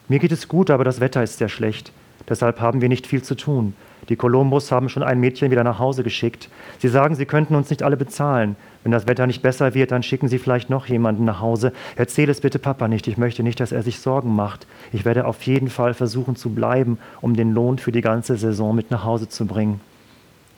Mir 0.08 0.20
geht 0.20 0.32
es 0.32 0.48
gut, 0.48 0.70
aber 0.70 0.84
das 0.84 1.00
Wetter 1.00 1.24
ist 1.24 1.40
sehr 1.40 1.50
schlecht. 1.50 1.92
Deshalb 2.30 2.60
haben 2.60 2.82
wir 2.82 2.90
nicht 2.90 3.08
viel 3.08 3.24
zu 3.24 3.36
tun. 3.36 3.74
Die 4.10 4.16
Kolumbus 4.16 4.72
haben 4.72 4.90
schon 4.90 5.02
ein 5.02 5.20
Mädchen 5.20 5.50
wieder 5.50 5.64
nach 5.64 5.80
Hause 5.80 6.04
geschickt. 6.04 6.50
Sie 6.78 6.88
sagen, 6.88 7.16
sie 7.16 7.26
könnten 7.26 7.56
uns 7.56 7.72
nicht 7.72 7.82
alle 7.82 7.98
bezahlen. 7.98 8.56
Wenn 8.84 8.92
das 8.92 9.08
Wetter 9.08 9.26
nicht 9.26 9.42
besser 9.42 9.74
wird, 9.74 9.92
dann 9.92 10.04
schicken 10.04 10.28
sie 10.28 10.38
vielleicht 10.38 10.70
noch 10.70 10.86
jemanden 10.86 11.26
nach 11.26 11.40
Hause. 11.40 11.74
Erzähl 11.96 12.30
es 12.30 12.42
bitte 12.42 12.60
Papa 12.60 12.88
nicht. 12.88 13.08
Ich 13.08 13.18
möchte 13.18 13.42
nicht, 13.42 13.60
dass 13.60 13.72
er 13.72 13.82
sich 13.82 14.00
Sorgen 14.00 14.36
macht. 14.36 14.68
Ich 14.94 15.06
werde 15.06 15.26
auf 15.26 15.42
jeden 15.44 15.70
Fall 15.70 15.96
versuchen 15.96 16.36
zu 16.36 16.52
bleiben, 16.52 17.00
um 17.22 17.36
den 17.36 17.52
Lohn 17.52 17.80
für 17.80 17.92
die 17.92 18.02
ganze 18.02 18.38
Saison 18.38 18.76
mit 18.76 18.92
nach 18.92 19.04
Hause 19.04 19.28
zu 19.28 19.48
bringen. 19.48 19.82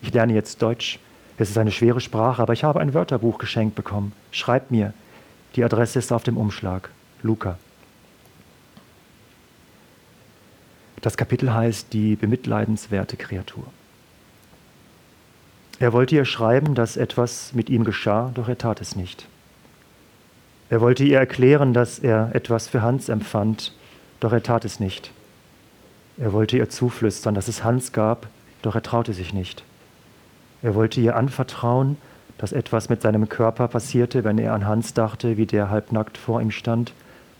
Ich 0.01 0.13
lerne 0.13 0.33
jetzt 0.33 0.61
Deutsch. 0.61 0.99
Es 1.37 1.49
ist 1.49 1.57
eine 1.57 1.71
schwere 1.71 2.01
Sprache, 2.01 2.41
aber 2.41 2.53
ich 2.53 2.63
habe 2.63 2.79
ein 2.79 2.93
Wörterbuch 2.93 3.37
geschenkt 3.37 3.75
bekommen. 3.75 4.13
Schreib 4.31 4.71
mir. 4.71 4.93
Die 5.55 5.63
Adresse 5.63 5.99
ist 5.99 6.11
auf 6.11 6.23
dem 6.23 6.37
Umschlag. 6.37 6.89
Luca. 7.21 7.57
Das 11.01 11.15
Kapitel 11.15 11.53
heißt 11.53 11.93
Die 11.93 12.15
bemitleidenswerte 12.15 13.17
Kreatur. 13.17 13.65
Er 15.79 15.93
wollte 15.93 16.15
ihr 16.15 16.25
schreiben, 16.25 16.73
dass 16.73 16.97
etwas 16.97 17.53
mit 17.53 17.69
ihm 17.69 17.83
geschah, 17.83 18.31
doch 18.33 18.49
er 18.49 18.57
tat 18.57 18.81
es 18.81 18.95
nicht. 18.95 19.27
Er 20.69 20.81
wollte 20.81 21.03
ihr 21.03 21.19
erklären, 21.19 21.73
dass 21.73 21.99
er 21.99 22.31
etwas 22.33 22.67
für 22.67 22.81
Hans 22.81 23.09
empfand, 23.09 23.73
doch 24.19 24.33
er 24.33 24.41
tat 24.41 24.65
es 24.65 24.79
nicht. 24.79 25.11
Er 26.17 26.33
wollte 26.33 26.57
ihr 26.57 26.69
zuflüstern, 26.69 27.35
dass 27.35 27.47
es 27.47 27.63
Hans 27.63 27.93
gab, 27.93 28.27
doch 28.63 28.73
er 28.73 28.81
traute 28.81 29.13
sich 29.13 29.33
nicht. 29.33 29.63
Er 30.61 30.75
wollte 30.75 30.99
ihr 30.99 31.15
anvertrauen, 31.15 31.97
dass 32.37 32.51
etwas 32.51 32.89
mit 32.89 33.01
seinem 33.01 33.29
Körper 33.29 33.67
passierte, 33.67 34.23
wenn 34.23 34.37
er 34.37 34.53
an 34.53 34.65
Hans 34.65 34.93
dachte, 34.93 35.37
wie 35.37 35.45
der 35.45 35.69
halbnackt 35.69 36.17
vor 36.17 36.41
ihm 36.41 36.51
stand, 36.51 36.93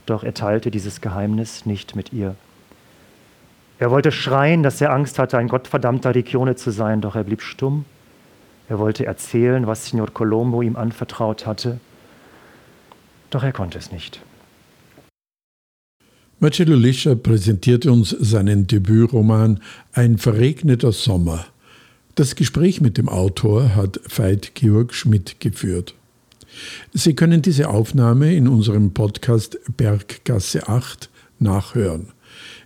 doch 0.06 0.24
er 0.24 0.34
teilte 0.34 0.72
dieses 0.72 1.02
Geheimnis 1.02 1.66
nicht 1.66 1.96
mit 1.96 2.14
ihr. 2.14 2.36
Er 3.80 3.92
wollte 3.92 4.12
schreien, 4.12 4.64
dass 4.64 4.82
er 4.82 4.92
Angst 4.92 5.20
hatte, 5.20 5.38
ein 5.38 5.50
gottverdammter 5.50 6.16
Regione 6.16 6.56
zu 6.56 6.72
sein, 6.72 7.02
doch 7.02 7.16
er 7.16 7.24
blieb 7.24 7.42
stumm. 7.42 7.86
Er 8.70 8.80
wollte 8.80 9.06
erzählen, 9.06 9.68
was 9.68 9.86
Signor 9.86 10.12
Colombo 10.12 10.62
ihm 10.62 10.76
anvertraut 10.76 11.46
hatte, 11.46 11.80
doch 13.30 13.44
er 13.44 13.52
konnte 13.52 13.78
es 13.78 13.92
nicht. 13.92 14.22
Marcello 16.40 16.76
Lischer 16.76 17.16
präsentiert 17.16 17.86
uns 17.86 18.10
seinen 18.10 18.68
Debütroman 18.68 19.60
Ein 19.94 20.18
verregneter 20.18 20.92
Sommer. 20.92 21.46
Das 22.18 22.36
Gespräch 22.36 22.82
mit 22.82 22.98
dem 22.98 23.08
Autor 23.10 23.76
hat 23.76 24.00
Veit 24.08 24.56
Georg 24.56 24.96
Schmidt 24.96 25.40
geführt. 25.40 25.94
Sie 26.92 27.14
können 27.14 27.44
diese 27.44 27.70
Aufnahme 27.70 28.34
in 28.34 28.48
unserem 28.48 28.92
Podcast 28.92 29.60
Berggasse 29.78 30.68
8 30.68 31.12
nachhören. 31.38 32.08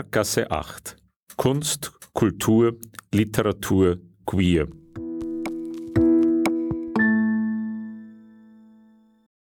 Berggasse 0.00 0.50
8. 0.50 0.96
Kunst, 1.36 1.92
Kultur, 2.14 2.78
Literatur, 3.12 3.98
Queer. 4.24 4.66